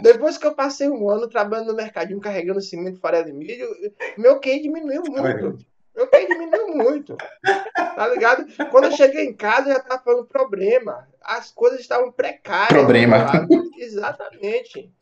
Depois 0.03 0.37
que 0.37 0.47
eu 0.47 0.55
passei 0.55 0.89
um 0.89 1.09
ano 1.09 1.29
trabalhando 1.29 1.69
no 1.69 1.77
mercadinho 1.77 2.21
carregando 2.21 2.61
cimento, 2.61 3.01
farelo 3.01 3.29
e 3.29 3.33
milho, 3.33 3.69
meu 4.19 4.41
QI 4.41 4.63
diminuiu 4.63 5.03
muito. 5.09 5.59
Meu 5.95 6.09
QI 6.09 6.27
diminuiu 6.27 6.69
muito. 6.77 7.17
Tá 7.75 8.09
ligado? 8.09 8.47
Quando 8.71 8.85
eu 8.85 8.93
cheguei 8.93 9.25
em 9.25 9.35
casa, 9.35 9.73
já 9.73 9.81
tava 9.81 10.03
falando 10.03 10.27
problema. 10.27 11.09
As 11.23 11.51
coisas 11.51 11.81
estavam 11.81 12.11
precárias. 12.11 12.69
Problema. 12.69 13.47
Exatamente. 13.77 14.93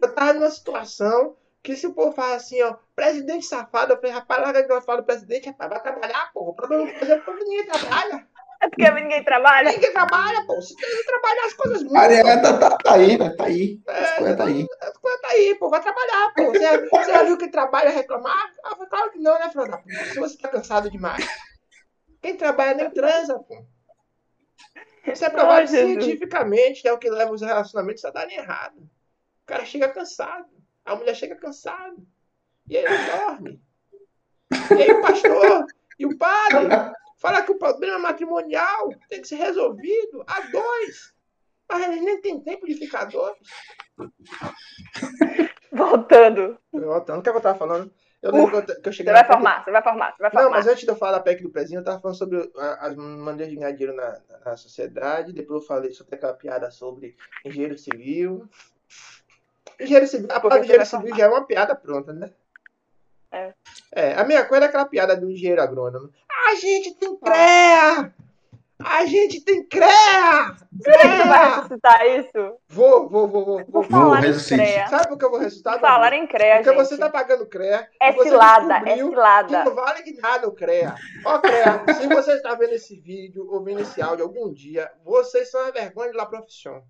Eu 0.00 0.12
tava 0.14 0.34
numa 0.34 0.50
situação 0.50 1.36
que 1.62 1.76
se 1.76 1.86
o 1.86 1.94
povo 1.94 2.12
fala 2.12 2.36
assim, 2.36 2.62
ó, 2.62 2.76
presidente 2.94 3.46
safado, 3.46 3.94
eu 3.94 3.96
falei, 3.96 4.12
rapaz, 4.12 4.42
larga 4.42 4.62
de 4.62 4.80
falar 4.84 5.00
do 5.00 5.06
presidente, 5.06 5.48
rapaz, 5.48 5.70
vai 5.70 5.82
trabalhar, 5.82 6.30
porra. 6.34 6.50
O 6.50 6.54
problema 6.54 6.90
é 6.90 6.92
que 6.92 7.44
ninguém 7.44 7.66
trabalha. 7.66 8.26
É 8.60 8.68
porque 8.68 8.90
ninguém 8.90 9.22
trabalha. 9.24 9.72
Ninguém 9.72 9.92
trabalha, 9.92 10.44
pô. 10.46 10.60
Se 10.60 10.74
tem 10.76 11.04
trabalhar, 11.04 11.44
as 11.46 11.54
coisas 11.54 11.82
mudam. 11.82 12.00
Mariana 12.00 12.42
tá, 12.42 12.58
tá, 12.58 12.78
tá 12.78 12.94
aí, 12.94 13.18
né? 13.18 13.30
Tá 13.30 13.44
aí. 13.44 13.80
As 13.86 14.10
é, 14.10 14.16
coisas 14.16 14.36
tá 14.36 14.44
aí. 14.44 14.66
As 14.80 14.96
coisas 14.96 15.20
tá 15.20 15.28
aí, 15.28 15.54
pô. 15.58 15.70
Vai 15.70 15.82
trabalhar, 15.82 16.32
pô. 16.34 16.44
Você, 16.46 16.88
você 16.88 17.12
já 17.12 17.22
viu 17.24 17.38
que 17.38 17.48
trabalha 17.48 17.90
reclamar? 17.90 18.52
Ah, 18.64 18.86
claro 18.86 19.10
que 19.10 19.18
não, 19.18 19.38
né, 19.38 19.50
filho 19.50 19.70
da 19.70 19.78
puta? 19.78 20.04
Se 20.04 20.18
você 20.18 20.38
tá 20.38 20.48
cansado 20.48 20.90
demais. 20.90 21.26
Quem 22.22 22.36
trabalha 22.36 22.74
nem 22.74 22.90
transa, 22.90 23.38
pô. 23.38 23.64
Isso 25.06 25.24
é 25.24 25.30
provado 25.30 25.68
cientificamente, 25.68 26.86
é 26.88 26.92
o 26.92 26.98
que 26.98 27.10
leva 27.10 27.32
os 27.32 27.42
relacionamentos 27.42 28.04
a 28.04 28.10
darem 28.10 28.38
errado. 28.38 28.78
O 28.78 29.46
cara 29.46 29.64
chega 29.66 29.88
cansado. 29.88 30.48
A 30.84 30.96
mulher 30.96 31.14
chega 31.14 31.36
cansada. 31.36 31.96
E 32.68 32.78
aí 32.78 32.84
ele 32.84 33.10
dorme. 33.10 33.62
E 34.78 34.82
aí 34.82 34.90
o 34.92 35.02
pastor 35.02 35.66
e 35.98 36.06
o 36.06 36.16
padre 36.16 36.68
Fala 37.24 37.40
que 37.40 37.52
o 37.52 37.58
problema 37.58 37.98
matrimonial 37.98 38.90
tem 39.08 39.22
que 39.22 39.28
ser 39.28 39.36
resolvido 39.36 40.22
a 40.26 40.40
dois. 40.40 41.14
Mas 41.66 41.82
eles 41.84 42.02
nem 42.02 42.20
têm 42.20 42.38
tempo 42.38 42.66
de 42.66 42.74
ficar 42.74 43.06
dois. 43.06 43.34
Voltando. 45.72 46.58
Voltando. 46.70 47.20
O 47.20 47.22
que, 47.22 47.30
é 47.30 47.32
que 47.32 47.38
eu 47.38 47.40
tava 47.40 47.58
falando? 47.58 47.90
Eu 48.20 48.30
lembro 48.30 48.62
que 48.62 48.88
eu 48.90 48.92
cheguei. 48.92 49.10
Você 49.10 49.22
vai 49.22 49.26
formar, 49.26 49.64
você 49.64 49.70
vai 49.70 49.82
formar, 49.82 50.12
você 50.12 50.22
vai 50.22 50.30
formar. 50.32 50.44
Não, 50.44 50.50
mas 50.50 50.66
antes 50.66 50.84
de 50.84 50.90
eu 50.90 50.96
falar 50.96 51.12
da 51.12 51.20
PEC 51.20 51.42
do 51.42 51.48
pezinho, 51.48 51.80
eu 51.80 51.84
tava 51.84 51.98
falando 51.98 52.18
sobre 52.18 52.52
as 52.78 52.94
maneiras 52.94 53.48
de 53.48 53.56
ganhar 53.56 53.72
dinheiro 53.72 53.96
na, 53.96 54.20
na 54.44 54.56
sociedade. 54.58 55.32
Depois 55.32 55.62
eu 55.62 55.66
falei 55.66 55.92
sobre 55.92 56.16
aquela 56.16 56.34
piada 56.34 56.70
sobre 56.70 57.16
engenheiro 57.42 57.78
civil. 57.78 58.46
Engenheiro 59.80 60.06
civil, 60.06 60.28
a 60.30 60.40
palavra 60.40 60.62
engenheiro 60.62 60.84
civil 60.84 61.16
já 61.16 61.24
é 61.24 61.28
uma 61.28 61.46
piada 61.46 61.74
pronta, 61.74 62.12
né? 62.12 62.30
É. 63.34 63.54
é. 63.92 64.14
A 64.14 64.24
minha 64.24 64.44
coisa 64.44 64.66
é 64.66 64.68
aquela 64.68 64.84
piada 64.84 65.16
do 65.16 65.28
engenheiro 65.28 65.60
agrônomo. 65.60 66.08
A 66.48 66.54
gente 66.54 66.94
tem 66.94 67.16
CREA! 67.16 68.14
A 68.78 69.06
gente 69.06 69.40
tem 69.40 69.66
CREA! 69.66 70.56
Será 70.82 70.98
que 70.98 71.22
tu 71.22 71.28
vai 71.28 71.48
ressuscitar 71.48 72.06
isso? 72.06 72.56
Vou, 72.68 73.08
vou, 73.08 73.26
vou, 73.26 73.44
vou. 73.44 73.64
Vou. 73.66 73.82
falar 73.82 74.18
em 74.18 74.26
ressuscite. 74.26 74.60
CREA. 74.60 74.88
Sabe 74.88 75.08
por 75.08 75.18
que 75.18 75.24
eu 75.24 75.30
vou 75.30 75.40
ressuscitar? 75.40 75.80
Falar 75.80 76.12
em 76.12 76.26
CREA, 76.26 76.56
Porque 76.56 76.70
gente. 76.70 76.86
você 76.86 76.98
tá 76.98 77.10
pagando 77.10 77.46
CREA. 77.46 77.88
É 78.00 78.12
você 78.12 78.28
cilada, 78.28 78.88
é 78.88 78.96
cilada. 78.96 79.48
Que 79.62 79.68
não 79.68 79.74
vale 79.74 80.02
de 80.02 80.20
nada 80.20 80.46
o 80.46 80.52
CREA. 80.52 80.94
Ó, 81.24 81.38
CREA, 81.38 81.84
se 81.94 82.06
você 82.06 82.34
está 82.34 82.54
vendo 82.54 82.74
esse 82.74 83.00
vídeo, 83.00 83.48
ouvindo 83.50 83.80
esse 83.80 84.00
áudio 84.00 84.24
algum 84.24 84.52
dia, 84.52 84.92
vocês 85.04 85.50
são 85.50 85.60
a 85.66 85.70
vergonha 85.70 86.10
de 86.10 86.16
la 86.16 86.26
profissão. 86.26 86.82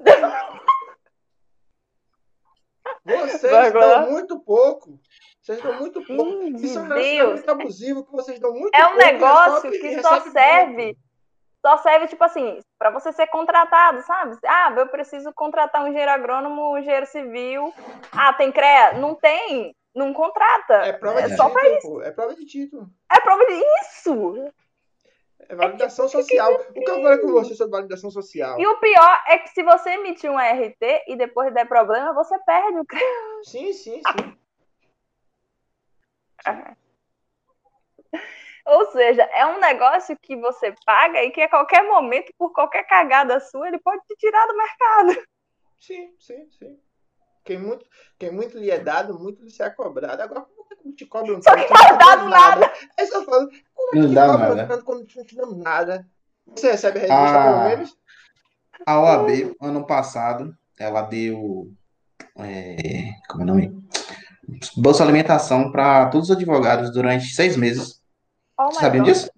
Vocês 3.04 3.72
dão 3.72 4.10
muito 4.10 4.40
pouco. 4.40 4.98
Vocês 5.46 5.62
dão 5.62 5.74
muito 5.74 6.04
pouco. 6.04 6.24
Hum, 6.24 6.56
Isso 6.56 6.76
é 6.76 6.82
um 6.82 6.88
relacionamento 6.88 7.50
abusivo 7.52 8.04
que 8.04 8.10
vocês 8.10 8.40
dão 8.40 8.52
muito 8.52 8.74
É 8.74 8.80
pouco. 8.80 8.94
um 8.94 8.98
negócio 8.98 9.70
que 9.70 10.02
só 10.02 10.20
serve, 10.22 10.72
muito. 10.86 10.98
só 11.64 11.76
serve, 11.78 12.08
tipo 12.08 12.24
assim, 12.24 12.58
pra 12.76 12.90
você 12.90 13.12
ser 13.12 13.28
contratado, 13.28 14.02
sabe? 14.02 14.36
Ah, 14.44 14.74
eu 14.76 14.88
preciso 14.88 15.32
contratar 15.32 15.84
um 15.84 15.86
engenheiro 15.86 16.10
agrônomo, 16.10 16.72
um 16.72 16.78
engenheiro 16.78 17.06
civil. 17.06 17.72
Ah, 18.10 18.32
tem 18.32 18.50
CREA? 18.50 18.94
Não 18.94 19.14
tem. 19.14 19.72
Não 19.94 20.12
contrata. 20.12 20.74
É 20.78 20.92
prova 20.92 21.20
É 21.20 21.28
de 21.28 21.36
só 21.36 21.48
título, 21.48 21.70
pra 21.70 21.80
pô. 21.80 22.02
É 22.02 22.10
prova 22.10 22.34
de 22.34 22.44
título. 22.44 22.88
É 23.08 23.20
prova 23.20 23.46
de 23.46 23.62
isso. 23.82 24.52
É 25.48 25.54
validação 25.54 26.08
social. 26.08 26.52
O 26.54 26.72
que 26.72 26.90
eu 26.90 27.02
falei 27.02 27.18
com 27.18 27.28
você 27.28 27.54
sobre 27.54 27.70
validação 27.70 28.10
social? 28.10 28.58
E 28.58 28.66
o 28.66 28.80
pior 28.80 29.22
é 29.28 29.38
que 29.38 29.50
se 29.50 29.62
você 29.62 29.90
emitir 29.90 30.28
um 30.28 30.36
RT 30.38 31.04
e 31.06 31.14
depois 31.16 31.54
der 31.54 31.68
problema, 31.68 32.12
você 32.12 32.36
perde 32.40 32.80
o 32.80 32.84
CREA. 32.84 33.00
Sim, 33.44 33.72
sim, 33.72 34.02
sim. 34.02 34.36
Ou 38.66 38.90
seja, 38.90 39.22
é 39.32 39.46
um 39.46 39.60
negócio 39.60 40.16
que 40.20 40.36
você 40.36 40.74
paga 40.84 41.22
e 41.22 41.30
que 41.30 41.40
a 41.40 41.48
qualquer 41.48 41.84
momento, 41.84 42.32
por 42.36 42.52
qualquer 42.52 42.84
cagada 42.84 43.38
sua, 43.38 43.68
ele 43.68 43.78
pode 43.78 44.02
te 44.06 44.16
tirar 44.16 44.44
do 44.48 44.56
mercado. 44.56 45.26
Sim, 45.78 46.12
sim, 46.18 46.48
sim. 46.50 46.76
Quem 47.44 47.58
muito, 47.58 47.86
quem 48.18 48.32
muito 48.32 48.58
lhe 48.58 48.70
é 48.72 48.78
dado, 48.80 49.16
muito 49.20 49.40
lhe 49.40 49.50
será 49.50 49.70
cobrado. 49.70 50.20
Agora, 50.20 50.40
como 50.40 50.66
é 50.72 50.74
que 50.82 50.92
te 50.94 51.06
cobram 51.06 51.40
Só 51.40 51.54
tanto? 51.54 51.66
que 51.68 51.72
não 51.72 51.86
é 51.86 51.96
dado 51.96 52.28
nada. 52.28 52.72
É 52.98 53.04
isso 53.04 53.12
que 53.12 53.18
eu 53.18 53.24
falo. 53.24 53.48
Como 53.72 53.88
é 53.88 54.00
que 54.02 54.08
te 54.08 54.14
dá 54.14 54.26
cobram 54.26 54.48
nada. 54.56 54.66
tanto 54.66 54.84
quando 54.84 55.06
não 55.14 55.24
te 55.24 55.36
damos 55.36 55.56
nada? 55.58 56.06
Você 56.48 56.72
recebe 56.72 56.98
a 56.98 57.02
revista, 57.02 57.38
Ah. 57.38 57.44
pelo 57.44 57.68
menos? 57.68 57.98
A 58.84 59.00
OAB, 59.00 59.56
ano 59.62 59.86
passado, 59.86 60.56
ela 60.78 61.02
deu. 61.02 61.70
é, 62.36 63.12
como 63.28 63.42
é 63.42 63.44
o 63.44 63.46
nome? 63.46 63.85
Bolsa 64.76 65.02
Alimentação 65.02 65.70
para 65.72 66.06
todos 66.06 66.30
os 66.30 66.36
advogados 66.36 66.92
durante 66.92 67.26
seis 67.34 67.56
meses. 67.56 68.00
Oh 68.58 68.70
Sabiam 68.72 69.04
God. 69.04 69.12
disso? 69.12 69.30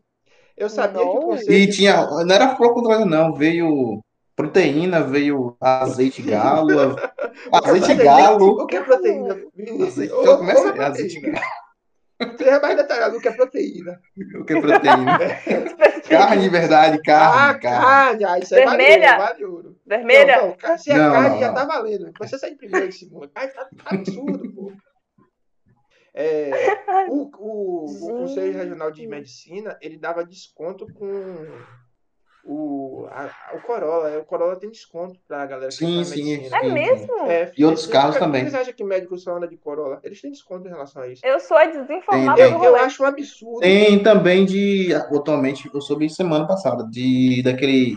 Eu 0.56 0.68
sabia 0.68 1.00
que 1.02 1.08
o 1.08 1.14
Não. 1.14 1.20
conceito... 1.22 1.52
E 1.52 1.68
tinha. 1.70 2.06
Não 2.24 2.34
era 2.34 2.56
flor 2.56 2.74
controle, 2.74 3.04
não. 3.04 3.32
Veio 3.32 4.00
proteína, 4.36 5.02
veio 5.02 5.56
azeite 5.60 6.20
galo. 6.22 6.96
azeite 7.52 7.94
galo. 7.94 8.62
O 8.62 8.66
que 8.66 8.76
é 8.76 8.82
proteína? 8.82 9.36
Azeite- 9.86 10.12
então 10.14 10.36
começa 10.38 10.68
ô, 10.68 10.72
aí, 10.72 10.80
azeite 10.80 11.20
proteína. 11.20 11.40
Você 12.36 12.44
é 12.44 12.60
mais 12.60 12.76
detalhado 12.76 13.16
o 13.16 13.20
que 13.20 13.28
é 13.28 13.32
proteína. 13.32 14.00
O 14.40 14.44
que 14.44 14.52
é 14.52 14.60
proteína? 14.60 15.18
carne 16.10 16.42
de 16.42 16.48
verdade, 16.48 17.00
carne, 17.02 17.36
ah, 17.38 17.54
carne. 17.54 17.60
carne. 17.60 18.24
Ah, 18.24 18.38
isso 18.40 18.54
é 18.56 18.66
Vermelha? 18.66 19.16
vale 19.18 19.20
ouro, 19.20 19.28
vale 19.28 19.44
ouro. 19.44 19.76
Vermelha? 19.86 20.36
Não, 20.38 20.56
não, 20.68 20.78
se 20.78 20.90
é 20.90 20.98
Não, 20.98 21.12
carne, 21.12 21.28
não, 21.30 21.38
já 21.40 21.46
não. 21.48 21.54
tá 21.54 21.64
valendo. 21.64 22.12
Você 22.18 22.38
sai 22.38 22.50
de 22.50 22.56
primeiro, 22.56 22.88
de 22.88 22.94
segundo. 22.96 23.30
Ai, 23.36 23.48
tá, 23.48 23.68
tá 23.84 23.94
absurdo, 23.94 24.52
pô. 24.52 24.72
É, 26.20 26.50
o, 27.08 27.30
o, 27.38 27.84
o 27.86 28.08
Conselho 28.18 28.52
Regional 28.52 28.90
de 28.90 29.06
Medicina, 29.06 29.78
ele 29.80 29.96
dava 29.96 30.24
desconto 30.24 30.84
com 30.92 31.46
o, 32.44 33.06
a- 33.10 33.30
o 33.54 33.60
Corolla. 33.60 34.18
O 34.18 34.24
Corolla 34.24 34.56
tem 34.56 34.68
desconto 34.70 35.18
pra 35.28 35.46
galera 35.46 35.68
que 35.68 35.76
Sim, 35.76 36.02
sim, 36.02 36.24
medicina. 36.24 36.56
É 36.56 36.60
sim. 36.62 36.72
mesmo? 36.72 37.16
É, 37.30 37.52
E 37.56 37.64
outros 37.64 37.84
eles- 37.84 37.92
carros 37.92 38.14
que 38.16 38.20
também. 38.20 38.42
Vocês 38.42 38.54
acham 38.54 38.72
que 38.74 38.82
médicos 38.84 39.22
só 39.22 39.36
andam 39.36 39.48
de 39.48 39.56
Corolla? 39.58 40.00
Eles 40.02 40.20
têm 40.20 40.30
desconto 40.32 40.66
em 40.66 40.70
relação 40.70 41.02
a 41.02 41.08
isso. 41.08 41.24
Eu 41.24 41.38
sou 41.40 41.56
a 41.56 41.66
desinformada 41.66 42.34
Tem, 42.42 42.52
Eu, 42.52 42.64
eu 42.64 42.76
acho 42.76 43.02
um 43.02 43.06
absurdo. 43.06 43.60
Tem 43.60 44.02
também 44.02 44.44
de. 44.44 44.92
Atualmente, 44.94 45.70
eu 45.72 45.80
soube 45.80 46.08
semana 46.10 46.46
passada, 46.48 46.84
de 46.90 47.42
daquele 47.44 47.96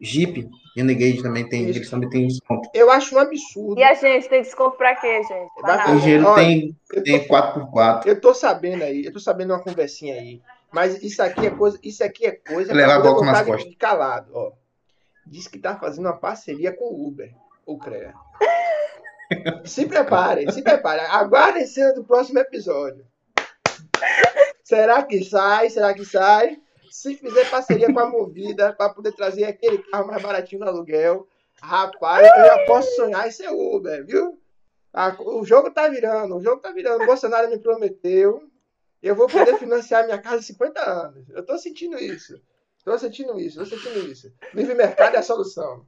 Jeep, 0.00 0.48
Renegade 0.76 1.22
também 1.22 1.48
tem, 1.48 1.68
Isso. 1.68 1.78
eles 1.78 1.90
também 1.90 2.08
têm 2.08 2.26
desconto. 2.28 2.68
Eu 2.72 2.90
acho 2.90 3.16
um 3.16 3.18
absurdo. 3.18 3.78
E 3.80 3.82
a 3.82 3.94
gente 3.94 4.28
tem 4.28 4.42
desconto 4.42 4.76
pra 4.76 4.94
quê, 4.96 5.22
gente? 5.22 5.48
Pra. 5.60 5.90
O 5.90 5.96
engenheiro 5.96 6.26
Olha, 6.26 6.36
tem, 6.44 6.76
Eu 6.92 7.02
tem 7.02 7.26
4x4. 7.26 8.06
Eu 8.06 8.20
tô 8.20 8.32
sabendo 8.32 8.84
aí, 8.84 9.04
eu 9.04 9.12
tô 9.12 9.18
sabendo 9.18 9.52
uma 9.52 9.62
conversinha 9.62 10.14
aí. 10.14 10.40
Mas 10.72 11.02
isso 11.02 11.20
aqui 11.22 11.46
é 11.46 11.50
coisa, 11.50 11.78
isso 11.82 12.04
aqui 12.04 12.24
é 12.26 12.30
coisa 12.32 12.72
Levar 12.72 12.98
poder 12.98 13.08
golpe 13.08 13.26
nas 13.26 13.38
contar 13.40 13.44
de- 13.44 13.50
costas. 13.64 13.76
calado, 13.76 14.30
ó. 14.32 14.52
Diz 15.26 15.48
que 15.48 15.58
tá 15.58 15.76
fazendo 15.76 16.06
uma 16.06 16.16
parceria 16.16 16.72
com 16.72 16.84
o 16.84 17.08
Uber, 17.08 17.32
o 17.66 17.76
CREA. 17.76 18.14
se 19.64 19.86
preparem, 19.86 20.50
se 20.50 20.62
preparem. 20.62 21.04
Aguardem 21.06 21.66
cena 21.66 21.92
do 21.94 22.04
próximo 22.04 22.38
episódio. 22.38 23.04
Será 24.62 25.02
que 25.02 25.24
sai? 25.24 25.68
Será 25.70 25.92
que 25.94 26.04
sai? 26.04 26.56
Se 26.90 27.14
fizer 27.14 27.48
parceria 27.48 27.92
com 27.92 28.00
a 28.00 28.10
Movida 28.10 28.72
para 28.72 28.92
poder 28.92 29.12
trazer 29.12 29.44
aquele 29.44 29.78
carro 29.78 30.08
mais 30.08 30.22
baratinho 30.22 30.60
no 30.60 30.68
aluguel, 30.68 31.26
rapaz, 31.62 32.28
eu 32.36 32.44
já 32.44 32.66
posso 32.66 32.94
sonhar 32.96 33.26
em 33.26 33.30
ser 33.30 33.48
Uber, 33.48 34.04
viu? 34.04 34.38
Ah, 34.92 35.16
o 35.20 35.44
jogo 35.44 35.70
tá 35.70 35.88
virando, 35.88 36.36
o 36.36 36.42
jogo 36.42 36.60
tá 36.60 36.72
virando. 36.72 37.04
O 37.04 37.06
Bolsonaro 37.06 37.48
me 37.48 37.58
prometeu. 37.58 38.42
Eu 39.00 39.14
vou 39.14 39.28
poder 39.28 39.56
financiar 39.56 40.04
minha 40.04 40.20
casa 40.20 40.38
em 40.38 40.42
50 40.42 40.80
anos. 40.80 41.28
Eu 41.30 41.46
tô 41.46 41.56
sentindo 41.56 41.96
isso. 41.96 42.40
Tô 42.84 42.98
sentindo 42.98 43.38
isso, 43.38 43.58
tô 43.58 43.66
sentindo 43.66 44.10
isso. 44.10 44.32
Livre 44.52 44.74
mercado 44.74 45.14
é 45.14 45.18
a 45.18 45.22
solução. 45.22 45.86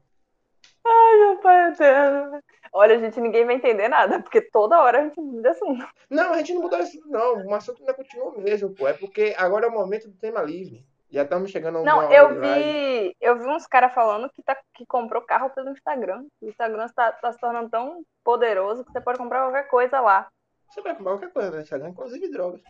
Meu 0.84 1.36
pai 1.38 1.70
eterno. 1.70 2.40
Olha, 2.72 2.98
gente, 2.98 3.20
ninguém 3.20 3.44
vai 3.44 3.56
entender 3.56 3.88
nada, 3.88 4.20
porque 4.22 4.40
toda 4.40 4.80
hora 4.80 5.00
a 5.00 5.04
gente 5.04 5.20
muda 5.20 5.42
de 5.42 5.48
assunto. 5.48 5.86
Não, 6.08 6.32
a 6.32 6.38
gente 6.38 6.54
não 6.54 6.62
mudou 6.62 6.80
isso, 6.80 7.00
não. 7.06 7.46
O 7.46 7.54
assunto 7.54 7.80
ainda 7.80 7.92
continua 7.92 8.30
o 8.30 8.40
mesmo, 8.40 8.70
pô. 8.70 8.88
É 8.88 8.94
porque 8.94 9.34
agora 9.36 9.66
é 9.66 9.68
o 9.68 9.72
momento 9.72 10.08
do 10.08 10.16
tema 10.16 10.40
livre. 10.40 10.86
Já 11.12 11.24
estamos 11.24 11.50
chegando 11.50 11.78
a 11.78 11.82
Não, 11.82 11.98
hora 11.98 12.14
eu 12.14 12.40
vi, 12.40 13.14
eu 13.20 13.38
vi 13.38 13.46
uns 13.46 13.66
caras 13.66 13.92
falando 13.92 14.30
que, 14.30 14.42
tá, 14.42 14.56
que 14.74 14.86
comprou 14.86 15.20
carro 15.20 15.50
pelo 15.50 15.68
Instagram. 15.68 16.24
O 16.40 16.48
Instagram 16.48 16.86
está 16.86 17.12
tá 17.12 17.30
se 17.30 17.38
tornando 17.38 17.68
tão 17.68 18.02
poderoso 18.24 18.82
que 18.82 18.90
você 18.90 19.00
pode 19.00 19.18
comprar 19.18 19.42
qualquer 19.42 19.68
coisa 19.68 20.00
lá. 20.00 20.26
Você 20.70 20.80
vai 20.80 20.96
comprar 20.96 21.12
qualquer 21.12 21.30
coisa 21.30 21.50
no 21.50 21.60
Instagram, 21.60 21.90
inclusive 21.90 22.30
drogas. 22.30 22.62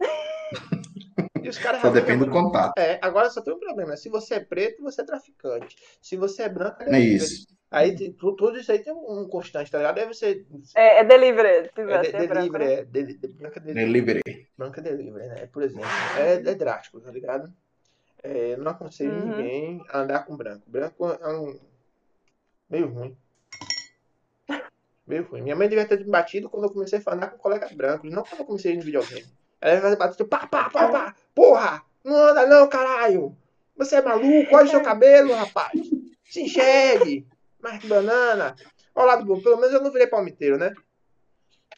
E 1.42 1.48
os 1.48 1.58
caras 1.58 1.80
Só 1.80 1.90
depende 1.90 2.24
do 2.24 2.30
contato. 2.30 2.78
É, 2.78 3.00
agora 3.02 3.28
só 3.28 3.42
tem 3.42 3.52
um 3.52 3.58
problema. 3.58 3.96
Se 3.96 4.08
você 4.08 4.34
é 4.34 4.40
preto, 4.40 4.80
você 4.80 5.00
é 5.00 5.04
traficante. 5.04 5.76
Se 6.00 6.16
você 6.16 6.44
é 6.44 6.48
branco, 6.48 6.80
é 6.84 6.94
É 6.94 7.00
isso. 7.00 7.48
Aí 7.72 7.96
tem, 7.96 8.12
tu- 8.12 8.36
tudo 8.36 8.58
isso 8.58 8.70
aí 8.70 8.78
tem 8.80 8.92
um 8.92 9.26
constante, 9.28 9.70
tá 9.70 9.78
ligado? 9.78 9.94
Deve 9.94 10.12
ser. 10.14 10.44
É, 10.74 11.00
é 11.00 11.04
delivery, 11.04 11.48
É, 11.48 11.62
de, 11.62 11.80
é 11.80 12.26
branco, 12.26 12.34
delivery, 12.34 12.64
é. 12.64 12.84
De, 12.84 13.02
de, 13.14 13.28
branca 13.28 13.58
delivery. 13.60 13.86
Delivery. 13.92 14.48
Branca 14.58 14.82
delivery, 14.82 15.26
né? 15.26 15.46
Por 15.46 15.62
exemplo. 15.62 15.86
É, 16.18 16.34
é 16.34 16.54
drástico, 16.54 17.00
tá 17.00 17.10
ligado? 17.10 17.50
É, 18.22 18.56
não 18.58 18.70
aconselho 18.72 19.10
Uhum. 19.14 19.26
ninguém 19.30 19.84
a 19.88 20.00
andar 20.00 20.24
com 20.26 20.36
branco. 20.36 20.62
Branco 20.66 21.06
é 21.10 21.28
um. 21.34 21.58
meio 22.68 22.88
ruim. 22.88 23.16
Meio 25.06 25.24
ruim. 25.24 25.42
Minha 25.42 25.56
mãe 25.56 25.68
devia 25.68 25.86
ter 25.86 25.98
me 25.98 26.04
batido 26.10 26.48
quando 26.48 26.64
eu 26.64 26.70
comecei 26.70 27.00
a 27.04 27.14
andar 27.14 27.28
com 27.30 27.38
colegas 27.38 27.72
brancos, 27.72 28.10
não 28.10 28.22
quando 28.22 28.40
eu 28.40 28.46
comecei 28.46 28.76
no 28.76 28.82
videogame. 28.82 29.26
Ela 29.60 29.80
vai 29.80 29.96
bater, 29.96 30.24
pá, 30.24 30.46
pá, 30.46 30.68
pá, 30.70 30.88
pá. 30.88 31.16
Porra! 31.34 31.82
Não 32.04 32.14
anda 32.16 32.46
não, 32.46 32.68
caralho! 32.68 33.36
Você 33.76 33.96
é 33.96 34.02
maluco? 34.02 34.54
Olha 34.54 34.66
o 34.66 34.68
seu 34.68 34.82
cabelo, 34.82 35.32
rapaz! 35.34 35.72
Se 36.24 36.42
enxergue! 36.42 37.26
Mas 37.62 37.80
que 37.80 37.86
banana! 37.86 38.56
Olha 38.94 39.04
o 39.04 39.06
lado 39.06 39.24
bom, 39.24 39.40
pelo 39.40 39.56
menos 39.56 39.72
eu 39.72 39.82
não 39.82 39.92
virei 39.92 40.06
palmiteiro, 40.06 40.58
né? 40.58 40.72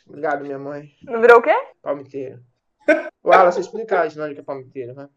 Obrigado, 0.06 0.42
minha 0.42 0.58
mãe. 0.58 0.94
Não 1.02 1.20
virou 1.20 1.38
o 1.38 1.42
quê? 1.42 1.54
Palmiteiro. 1.82 2.42
Wallace, 3.24 3.60
explica 3.60 4.00
a 4.00 4.06
Islândia 4.06 4.34
que 4.34 4.40
é 4.40 4.44
palmiteiro, 4.44 4.94
né? 4.94 5.08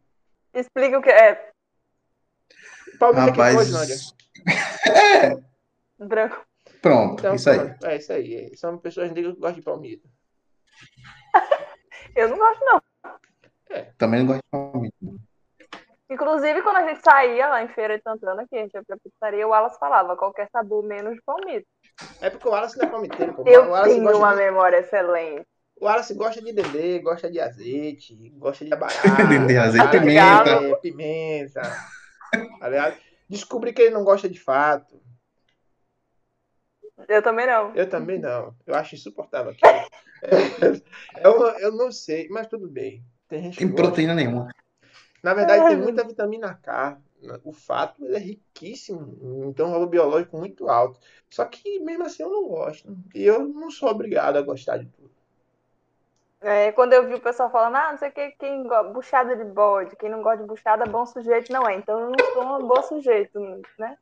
Explica 0.53 0.97
o 0.97 1.01
que 1.01 1.09
é 1.09 1.51
Palmiteiro 2.99 3.32
que 3.34 3.38
coisa, 3.38 3.61
Islândia. 3.63 3.95
Rapaz. 4.86 5.43
branco. 5.99 6.45
Pronto, 6.82 7.20
Então, 7.20 7.36
isso 7.36 7.49
aí. 7.49 7.57
pronto. 7.59 7.86
É 7.86 7.97
isso 7.97 8.13
aí. 8.13 8.57
São 8.57 8.78
pessoas 8.78 9.11
negras 9.11 9.34
que 9.34 9.39
gostam 9.39 9.59
de 9.59 9.65
palmito. 9.65 10.09
Eu 12.15 12.30
não 12.30 12.38
gosto, 12.38 12.63
não. 12.65 12.82
Também 13.97 14.22
não 14.22 14.28
gosto 14.28 14.41
de 14.41 14.49
palmito. 14.49 15.26
Inclusive, 16.10 16.62
quando 16.62 16.78
a 16.78 16.88
gente 16.88 17.01
saía 17.03 17.49
lá 17.49 17.64
em 17.64 17.68
Feira 17.68 17.97
de 17.97 18.03
Santana, 18.03 18.45
que 18.47 18.55
a 18.55 18.60
gente 18.60 18.74
ia 18.74 18.84
pra 18.84 18.97
pizzaria, 18.97 19.45
o 19.45 19.49
Wallace 19.49 19.78
falava 19.78 20.16
qualquer 20.16 20.47
sabor 20.49 20.82
menos 20.84 21.16
de 21.16 21.22
palmito. 21.22 21.68
É 22.22 22.30
porque 22.30 22.47
o 22.47 22.51
Wallace 22.51 22.78
não 22.78 22.86
é 22.86 22.89
palmiteiro, 22.89 23.34
pô. 23.34 23.43
Eu 23.45 23.72
o, 23.72 23.84
tenho 23.84 24.18
uma 24.18 24.32
de, 24.32 24.38
memória 24.38 24.78
excelente. 24.78 25.45
o 25.76 25.86
Wallace 25.86 26.14
gosta 26.14 26.41
de 26.41 26.53
dendê, 26.53 26.99
gosta 26.99 27.30
de 27.30 27.41
azeite, 27.41 28.30
gosta 28.38 28.64
de 28.64 28.74
abará. 28.74 28.93
Dendê, 29.30 29.58
azeite, 29.58 29.89
pimenta. 29.91 30.49
É, 30.49 30.76
pimenta. 30.78 31.62
Ligado? 32.64 32.97
Descobri 33.30 33.74
que 33.74 33.82
ele 33.82 33.93
não 33.93 34.05
gosta 34.05 34.30
de 34.30 34.39
fato. 34.39 35.01
Eu 37.10 37.22
também 37.22 37.45
não. 37.45 37.76
Eu 37.76 37.89
também 37.89 38.18
não. 38.18 38.55
Eu 38.66 38.76
acho 38.76 38.95
insuportável 38.95 39.51
aquilo. 39.51 39.88
É, 40.20 41.28
eu, 41.28 41.43
eu 41.60 41.72
não 41.72 41.91
sei, 41.91 42.28
mas 42.28 42.47
tudo 42.47 42.68
bem. 42.68 43.05
Tem 43.30 43.51
Tem 43.51 43.72
proteína 43.72 44.16
nenhuma. 44.16 44.49
Na 45.24 45.34
verdade, 45.34 45.68
tem 45.68 45.78
muita 45.78 46.03
vitamina 46.03 46.53
K. 46.61 46.97
O 47.43 47.51
fato 47.51 48.05
ele 48.05 48.15
é 48.15 48.20
riquíssimo, 48.20 49.45
então 49.49 49.70
um 49.70 49.72
valor 49.72 49.88
biológico 49.88 50.38
muito 50.38 50.70
alto. 50.70 50.99
Só 51.30 51.45
que 51.45 51.80
mesmo 51.80 52.03
assim 52.03 52.22
eu 52.24 52.30
não 52.30 52.47
gosto. 52.47 52.95
E 53.13 53.24
eu 53.24 53.47
não 53.47 53.72
sou 53.72 53.89
obrigado 53.89 54.38
a 54.38 54.41
gostar 54.41 54.78
de 54.78 54.86
tudo. 54.86 55.09
É, 56.39 56.72
quando 56.72 56.93
eu 56.93 57.07
vi 57.07 57.15
o 57.15 57.20
pessoal 57.20 57.51
falando, 57.51 57.76
ah, 57.76 57.91
não 57.91 57.97
sei 57.97 58.09
o 58.09 58.11
que, 58.11 58.32
quem 58.39 58.68
gosta, 58.68 58.93
buchada 58.93 59.36
de 59.36 59.43
bode, 59.43 59.95
quem 59.95 60.09
não 60.09 60.22
gosta 60.22 60.43
de 60.43 60.47
buchada, 60.47 60.86
bom 60.86 61.05
sujeito 61.05 61.51
não 61.51 61.68
é. 61.68 61.76
Então 61.76 61.99
eu 61.99 62.09
não 62.11 62.34
sou 62.34 62.43
um 62.43 62.68
bom 62.68 62.82
sujeito, 62.84 63.39
né? 63.80 63.97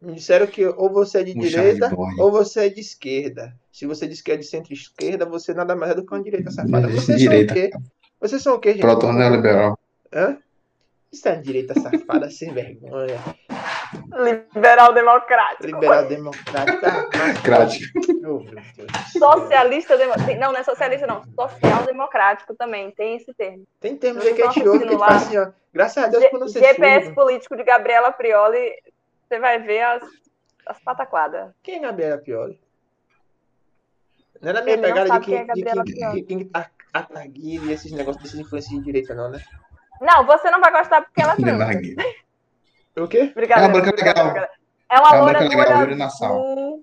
Me 0.00 0.12
disseram 0.14 0.46
que 0.46 0.64
ou 0.66 0.90
você 0.90 1.20
é 1.20 1.24
de 1.24 1.34
buchada 1.34 1.62
direita 1.62 1.88
de 1.88 2.20
ou 2.20 2.30
você 2.30 2.66
é 2.66 2.68
de 2.68 2.80
esquerda. 2.80 3.56
Se 3.72 3.86
você 3.86 4.06
diz 4.06 4.20
que 4.20 4.30
é 4.30 4.36
de 4.36 4.44
centro-esquerda, 4.44 5.24
você 5.24 5.54
nada 5.54 5.74
mais 5.74 5.92
é 5.92 5.94
do 5.94 6.04
que 6.04 6.12
uma 6.12 6.22
direita 6.22 6.50
safada. 6.50 6.86
Vocês 6.88 7.18
direita. 7.18 7.54
são 7.54 7.62
o 7.64 7.70
quê? 7.70 7.76
Vocês 8.20 8.42
são 8.42 8.54
o 8.54 8.58
quê, 8.58 8.72
gente? 8.72 8.82
Proto 8.82 9.10
neoliberal. 9.10 9.78
Hã? 10.14 10.38
Isso 11.12 11.28
é 11.28 11.36
direita 11.36 11.74
safada 11.78 12.28
sem 12.30 12.52
vergonha. 12.52 13.18
Liberal 14.12 14.92
democrático. 14.92 15.66
Liberal 15.66 16.06
democrático. 16.06 16.80
Democrático. 17.14 18.00
Oh, 18.26 19.18
socialista 19.18 19.96
democrático. 19.96 20.40
Não, 20.40 20.52
não 20.52 20.58
é 20.58 20.64
socialista, 20.64 21.06
não. 21.06 21.22
Social 21.34 21.84
democrático 21.84 22.54
também. 22.54 22.90
Tem 22.90 23.16
esse 23.16 23.32
termo. 23.34 23.64
Tem 23.80 23.96
termos 23.96 24.24
aí 24.24 24.34
que 24.34 24.42
a 24.42 24.50
gente 24.50 24.68
ouve 24.68 24.86
que 24.86 24.98
fala 24.98 25.16
assim, 25.16 25.38
ó. 25.38 25.50
Graças 25.72 26.04
a 26.04 26.06
Deus 26.08 26.26
por 26.26 26.40
não 26.40 26.48
ser 26.48 26.60
GPS 26.60 27.06
surdo. 27.06 27.14
político 27.14 27.56
de 27.56 27.64
Gabriela 27.64 28.12
Prioli, 28.12 28.72
você 29.28 29.38
vai 29.38 29.60
ver 29.60 29.82
as, 29.82 30.02
as 30.66 30.80
pataquadas. 30.80 31.52
Quem 31.62 31.76
é 31.76 31.80
Gabriela 31.80 32.18
Prioli? 32.18 32.60
Não 34.40 34.50
era 34.50 34.60
a 34.60 34.62
minha 34.62 34.74
Ele 34.74 34.82
pegada 34.82 35.10
de 35.10 35.20
quem, 35.20 35.36
é 35.36 35.44
de 35.44 35.62
quem, 35.92 36.12
de 36.12 36.22
quem 36.22 36.48
tá 36.48 36.70
e 37.34 37.72
esses 37.72 37.90
negócios 37.92 38.22
desses 38.22 38.38
influências 38.38 38.72
de 38.78 38.84
direita, 38.84 39.14
não, 39.14 39.30
né? 39.30 39.40
Não, 40.04 40.26
você 40.26 40.50
não 40.50 40.60
vai 40.60 40.70
gostar 40.70 41.02
porque 41.02 41.22
ela 41.22 41.32
é 41.36 41.36
branca. 41.36 41.80
o 42.96 43.08
quê? 43.08 43.28
Obrigada. 43.32 43.62
É 43.62 43.64
uma 43.66 43.72
branca 43.72 43.96
legal. 43.96 44.48
É 44.90 45.00
uma 45.00 45.14
loura 45.16 45.40
legal, 45.40 46.80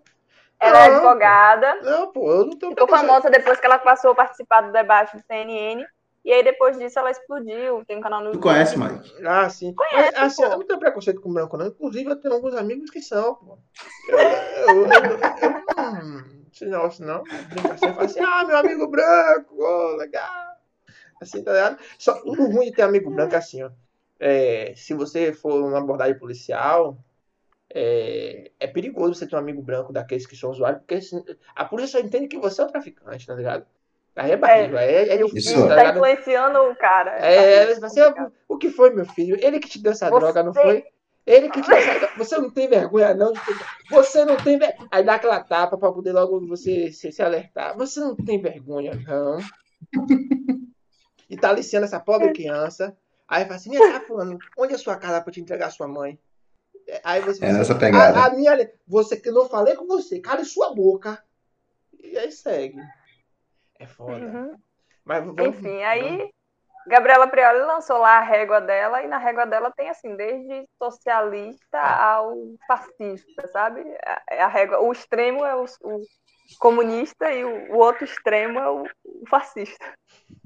Ela 0.60 0.80
é 0.80 0.86
advogada. 0.88 1.76
Não, 1.84 2.12
pô, 2.12 2.32
eu 2.32 2.46
não 2.48 2.58
tô 2.58 2.70
Ficou 2.70 2.88
famosa 2.88 3.30
depois 3.30 3.60
que 3.60 3.66
ela 3.66 3.80
passou 3.80 4.12
a 4.12 4.16
participar 4.16 4.62
do 4.62 4.72
debate 4.72 5.16
do 5.16 5.24
CNN. 5.24 5.86
E 6.24 6.32
aí 6.32 6.44
depois 6.44 6.78
disso 6.78 7.00
ela 7.00 7.10
explodiu. 7.10 7.84
Tem 7.86 7.98
um 7.98 8.02
canal 8.02 8.20
no 8.20 8.28
YouTube. 8.28 8.42
Tu 8.42 8.48
conhece, 8.48 8.78
Mike? 8.78 9.26
Ah, 9.26 9.50
sim. 9.50 9.74
Conhece, 9.74 10.12
Mas, 10.14 10.34
assim, 10.34 10.44
eu 10.44 10.50
não 10.50 10.66
tenho 10.66 10.80
preconceito 10.80 11.22
com 11.22 11.34
branco, 11.34 11.58
não. 11.58 11.68
Inclusive, 11.68 12.10
eu 12.10 12.16
tenho 12.20 12.34
alguns 12.34 12.56
amigos 12.56 12.90
que 12.90 13.02
são, 13.02 13.36
pô. 13.36 13.58
Eu, 14.10 14.20
eu, 14.20 14.88
eu, 14.88 15.20
eu 15.42 15.64
não. 15.78 16.42
Esse 16.54 16.66
negócio 16.66 17.06
não. 17.06 17.24
Brinca 17.24 17.78
fala 17.78 18.04
assim, 18.04 18.20
ah, 18.20 18.44
meu 18.46 18.58
amigo 18.58 18.88
branco, 18.88 19.56
oh, 19.58 19.96
legal. 19.96 20.51
Assim, 21.22 21.44
tá 21.44 21.54
ligado? 21.54 21.80
Só, 22.00 22.20
o 22.26 22.34
ruim 22.34 22.66
de 22.66 22.72
ter 22.72 22.82
amigo 22.82 23.12
branco 23.12 23.36
é 23.36 23.38
assim, 23.38 23.62
ó. 23.62 23.70
É, 24.20 24.74
se 24.76 24.94
você 24.94 25.32
for 25.32 25.64
uma 25.64 25.78
abordagem 25.78 26.18
policial, 26.18 26.98
é, 27.74 28.52
é, 28.60 28.68
perigoso 28.68 29.14
você 29.14 29.28
ter 29.28 29.36
um 29.36 29.40
amigo 29.40 29.62
branco 29.62 29.94
daqueles 29.94 30.26
que 30.26 30.36
são 30.36 30.50
usuários, 30.50 30.82
porque 30.82 30.96
assim, 30.96 31.24
a 31.56 31.64
polícia 31.64 32.00
só 32.00 32.06
entende 32.06 32.28
que 32.28 32.40
você 32.40 32.62
é 32.62 32.66
o 32.66 32.68
traficante, 32.68 33.26
tá 33.26 33.36
ligado? 33.36 33.66
Aí 34.16 34.32
é 34.32 34.38
barriga, 34.38 34.82
é, 34.82 35.10
é, 35.10 35.14
é 35.14 35.18
difícil. 35.18 35.68
Tá, 35.68 35.76
tá 35.76 35.90
influenciando 35.92 36.60
o 36.60 36.76
cara. 36.76 37.12
É, 37.12 37.76
tá 37.76 37.88
você, 37.88 38.02
o 38.48 38.58
que 38.58 38.70
foi, 38.70 38.90
meu 38.94 39.06
filho? 39.06 39.38
Ele 39.40 39.60
que 39.60 39.70
te 39.70 39.82
deu 39.82 39.92
essa 39.94 40.10
você... 40.10 40.20
droga, 40.20 40.44
não 40.44 40.54
foi? 40.54 40.84
Ele 41.26 41.50
que 41.50 41.62
te 41.62 41.70
deu 41.70 41.78
essa 41.78 42.00
droga. 42.00 42.14
Você 42.18 42.38
não 42.38 42.50
tem 42.50 42.68
vergonha, 42.68 43.14
não? 43.14 43.32
Você 43.90 44.26
não 44.26 44.36
tem 44.36 44.58
vergonha. 44.58 44.90
Aí 44.92 45.04
dá 45.04 45.16
aquela 45.16 45.40
tapa 45.40 45.78
pra 45.78 45.92
poder 45.92 46.12
logo 46.12 46.46
você 46.46 46.92
se, 46.92 47.12
se 47.12 47.22
alertar. 47.24 47.78
Você 47.78 48.02
não 48.02 48.16
tem 48.16 48.42
vergonha, 48.42 49.00
não. 49.08 49.38
E 51.32 51.38
tá 51.38 51.50
aliciando 51.50 51.86
essa 51.86 51.98
pobre 51.98 52.34
criança. 52.34 52.96
Aí 53.26 53.46
fala 53.46 53.56
assim, 53.56 53.72
cá, 53.72 54.02
fulano, 54.02 54.38
onde 54.58 54.74
é 54.74 54.76
a 54.76 54.80
sua 54.80 54.98
casa 54.98 55.22
pra 55.22 55.32
te 55.32 55.40
entregar 55.40 55.68
a 55.68 55.72
sua 55.72 55.88
mãe? 55.88 56.20
Aí 57.06 57.22
você 57.22 57.46
é 57.46 57.54
nessa 57.54 57.74
pegada. 57.74 58.20
A, 58.20 58.26
a, 58.26 58.30
minha, 58.32 58.70
você 58.86 59.16
que 59.16 59.32
não 59.32 59.48
falei 59.48 59.74
com 59.78 59.88
você, 59.88 60.20
cale 60.20 60.44
sua 60.44 60.76
boca. 60.76 61.24
E 61.98 62.18
aí 62.18 62.30
segue. 62.34 62.82
É 63.80 63.88
foda. 63.88 64.26
Uhum. 64.26 64.56
Mas 65.06 65.24
vamos, 65.24 65.42
Enfim, 65.42 65.82
aí 65.84 66.30
Gabriela 66.86 67.28
Prioli 67.28 67.60
lançou 67.60 67.98
lá 67.98 68.18
a 68.18 68.22
régua 68.22 68.60
dela, 68.60 69.02
e 69.02 69.08
na 69.08 69.18
régua 69.18 69.46
dela 69.46 69.72
tem 69.72 69.90
assim, 69.90 70.16
desde 70.18 70.68
socialista 70.78 71.80
ao 71.80 72.36
fascista, 72.68 73.48
sabe? 73.48 73.82
A, 74.06 74.44
a 74.44 74.48
régua, 74.48 74.82
o 74.82 74.92
extremo 74.92 75.46
é 75.46 75.56
o, 75.56 75.64
o 75.84 76.02
comunista 76.58 77.32
e 77.32 77.44
o, 77.44 77.74
o, 77.74 77.78
outro 77.78 78.04
extremo 78.04 78.60
é 78.60 78.70
o, 78.70 78.84
o 79.04 79.28
fascista. 79.30 79.86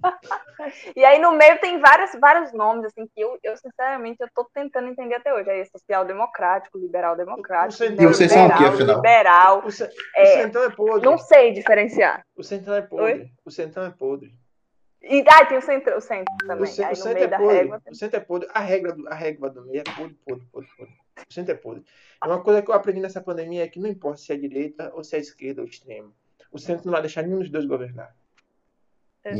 e 0.95 1.03
aí 1.03 1.19
no 1.19 1.31
meio 1.33 1.59
tem 1.59 1.79
vários, 1.79 2.11
vários 2.19 2.53
nomes, 2.53 2.85
assim, 2.85 3.07
que 3.07 3.21
eu, 3.21 3.37
eu 3.43 3.55
sinceramente 3.57 4.21
eu 4.21 4.27
tô 4.33 4.45
tentando 4.53 4.87
entender 4.87 5.15
até 5.15 5.33
hoje. 5.33 5.49
Aí 5.49 5.61
é 5.61 5.65
social-democrático, 5.65 6.77
liberal-democrático, 6.77 7.83
e 7.83 8.07
vocês 8.07 8.31
são 8.31 8.47
o 8.47 8.57
quê, 8.57 8.65
afinal? 8.65 8.95
liberal. 8.97 9.65
O, 9.65 9.71
ce, 9.71 9.89
é, 10.15 10.23
o 10.23 10.43
centrão 10.43 10.63
é 10.63 10.69
podre. 10.69 11.05
Não 11.05 11.17
sei 11.17 11.53
diferenciar. 11.53 12.25
O 12.35 12.43
centrão 12.43 12.75
é 12.75 12.81
podre. 12.81 13.05
Oi? 13.05 13.29
O 13.45 13.51
centrão 13.51 13.85
é 13.85 13.91
podre. 13.91 14.33
E 15.07 15.23
ah, 15.27 15.45
tem 15.45 15.57
o 15.57 15.61
centro, 15.61 15.95
o 15.95 16.01
centro 16.01 16.33
também. 16.47 16.63
O, 16.63 16.67
centro, 16.67 16.93
o 16.93 16.95
centro 16.95 17.23
é 17.23 17.27
podre. 17.27 17.55
Régua, 17.55 17.81
o 17.87 17.95
centro 17.95 18.17
é 18.17 18.19
podre. 18.19 18.49
A 18.51 18.59
regra 18.59 18.93
do, 18.93 19.07
a 19.07 19.13
régua 19.13 19.49
do 19.49 19.65
meio 19.65 19.81
é 19.81 19.83
podre, 19.83 20.17
podre, 20.25 20.45
podre, 20.51 20.69
podre. 20.75 21.04
O 21.29 21.33
centro 21.33 21.53
é 21.53 21.57
podre. 21.57 21.83
Uma 22.23 22.43
coisa 22.43 22.61
que 22.61 22.69
eu 22.69 22.75
aprendi 22.75 22.99
nessa 22.99 23.21
pandemia 23.21 23.63
é 23.63 23.67
que 23.67 23.79
não 23.79 23.89
importa 23.89 24.17
se 24.17 24.33
é 24.33 24.37
direita 24.37 24.91
ou 24.93 25.03
se 25.03 25.15
é 25.15 25.19
esquerda 25.19 25.61
ou 25.61 25.67
extremo. 25.67 26.13
O 26.51 26.59
centro 26.59 26.85
não 26.85 26.93
vai 26.93 27.01
deixar 27.01 27.23
nenhum 27.23 27.39
dos 27.39 27.49
dois 27.49 27.65
governar. 27.65 28.15
É. 29.23 29.33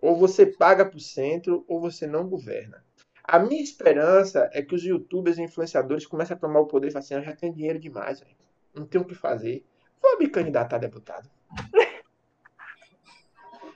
Ou 0.00 0.16
você 0.16 0.46
paga 0.46 0.84
para 0.84 0.96
o 0.96 1.00
centro 1.00 1.64
ou 1.68 1.80
você 1.80 2.06
não 2.06 2.28
governa. 2.28 2.84
A 3.24 3.38
minha 3.38 3.62
esperança 3.62 4.48
é 4.52 4.62
que 4.62 4.74
os 4.74 4.84
youtubers 4.84 5.36
e 5.36 5.42
influenciadores 5.42 6.06
comecem 6.06 6.36
a 6.36 6.38
tomar 6.38 6.60
o 6.60 6.66
poder 6.66 6.88
e 6.88 6.90
falem 6.92 7.04
assim, 7.04 7.14
eu 7.14 7.22
já 7.22 7.34
tenho 7.34 7.52
dinheiro 7.52 7.78
demais, 7.78 8.20
véio. 8.20 8.36
não 8.74 8.86
tenho 8.86 9.02
o 9.02 9.06
que 9.06 9.14
fazer. 9.14 9.64
Vou 10.00 10.18
me 10.18 10.28
candidatar 10.28 10.76
a 10.76 10.80
deputado. 10.80 11.28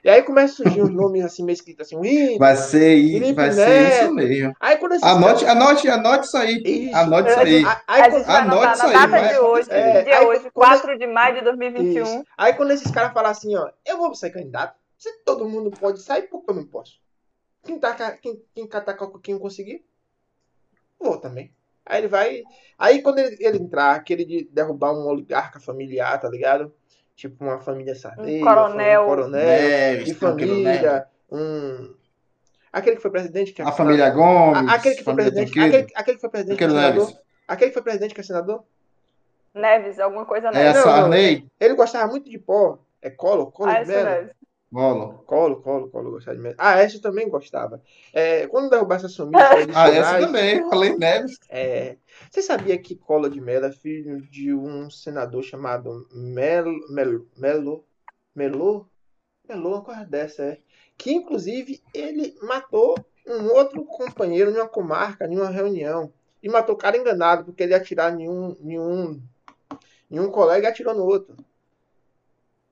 E 0.02 0.08
aí 0.08 0.22
começa 0.22 0.54
a 0.54 0.56
surgir 0.56 0.82
uns 0.82 0.90
nomes 0.90 1.24
assim, 1.24 1.44
meio 1.44 1.54
escritos 1.54 1.86
assim, 1.86 2.38
Vai 2.38 2.56
ser, 2.56 3.34
vai 3.34 3.52
ser 3.52 3.88
isso 3.88 4.14
mesmo. 4.14 4.54
Aí, 4.58 4.78
quando 4.78 4.92
anote, 5.04 5.44
caras... 5.44 5.62
anote, 5.62 5.88
anote 5.88 6.26
isso 6.26 6.36
aí. 6.36 6.62
Isso. 6.64 6.96
Anote 6.96 7.30
isso 7.30 7.38
aí. 7.38 7.64
Aí, 7.64 8.02
aí, 8.02 8.24
anote 8.24 8.76
isso 8.76 8.86
aí. 8.86 8.92
Data 8.92 9.28
de 9.28 9.38
hoje, 9.38 9.70
é, 9.70 10.02
dia 10.02 10.18
aí, 10.20 10.26
hoje, 10.26 10.50
4 10.50 10.98
de 10.98 11.06
maio 11.06 11.34
de 11.34 11.40
2021. 11.42 12.02
Isso. 12.02 12.24
Aí 12.38 12.54
quando 12.54 12.70
esses 12.70 12.90
caras 12.90 13.12
falam 13.12 13.30
assim, 13.30 13.54
ó, 13.54 13.70
eu 13.84 13.98
vou 13.98 14.14
ser 14.14 14.30
candidato, 14.30 14.74
se 14.96 15.12
todo 15.24 15.48
mundo 15.48 15.70
pode 15.70 16.00
sair, 16.02 16.22
por 16.22 16.42
que 16.44 16.50
eu 16.50 16.54
não 16.54 16.64
posso? 16.64 16.98
Quem, 17.62 17.78
tá, 17.78 18.12
quem, 18.12 18.42
quem 18.54 18.66
catar 18.66 18.96
quem 19.22 19.38
conseguir, 19.38 19.84
vou 20.98 21.18
também. 21.18 21.54
Aí 21.84 22.00
ele 22.00 22.08
vai. 22.08 22.42
Aí 22.78 23.02
quando 23.02 23.18
ele, 23.18 23.36
ele 23.38 23.58
entrar, 23.58 23.94
aquele 23.94 24.24
de 24.24 24.48
derrubar 24.50 24.92
um 24.92 25.06
oligarca 25.06 25.60
familiar, 25.60 26.18
tá 26.18 26.28
ligado? 26.28 26.72
Tipo 27.20 27.44
uma 27.44 27.60
família 27.60 27.94
sardeira, 27.94 28.42
um 28.42 28.46
coronel, 28.46 29.02
um 29.02 29.06
coronel 29.06 29.30
Neves, 29.30 30.04
de 30.06 30.14
família, 30.14 31.06
um 31.30 31.94
aquele 32.72 32.96
que 32.96 33.02
foi 33.02 33.10
presidente 33.10 33.52
que 33.52 33.60
é 33.60 33.64
a 33.64 33.72
família 33.72 34.08
Gomes, 34.10 34.72
aquele 34.72 34.94
que 34.94 35.04
foi 35.04 35.14
presidente, 35.14 35.60
aquele, 35.60 35.86
aquele 35.94 36.16
que 36.16 36.20
foi 36.20 36.30
presidente 36.30 36.58
que 36.58 36.64
é 36.64 36.68
senador, 36.68 37.12
aquele 37.46 37.70
que 37.70 37.74
foi 37.74 37.82
presidente 37.82 38.14
que 38.14 38.20
é 38.20 38.24
senador, 38.24 38.64
Neves, 39.52 39.98
alguma 39.98 40.24
coisa 40.24 40.48
é 40.48 40.52
Neves. 40.52 40.80
É, 40.80 40.82
Sarney. 40.82 41.46
Ele 41.58 41.74
gostava 41.74 42.10
muito 42.10 42.30
de 42.30 42.38
pó. 42.38 42.78
É 43.02 43.10
Colo, 43.10 43.50
Colo 43.50 43.70
ah, 43.70 43.82
de. 43.82 44.30
Colo. 44.72 45.24
Colo, 45.26 45.60
Colo, 45.60 45.90
Colo 45.90 46.10
gostava 46.12 46.36
de. 46.38 46.54
Ah, 46.56 46.78
essa 46.78 47.00
também 47.00 47.28
gostava. 47.28 47.82
É, 48.12 48.46
quando 48.46 48.70
derrubar 48.70 48.96
essa 48.96 49.08
sumir, 49.08 49.36
Ah, 49.74 49.88
essa 49.88 50.20
também, 50.20 50.68
falei 50.68 50.96
Neves. 50.96 51.38
É, 51.48 51.96
você 52.30 52.40
sabia 52.40 52.78
que 52.78 52.94
Collor 52.94 53.30
de 53.30 53.40
Mello 53.40 53.66
é 53.66 53.72
filho 53.72 54.22
de 54.22 54.54
um 54.54 54.88
senador 54.88 55.42
chamado 55.42 56.06
Melo, 56.12 56.72
Melo, 56.88 57.28
Melo, 57.36 57.84
Melo, 58.32 58.88
Melo, 59.48 59.68
uma 59.68 59.82
coisa 59.82 60.04
dessa, 60.04 60.44
é. 60.44 60.58
Que 60.96 61.12
inclusive 61.12 61.82
ele 61.92 62.36
matou 62.40 62.94
um 63.26 63.46
outro 63.52 63.84
companheiro 63.84 64.52
em 64.52 64.54
uma 64.54 64.68
comarca, 64.68 65.26
em 65.26 65.36
uma 65.36 65.50
reunião. 65.50 66.12
E 66.42 66.48
matou 66.48 66.74
o 66.74 66.78
cara 66.78 66.96
enganado, 66.96 67.44
porque 67.44 67.64
ele 67.64 67.72
ia 67.72 67.76
atirar 67.76 68.18
em 68.18 68.28
um, 68.28 68.56
em 68.60 68.78
um, 68.78 69.20
em 70.10 70.20
um 70.20 70.30
colega 70.30 70.68
e 70.68 70.70
atirou 70.70 70.94
no 70.94 71.04
outro. 71.04 71.36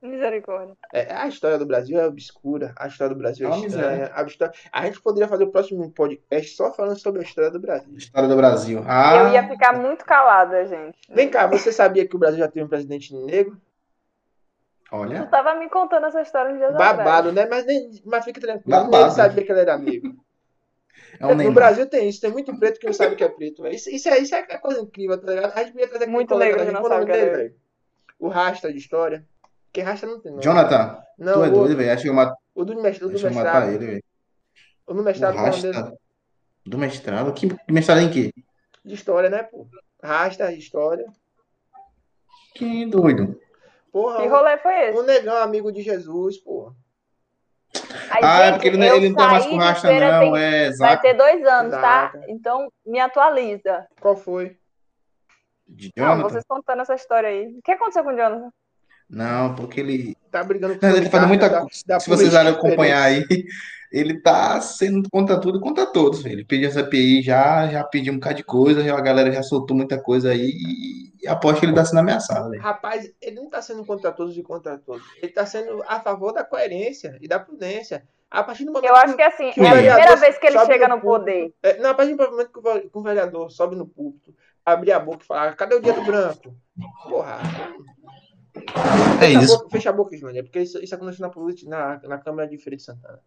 Misericórdia. 0.01 0.77
É, 0.93 1.13
a 1.13 1.27
história 1.27 1.57
do 1.57 1.65
Brasil 1.65 1.99
é 1.99 2.07
obscura, 2.07 2.73
a 2.77 2.87
história 2.87 3.13
do 3.13 3.19
Brasil 3.19 3.49
é, 3.49 3.51
é 3.51 3.65
estranha. 3.65 4.11
A, 4.13 4.23
história... 4.23 4.53
a 4.71 4.85
gente 4.85 5.01
poderia 5.01 5.27
fazer 5.27 5.43
o 5.43 5.51
próximo 5.51 5.91
podcast 5.91 6.55
só 6.55 6.71
falando 6.71 6.97
sobre 6.97 7.19
a 7.21 7.23
história 7.23 7.51
do 7.51 7.59
Brasil. 7.59 7.97
História 7.97 8.29
do 8.29 8.35
Brasil. 8.37 8.81
Ah. 8.87 9.17
Eu 9.17 9.33
ia 9.33 9.47
ficar 9.47 9.73
muito 9.73 10.05
calada, 10.05 10.65
gente. 10.65 10.97
Vem 11.09 11.29
cá, 11.29 11.47
você 11.47 11.71
sabia 11.73 12.07
que 12.07 12.15
o 12.15 12.19
Brasil 12.19 12.39
já 12.39 12.47
teve 12.47 12.65
um 12.65 12.69
presidente 12.69 13.13
negro? 13.13 13.59
Olha. 14.89 15.23
Tu 15.23 15.29
tava 15.29 15.55
me 15.55 15.69
contando 15.69 16.05
essa 16.05 16.21
história 16.21 16.53
um 16.53 16.57
dia 16.57 16.71
Babado, 16.71 17.33
né? 17.33 17.45
Mas, 17.45 17.65
nem, 17.65 17.91
mas 18.05 18.23
fica 18.23 18.39
tranquilo, 18.39 18.69
Babado. 18.69 18.91
nem 18.91 19.01
ele 19.01 19.11
sabia 19.11 19.43
que 19.43 19.51
ele 19.51 19.59
era 19.59 19.77
negro. 19.77 20.15
É 21.19 21.25
um 21.25 21.35
no 21.35 21.51
Brasil 21.51 21.87
tem 21.87 22.07
isso, 22.07 22.21
tem 22.21 22.31
muito 22.31 22.57
preto 22.57 22.79
que 22.79 22.85
não 22.85 22.93
sabe 22.93 23.15
que 23.17 23.23
é 23.23 23.29
preto. 23.29 23.67
Isso, 23.67 23.89
isso, 23.89 24.07
é, 24.07 24.19
isso 24.19 24.33
é 24.33 24.43
coisa 24.57 24.79
incrível, 24.79 25.19
tá 25.19 25.27
ligado? 25.27 25.57
A 25.57 25.63
gente 25.63 25.73
podia 25.73 25.89
trazer 25.89 26.05
muito 26.05 26.37
negro 26.37 26.65
que 26.65 26.71
não 26.71 26.85
sabe 26.85 27.05
que 27.05 27.11
é 27.11 27.51
O 28.17 28.29
Rasta 28.29 28.71
de 28.71 28.77
história. 28.77 29.25
Porque 29.69 29.81
racha 29.81 30.07
não 30.07 30.19
tem 30.19 30.31
nome. 30.31 30.43
Jonathan, 30.43 30.99
não, 31.17 31.33
tu 31.33 31.43
é 31.43 31.49
doido, 31.49 31.77
velho. 31.77 31.93
Acho 31.93 32.03
que 32.03 32.09
eu 32.09 32.13
mato. 32.13 32.35
O 32.55 32.65
do 32.65 32.81
mestrado. 32.81 33.09
Deixa 33.11 33.27
eu 33.27 33.33
matar 33.33 33.71
ele, 33.71 33.85
velho. 33.85 34.03
O 34.87 34.93
do 34.93 35.03
mestrado. 35.03 35.35
O 35.35 35.37
Rasta... 35.37 35.97
Do 36.65 36.77
mestrado? 36.77 37.33
Que 37.33 37.71
mestrado 37.71 38.01
em 38.01 38.09
quê? 38.09 38.33
De 38.83 38.95
história, 38.95 39.29
né, 39.29 39.43
pô? 39.43 39.67
Rasta, 40.03 40.51
história. 40.51 41.05
Que 42.55 42.85
doido. 42.85 43.39
Porra, 43.91 44.21
que 44.21 44.27
rolê 44.27 44.57
foi 44.57 44.89
esse? 44.89 44.99
Um 44.99 45.03
negão 45.03 45.37
amigo 45.37 45.71
de 45.71 45.81
Jesus, 45.81 46.37
porra. 46.37 46.75
Aí, 48.11 48.21
ah, 48.23 48.39
é 48.41 48.45
gente, 48.45 48.49
é 48.49 48.51
porque 48.53 48.67
ele, 48.67 48.85
ele 48.85 49.09
não 49.09 49.15
tá 49.15 49.27
mais 49.27 49.45
com 49.45 49.57
racha, 49.57 49.87
não. 49.87 50.33
Tem, 50.33 50.43
é, 50.43 50.65
exato. 50.67 50.93
Vai 50.93 51.01
ter 51.01 51.13
dois 51.13 51.45
anos, 51.45 51.71
tá? 51.71 51.77
exato. 51.77 52.19
tá? 52.19 52.25
Então, 52.27 52.71
me 52.85 52.99
atualiza. 52.99 53.87
Qual 53.99 54.15
foi? 54.15 54.57
De 55.67 55.91
Jonathan? 55.95 56.17
Não, 56.17 56.29
vocês 56.29 56.43
contando 56.47 56.81
essa 56.81 56.95
história 56.95 57.29
aí. 57.29 57.47
O 57.47 57.61
que 57.61 57.71
aconteceu 57.71 58.03
com 58.03 58.09
o 58.09 58.17
Jonathan? 58.17 58.51
Não, 59.09 59.55
porque 59.55 59.79
ele. 59.79 60.15
Tá 60.31 60.43
brigando 60.43 60.77
com 60.77 60.85
não, 60.85 60.95
ele 60.95 61.09
fazendo 61.09 61.29
muita 61.29 61.49
coisa. 61.49 61.99
Se 61.99 62.09
vocês 62.09 62.35
acompanhar 62.35 63.01
aí, 63.01 63.25
ele 63.91 64.19
tá 64.19 64.61
sendo 64.61 65.09
contra 65.09 65.39
tudo 65.39 65.57
e 65.57 65.61
contra 65.61 65.85
todos. 65.87 66.23
Ele 66.23 66.45
pediu 66.45 66.69
essa 66.69 66.81
API 66.81 67.21
já, 67.23 67.67
já 67.67 67.83
pediu 67.83 68.13
um 68.13 68.17
bocado 68.17 68.35
de 68.35 68.43
coisa, 68.43 68.83
já, 68.83 68.95
a 68.95 69.01
galera 69.01 69.31
já 69.31 69.41
soltou 69.41 69.75
muita 69.75 69.99
coisa 69.99 70.29
aí 70.29 70.51
e, 70.51 71.13
e 71.23 71.27
aposto 71.27 71.59
que 71.59 71.65
ele 71.65 71.73
tá 71.73 71.83
sendo 71.83 71.99
ameaçado. 71.99 72.51
Véio. 72.51 72.61
Rapaz, 72.61 73.11
ele 73.19 73.35
não 73.35 73.49
tá 73.49 73.61
sendo 73.61 73.83
contra 73.83 74.11
todos 74.11 74.37
e 74.37 74.43
contra 74.43 74.77
todos. 74.77 75.03
Ele 75.21 75.31
tá 75.31 75.45
sendo 75.45 75.83
a 75.87 75.99
favor 75.99 76.31
da 76.31 76.43
coerência 76.43 77.17
e 77.19 77.27
da 77.27 77.39
prudência. 77.39 78.03
A 78.29 78.43
partir 78.43 78.63
do 78.63 78.71
momento 78.71 78.87
Eu 78.87 78.95
acho 78.95 79.15
que, 79.15 79.23
assim, 79.23 79.51
que 79.51 79.59
é 79.59 79.67
a 79.67 79.71
primeira 79.71 80.15
vez 80.17 80.37
que 80.37 80.45
ele 80.45 80.59
chega 80.65 80.87
no, 80.87 80.97
no 80.97 81.01
poder. 81.01 81.51
É, 81.63 81.79
não, 81.79 81.89
a 81.89 81.93
partir 81.95 82.13
do 82.15 82.29
momento 82.29 82.51
que 82.51 82.97
o 82.97 83.01
vereador 83.01 83.49
sobe 83.49 83.75
no 83.75 83.87
púlpito, 83.87 84.35
abrir 84.63 84.91
a 84.91 84.99
boca 84.99 85.23
e 85.23 85.25
falar: 85.25 85.55
cadê 85.55 85.73
o 85.73 85.81
dia 85.81 85.93
do 85.93 86.03
branco? 86.03 86.53
Porra. 87.09 87.39
É 89.21 89.29
isso. 89.29 89.57
Boca, 89.57 89.69
fecha 89.69 89.89
a 89.89 89.93
boca, 89.93 90.15
Islândia, 90.15 90.43
porque 90.43 90.59
isso, 90.59 90.83
isso 90.83 90.95
aconteceu 90.95 91.29
na, 91.67 91.99
na, 91.99 92.07
na 92.07 92.17
Câmara 92.17 92.47
de 92.47 92.57
Feira 92.57 92.77
de 92.77 92.83
Santana. 92.83 93.21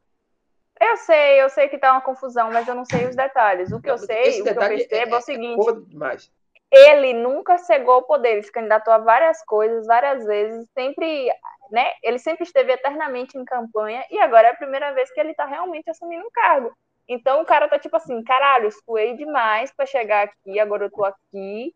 Eu 0.81 0.97
sei, 0.97 1.41
eu 1.41 1.49
sei 1.49 1.69
que 1.69 1.79
tá 1.79 1.93
uma 1.93 2.01
confusão, 2.01 2.51
mas 2.51 2.67
eu 2.67 2.75
não 2.75 2.85
sei 2.85 3.07
os 3.07 3.15
detalhes. 3.15 3.71
O 3.71 3.81
que 3.81 3.91
eu 3.91 3.99
sei, 3.99 4.41
o 4.41 4.45
que 4.45 4.51
eu 4.51 4.55
percebo 4.57 5.13
é, 5.13 5.15
é, 5.15 5.19
o 5.19 5.21
seguinte: 5.21 5.67
é 5.71 6.43
ele 6.73 7.13
nunca 7.13 7.59
chegou 7.59 7.95
ao 7.95 8.03
poder, 8.03 8.33
ele 8.33 8.43
se 8.43 8.51
candidatou 8.51 8.93
a 8.93 8.99
várias 8.99 9.45
coisas, 9.45 9.87
várias 9.87 10.25
vezes, 10.25 10.67
sempre, 10.73 11.31
né? 11.71 11.93
Ele 12.03 12.19
sempre 12.19 12.45
esteve 12.45 12.73
eternamente 12.73 13.37
em 13.37 13.45
campanha 13.45 14.03
e 14.11 14.19
agora 14.19 14.49
é 14.49 14.51
a 14.53 14.57
primeira 14.57 14.93
vez 14.93 15.13
que 15.13 15.21
ele 15.21 15.35
tá 15.35 15.45
realmente 15.45 15.91
assumindo 15.91 16.25
um 16.27 16.31
cargo. 16.33 16.73
Então 17.07 17.43
o 17.43 17.45
cara 17.45 17.69
tá 17.69 17.79
tipo 17.79 17.97
assim, 17.97 18.23
caralho, 18.25 18.71
suei 18.73 19.15
demais 19.15 19.71
para 19.71 19.85
chegar 19.85 20.25
aqui, 20.25 20.59
agora 20.59 20.87
eu 20.87 20.91
tô 20.91 21.05
aqui, 21.05 21.75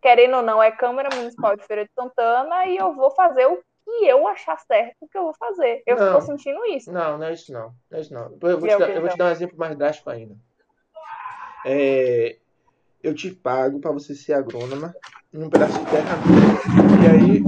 querendo 0.00 0.36
ou 0.36 0.42
não, 0.42 0.62
é 0.62 0.70
Câmara 0.70 1.08
Municipal 1.14 1.56
de 1.56 1.64
Feira 1.64 1.84
de 1.84 1.92
Santana 1.92 2.66
e 2.66 2.76
eu 2.76 2.94
vou 2.94 3.10
fazer 3.10 3.46
o 3.46 3.58
que 3.84 4.06
eu 4.06 4.26
achar 4.28 4.58
certo 4.58 5.08
que 5.10 5.16
eu 5.16 5.24
vou 5.24 5.34
fazer. 5.34 5.82
Eu 5.86 5.96
estou 5.96 6.20
sentindo 6.20 6.64
isso. 6.66 6.92
Não, 6.92 7.18
não 7.18 7.26
é 7.26 7.32
isso 7.32 7.52
não. 7.52 7.74
não, 7.90 7.98
é 7.98 8.00
isso, 8.00 8.12
não. 8.12 8.38
Eu, 8.42 8.58
vou 8.58 8.68
te, 8.68 8.78
dar, 8.78 8.90
eu 8.90 9.00
vou 9.00 9.10
te 9.10 9.16
dar 9.16 9.26
um 9.26 9.32
exemplo 9.32 9.58
mais 9.58 9.76
drástico 9.76 10.10
ainda. 10.10 10.36
É, 11.64 12.38
eu 13.02 13.14
te 13.14 13.30
pago 13.30 13.80
para 13.80 13.90
você 13.90 14.14
ser 14.14 14.34
agrônoma 14.34 14.94
num 15.32 15.50
pedaço 15.50 15.78
de 15.78 15.90
terra 15.90 16.16
E 17.02 17.06
aí, 17.06 17.42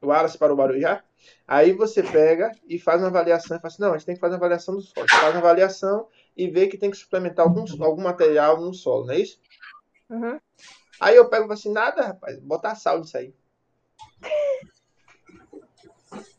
o 0.00 0.06
Wallace 0.06 0.36
para 0.36 0.52
o 0.52 0.56
barulho 0.56 0.80
já? 0.80 1.02
Aí 1.46 1.72
você 1.72 2.02
pega 2.02 2.50
e 2.68 2.78
faz 2.78 3.00
uma 3.00 3.08
avaliação 3.08 3.56
e 3.56 3.60
fala 3.60 3.72
assim, 3.72 3.82
não, 3.82 3.90
a 3.90 3.98
gente 3.98 4.06
tem 4.06 4.14
que 4.14 4.20
fazer 4.20 4.34
uma 4.34 4.38
avaliação 4.38 4.74
do 4.74 4.80
solo. 4.80 5.06
Faz 5.08 5.34
uma 5.34 5.38
avaliação 5.38 6.08
e 6.36 6.48
vê 6.48 6.66
que 6.66 6.78
tem 6.78 6.90
que 6.90 6.96
suplementar 6.96 7.46
algum, 7.46 7.64
algum 7.82 8.02
material 8.02 8.60
no 8.60 8.74
solo, 8.74 9.06
não 9.06 9.14
é 9.14 9.18
isso? 9.18 9.38
Uhum. 10.10 10.38
Aí 11.02 11.16
eu 11.16 11.28
pego 11.28 11.42
e 11.42 11.48
falo 11.48 11.58
assim, 11.58 11.72
nada, 11.72 12.00
rapaz, 12.06 12.38
botar 12.38 12.76
sal 12.76 13.00
nisso 13.00 13.16
aí. 13.16 13.34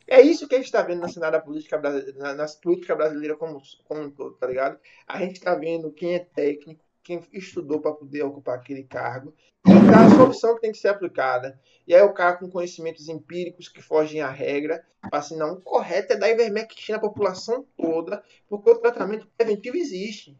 É 0.06 0.22
isso 0.22 0.48
que 0.48 0.54
a 0.54 0.58
gente 0.58 0.66
está 0.66 0.80
vendo 0.80 1.00
na 1.00 1.08
cenário 1.08 1.42
política 1.42 1.76
brasileira, 1.76 2.34
na, 2.34 2.46
política 2.62 2.96
brasileira 2.96 3.36
como, 3.36 3.60
como 3.84 4.00
um 4.00 4.10
todo, 4.10 4.36
tá 4.36 4.46
ligado? 4.46 4.78
A 5.06 5.18
gente 5.18 5.34
está 5.34 5.54
vendo 5.54 5.92
quem 5.92 6.14
é 6.14 6.18
técnico, 6.18 6.82
quem 7.02 7.22
estudou 7.34 7.78
para 7.78 7.92
poder 7.92 8.22
ocupar 8.22 8.56
aquele 8.56 8.84
cargo, 8.84 9.34
e 9.66 9.90
dá 9.90 10.06
a 10.06 10.10
solução 10.16 10.54
que 10.54 10.62
tem 10.62 10.72
que 10.72 10.78
ser 10.78 10.88
aplicada. 10.88 11.60
E 11.86 11.94
aí 11.94 12.00
o 12.00 12.14
cara 12.14 12.38
com 12.38 12.50
conhecimentos 12.50 13.06
empíricos 13.10 13.68
que 13.68 13.82
fogem 13.82 14.22
à 14.22 14.30
regra, 14.30 14.82
fala 15.10 15.22
assim, 15.22 15.36
não, 15.36 15.52
o 15.52 15.60
correto 15.60 16.14
é 16.14 16.16
dar 16.16 16.30
ivermectina 16.30 16.96
na 16.96 17.02
população 17.02 17.66
toda, 17.76 18.24
porque 18.48 18.70
o 18.70 18.78
tratamento 18.78 19.28
preventivo 19.36 19.76
existe. 19.76 20.34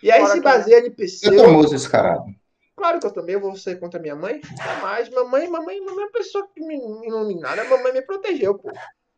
E 0.00 0.12
aí 0.12 0.20
Fora 0.20 0.34
se 0.34 0.40
baseia 0.40 0.86
em 0.86 0.92
pseudo... 0.92 1.36
Eu 1.36 1.44
famoso 1.44 1.74
esse 1.74 1.90
caralho. 1.90 2.38
Claro 2.78 3.00
que 3.00 3.06
eu 3.06 3.12
também 3.12 3.36
vou 3.36 3.56
ser 3.56 3.80
contra 3.80 3.98
minha 4.00 4.14
mãe. 4.14 4.40
Mas 4.80 5.10
mamãe, 5.10 5.48
mamãe, 5.48 5.80
mamãe 5.80 6.04
é 6.04 6.06
uma 6.06 6.12
pessoa 6.12 6.46
que 6.54 6.64
me 6.64 6.76
iluminada. 6.76 7.64
Mamãe 7.64 7.92
me 7.92 8.02
protegeu, 8.02 8.56
pô. 8.56 8.70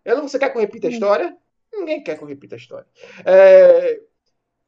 Eu 0.03 0.23
você 0.23 0.39
quer 0.39 0.49
que 0.49 0.57
eu 0.57 0.63
repita 0.63 0.89
a 0.89 0.91
história? 0.91 1.37
Ninguém 1.71 2.03
quer 2.03 2.17
que 2.17 2.25
eu 2.25 2.29
repita 2.29 2.55
a 2.55 2.59
história. 2.59 2.87
É... 3.25 4.01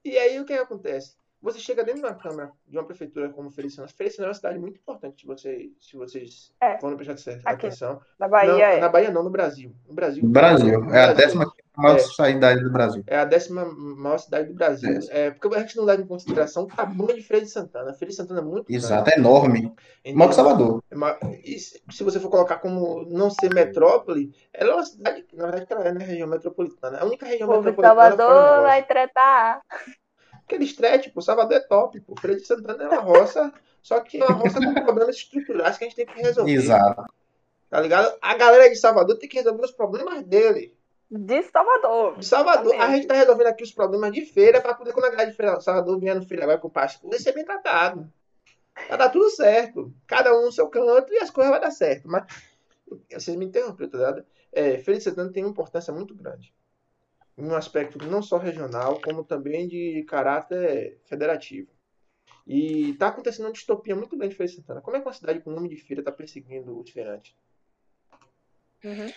E 0.04 0.18
aí 0.18 0.38
o 0.38 0.44
que 0.44 0.52
acontece? 0.52 1.16
Você 1.40 1.58
chega 1.58 1.82
dentro 1.82 2.02
de 2.02 2.06
uma 2.06 2.14
Câmara 2.14 2.52
de 2.68 2.76
uma 2.76 2.84
prefeitura 2.84 3.30
como 3.30 3.50
Feliciano. 3.50 3.88
Feliciano 3.88 4.26
é 4.26 4.28
uma 4.28 4.34
cidade 4.34 4.58
muito 4.58 4.78
importante 4.78 5.22
se, 5.22 5.26
você, 5.26 5.70
se 5.80 5.96
vocês 5.96 6.52
é. 6.60 6.78
forem 6.78 6.96
prestar 6.96 7.40
atenção. 7.44 8.00
Na 8.18 8.28
Bahia, 8.28 8.52
não, 8.52 8.60
é. 8.60 8.80
Na 8.80 8.88
Bahia 8.88 9.10
não, 9.10 9.24
no 9.24 9.30
Brasil. 9.30 9.74
No 9.88 9.94
Brasil. 9.94 10.22
Brasil. 10.28 10.84
É 10.94 11.04
a 11.04 11.12
décima 11.14 11.51
maior 11.76 11.96
é, 11.96 11.98
cidade 12.00 12.62
do 12.62 12.70
Brasil. 12.70 13.02
É 13.06 13.18
a 13.18 13.24
décima 13.24 13.64
maior 13.64 14.18
cidade 14.18 14.48
do 14.48 14.54
Brasil. 14.54 14.98
É. 15.10 15.26
é 15.26 15.30
porque 15.30 15.56
a 15.56 15.60
gente 15.60 15.76
não 15.76 15.84
leva 15.84 16.02
em 16.02 16.06
consideração 16.06 16.64
o 16.64 16.66
tamanho 16.66 17.14
de 17.14 17.22
Feira 17.22 17.44
de 17.44 17.50
Santana. 17.50 17.94
Feira 17.94 18.10
de 18.10 18.16
Santana 18.16 18.40
é 18.40 18.44
muito 18.44 18.70
Exato, 18.70 19.04
grande. 19.04 19.18
é 19.18 19.18
enorme. 19.18 19.74
Então, 20.04 20.18
maior 20.18 20.28
que 20.28 20.34
Salvador. 20.34 20.82
É 20.90 21.40
e 21.44 21.58
se 21.58 22.04
você 22.04 22.20
for 22.20 22.30
colocar 22.30 22.56
como 22.56 23.04
não 23.08 23.30
ser 23.30 23.52
metrópole, 23.54 24.34
ela 24.52 24.72
é 24.72 24.74
uma 24.74 24.84
cidade, 24.84 25.26
na 25.32 25.46
verdade, 25.46 25.66
ela 25.70 25.84
é 25.84 25.92
na 25.92 25.98
né, 26.00 26.04
região 26.04 26.28
metropolitana. 26.28 26.98
A 26.98 27.04
única 27.04 27.26
região 27.26 27.48
Pô, 27.48 27.56
metropolitana. 27.56 28.16
Salvador 28.16 28.62
vai 28.62 28.84
tratar. 28.84 29.62
Aquele 30.44 30.64
stretch, 30.64 31.08
pô, 31.12 31.22
Salvador 31.22 31.56
é 31.56 31.60
top, 31.60 32.00
pô. 32.00 32.14
Feira 32.20 32.36
de 32.36 32.46
Santana 32.46 32.84
é 32.84 32.88
uma 32.88 33.00
roça, 33.00 33.52
só 33.80 34.00
que 34.00 34.20
é 34.20 34.24
uma 34.24 34.34
roça 34.34 34.60
com 34.60 34.74
problemas 34.74 35.16
estruturais 35.16 35.78
que 35.78 35.84
a 35.84 35.88
gente 35.88 35.96
tem 35.96 36.06
que 36.06 36.20
resolver. 36.20 36.52
Exato. 36.52 37.04
Tá 37.70 37.80
ligado? 37.80 38.14
A 38.20 38.34
galera 38.36 38.68
de 38.68 38.76
Salvador 38.76 39.16
tem 39.16 39.26
que 39.26 39.38
resolver 39.38 39.64
os 39.64 39.72
problemas 39.72 40.22
dele. 40.24 40.76
De 41.18 41.42
Salvador. 41.42 42.18
De 42.18 42.24
Salvador. 42.24 42.74
A 42.80 42.94
gente 42.94 43.06
tá 43.06 43.14
resolvendo 43.14 43.48
aqui 43.48 43.62
os 43.62 43.72
problemas 43.72 44.12
de 44.12 44.22
feira 44.24 44.60
para 44.60 44.74
poder, 44.74 44.92
quando 44.92 45.06
a 45.06 45.10
galera 45.10 45.30
de 45.30 45.36
feira, 45.36 45.60
Salvador 45.60 46.00
vier 46.00 46.14
no 46.14 46.26
feira 46.26 46.46
vai 46.46 46.58
com 46.58 46.70
as 46.74 46.96
coisas, 46.96 47.22
ser 47.22 47.32
bem 47.32 47.44
tratado. 47.44 48.10
Vai 48.88 48.96
dar 48.96 49.10
tudo 49.10 49.28
certo. 49.30 49.92
Cada 50.06 50.34
um 50.34 50.46
no 50.46 50.52
seu 50.52 50.68
canto 50.68 51.12
e 51.12 51.18
as 51.18 51.30
coisas 51.30 51.52
vão 51.52 51.60
dar 51.60 51.70
certo. 51.70 52.08
Mas 52.08 52.24
vocês 53.12 53.36
me 53.36 53.44
interromperam, 53.44 53.90
tá 53.90 53.98
ligado? 53.98 54.26
É, 54.50 54.78
Feira 54.78 54.98
de 54.98 55.04
Santana 55.04 55.32
tem 55.32 55.44
uma 55.44 55.50
importância 55.50 55.92
muito 55.92 56.14
grande 56.14 56.52
um 57.36 57.54
aspecto 57.54 57.98
não 58.06 58.22
só 58.22 58.36
regional, 58.36 59.00
como 59.00 59.24
também 59.24 59.66
de 59.66 60.04
caráter 60.04 61.00
federativo. 61.04 61.70
E 62.46 62.90
está 62.90 63.08
acontecendo 63.08 63.46
uma 63.46 63.52
distopia 63.52 63.94
muito 63.94 64.16
grande 64.16 64.34
em 64.34 64.36
Feira 64.36 64.50
de 64.50 64.56
Santana. 64.56 64.80
Como 64.80 64.96
é 64.96 65.00
que 65.00 65.06
uma 65.06 65.12
cidade 65.12 65.40
com 65.40 65.50
nome 65.50 65.68
de 65.68 65.76
feira 65.76 66.00
está 66.00 66.12
perseguindo 66.12 66.78
o 66.78 66.82
diferente? 66.82 67.36
Uhum. 68.84 69.12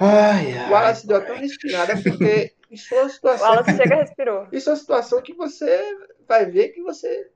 Ai, 0.00 0.52
ai, 0.52 0.68
o 0.68 0.72
Wallace 0.72 1.06
deu 1.06 1.16
até 1.16 1.32
uma 1.32 1.40
respirada, 1.40 1.94
porque 2.00 2.54
isso 2.70 2.94
é 2.94 3.02
uma 3.02 3.08
situação. 3.08 3.46
O 3.46 3.50
Wallace 3.50 3.76
chega 3.76 3.96
respirou. 3.96 4.48
Isso 4.52 4.68
é 4.68 4.72
uma 4.72 4.78
situação 4.78 5.22
que 5.22 5.34
você 5.34 5.98
vai 6.26 6.46
ver 6.46 6.68
que 6.68 6.82
você 6.82 7.30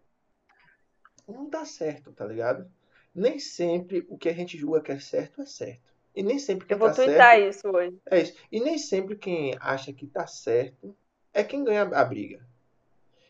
não 1.27 1.49
dá 1.49 1.65
certo, 1.65 2.13
tá 2.13 2.25
ligado? 2.25 2.71
Nem 3.15 3.39
sempre 3.39 4.07
o 4.09 4.17
que 4.17 4.29
a 4.29 4.33
gente 4.33 4.57
julga 4.57 4.81
que 4.81 4.93
é 4.93 4.99
certo 4.99 5.43
é 5.43 5.47
certo. 5.47 5.93
E 6.15 6.23
nem 6.23 6.39
sempre 6.39 6.67
quem 6.67 6.75
Eu 6.75 6.79
vou 6.79 6.89
tá 6.89 6.95
twittar 6.95 7.37
certo, 7.37 7.51
isso 7.51 7.69
hoje. 7.69 7.99
É 8.11 8.21
isso. 8.21 8.35
E 8.51 8.61
nem 8.61 8.79
sempre 8.79 9.17
quem 9.17 9.57
acha 9.61 9.93
que 9.93 10.07
tá 10.07 10.27
certo 10.27 10.95
é 11.33 11.43
quem 11.43 11.65
ganha 11.65 11.83
a 11.83 12.05
briga. 12.05 12.47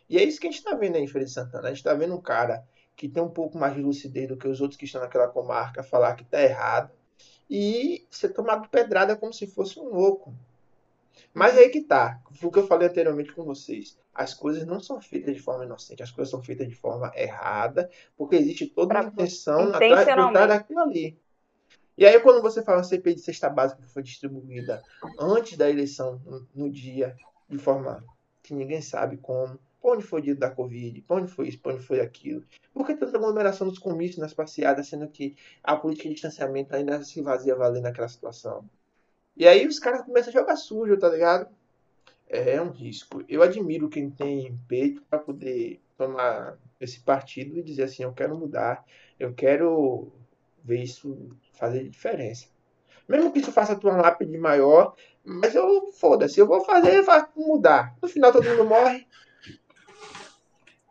E 0.09 0.19
é 0.19 0.25
isso 0.25 0.41
que 0.41 0.47
a 0.47 0.51
gente 0.51 0.63
tá 0.63 0.75
vendo 0.75 0.97
aí 0.97 1.03
em 1.03 1.07
Feira 1.07 1.25
de 1.25 1.33
Santana. 1.33 1.69
A 1.69 1.73
gente 1.73 1.85
tá 1.85 1.95
vendo 1.95 2.15
um 2.15 2.21
cara 2.21 2.67
que 2.95 3.09
tem 3.09 3.23
um 3.23 3.31
pouco 3.31 3.57
mais 3.57 3.75
de 3.75 3.81
lucidez 3.81 4.29
do 4.29 4.37
que 4.37 4.47
os 4.47 4.61
outros 4.61 4.79
que 4.79 4.85
estão 4.85 5.01
naquela 5.01 5.29
comarca 5.29 5.83
falar 5.83 6.15
que 6.17 6.25
tá 6.25 6.43
errado 6.43 6.93
e 7.55 8.07
ser 8.11 8.31
tomado 8.31 8.67
pedrada 8.71 9.15
como 9.15 9.31
se 9.31 9.47
fosse 9.47 9.79
um 9.79 9.85
louco. 9.85 10.35
Mas 11.35 11.55
aí 11.59 11.69
que 11.69 11.83
tá. 11.83 12.19
O 12.43 12.51
que 12.51 12.59
eu 12.59 12.67
falei 12.67 12.89
anteriormente 12.89 13.35
com 13.35 13.45
vocês. 13.45 13.99
As 14.15 14.33
coisas 14.33 14.67
não 14.67 14.81
são 14.81 15.03
feitas 15.03 15.35
de 15.35 15.43
forma 15.43 15.67
inocente, 15.67 16.03
as 16.03 16.11
coisas 16.11 16.31
são 16.31 16.43
feitas 16.43 16.67
de 16.67 16.75
forma 16.75 17.13
errada, 17.15 17.91
porque 18.17 18.37
existe 18.37 18.67
toda 18.67 18.95
uma 18.95 19.05
intenção 19.05 19.69
atrás, 19.69 20.07
por 20.07 20.33
trás 20.33 20.49
daquilo 20.49 20.81
ali. 20.81 21.19
E 21.97 22.07
aí, 22.07 22.19
quando 22.21 22.41
você 22.41 22.63
fala 22.63 22.83
CPI 22.83 23.17
de 23.17 23.21
cesta 23.21 23.51
básica 23.51 23.83
que 23.83 23.93
foi 23.93 24.03
distribuída 24.03 24.83
antes 25.19 25.59
da 25.59 25.69
eleição, 25.69 26.23
no, 26.25 26.49
no 26.55 26.71
dia, 26.71 27.15
de 27.51 27.59
forma 27.59 28.03
que 28.43 28.55
ninguém 28.55 28.81
sabe 28.81 29.19
como, 29.19 29.59
para 29.83 29.93
onde 29.97 30.05
foi 30.05 30.21
o 30.21 30.23
dia 30.23 30.37
da 30.37 30.49
Covid, 30.49 31.03
para 31.03 31.17
onde 31.17 31.31
foi 31.31 31.49
isso, 31.49 31.59
para 31.59 31.75
onde 31.75 31.85
foi 31.85 32.01
aquilo. 32.01 32.45
Por 32.73 32.87
que 32.87 32.95
tanta 32.95 33.17
aglomeração 33.17 33.67
nos 33.67 33.79
comícios, 33.79 34.19
nas 34.19 34.33
passeadas, 34.33 34.87
sendo 34.87 35.09
que 35.09 35.37
a 35.63 35.77
política 35.77 36.09
de 36.09 36.15
distanciamento 36.15 36.75
ainda 36.75 37.03
se 37.03 37.21
vazia 37.21 37.57
valer 37.57 37.83
naquela 37.83 38.09
situação? 38.09 38.65
E 39.37 39.47
aí 39.47 39.67
os 39.67 39.81
caras 39.81 40.03
começam 40.03 40.31
a 40.31 40.33
jogar 40.33 40.57
sujo, 40.57 40.97
tá 40.97 41.09
ligado? 41.09 41.49
É, 42.29 42.55
é 42.55 42.63
um 42.63 42.71
risco. 42.71 43.25
Eu 43.29 43.43
admiro 43.43 43.89
quem 43.89 44.09
tem 44.09 44.57
peito 44.69 45.03
para 45.03 45.19
poder 45.19 45.81
tomar 45.99 46.57
esse 46.81 47.01
partido 47.01 47.59
e 47.59 47.63
dizer 47.63 47.85
assim, 47.85 48.05
eu 48.05 48.13
quero 48.13 48.39
mudar, 48.39 48.85
eu 49.19 49.35
quero 49.35 50.13
ver 50.65 50.83
isso 50.83 51.31
fazer 51.55 51.89
diferença. 51.89 52.47
Mesmo 53.09 53.33
que 53.33 53.41
isso 53.41 53.51
faça 53.51 53.77
tua 53.77 53.97
lápide 53.97 54.39
maior, 54.39 54.95
mas 55.25 55.55
eu, 55.55 55.91
foda-se, 55.93 56.39
eu 56.39 56.47
vou 56.47 56.65
fazer, 56.65 57.03
faço 57.03 57.29
mudar. 57.37 57.97
No 58.01 58.09
final 58.09 58.33
todo 58.33 58.49
mundo 58.49 58.65
morre. 58.65 59.07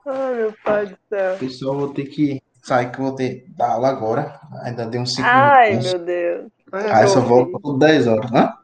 Ai, 0.05 0.33
meu 0.35 0.53
pai 0.63 0.85
do 0.87 0.97
céu. 1.09 1.37
Pessoal, 1.37 1.75
vou 1.75 1.93
ter 1.93 2.05
que 2.05 2.41
sair 2.63 2.91
que 2.91 2.99
eu 2.99 3.05
vou 3.05 3.15
ter 3.15 3.45
dar 3.55 3.71
aula 3.73 3.89
agora. 3.89 4.39
Ainda 4.63 4.85
deu 4.85 5.01
uns 5.01 5.13
5 5.15 5.27
Ai, 5.27 5.79
meu 5.79 5.99
Deus. 5.99 6.51
Mas 6.71 6.85
Aí 6.85 7.03
eu 7.03 7.07
só 7.09 7.19
ouvi. 7.19 7.29
volto 7.29 7.77
10 7.77 8.07
horas. 8.07 8.31
Hã? 8.31 8.57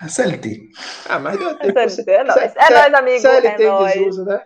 A 0.00 0.08
CLT. 0.08 0.68
Ah, 1.08 1.18
mas 1.18 1.38
deu 1.38 1.50
É 1.50 1.54
tempo. 1.56 1.74
nóis, 1.74 1.98
é 1.98 2.24
nóis, 2.24 2.52
C- 2.52 2.58
é 2.58 2.70
nóis, 2.70 2.94
amigo. 2.94 3.20
CLT 3.20 3.62
É 3.62 3.68
nóis. 3.68 3.94
desuso, 3.94 4.24
né? 4.24 4.44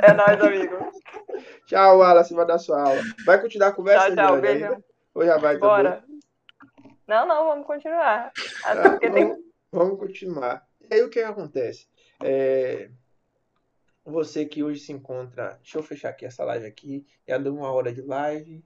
É 0.00 0.12
nóis, 0.12 0.40
amigo. 0.40 0.92
Tchau, 1.66 1.98
Wallace, 1.98 2.34
vai 2.34 2.46
dar 2.46 2.58
sua 2.58 2.82
aula. 2.82 3.02
Vai 3.24 3.40
continuar 3.40 3.68
a 3.68 3.72
conversa, 3.72 4.14
Tchau, 4.14 4.16
tchau. 4.16 4.40
Beijo. 4.40 4.64
ainda? 4.64 4.84
Ou 5.14 5.24
já 5.24 5.38
vai 5.38 5.54
também? 5.54 5.60
Bora. 5.60 6.04
Não, 7.08 7.26
não, 7.26 7.46
vamos 7.46 7.66
continuar. 7.66 8.32
Ah, 8.64 8.90
porque 8.90 9.10
tem. 9.10 9.24
vamos, 9.24 9.38
vamos 9.72 9.98
continuar. 9.98 10.62
E 10.88 10.94
aí 10.94 11.02
o 11.02 11.10
que, 11.10 11.20
que 11.20 11.24
acontece? 11.26 11.86
É, 12.22 12.88
Você 14.04 14.44
que 14.44 14.62
hoje 14.62 14.80
se 14.80 14.92
encontra. 14.92 15.54
Deixa 15.62 15.78
eu 15.78 15.82
fechar 15.82 16.10
aqui 16.10 16.26
essa 16.26 16.44
live 16.44 16.66
aqui. 16.66 17.06
Já 17.26 17.38
deu 17.38 17.54
uma 17.54 17.70
hora 17.70 17.92
de 17.92 18.02
live. 18.02 18.64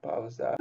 Pausar. 0.00 0.56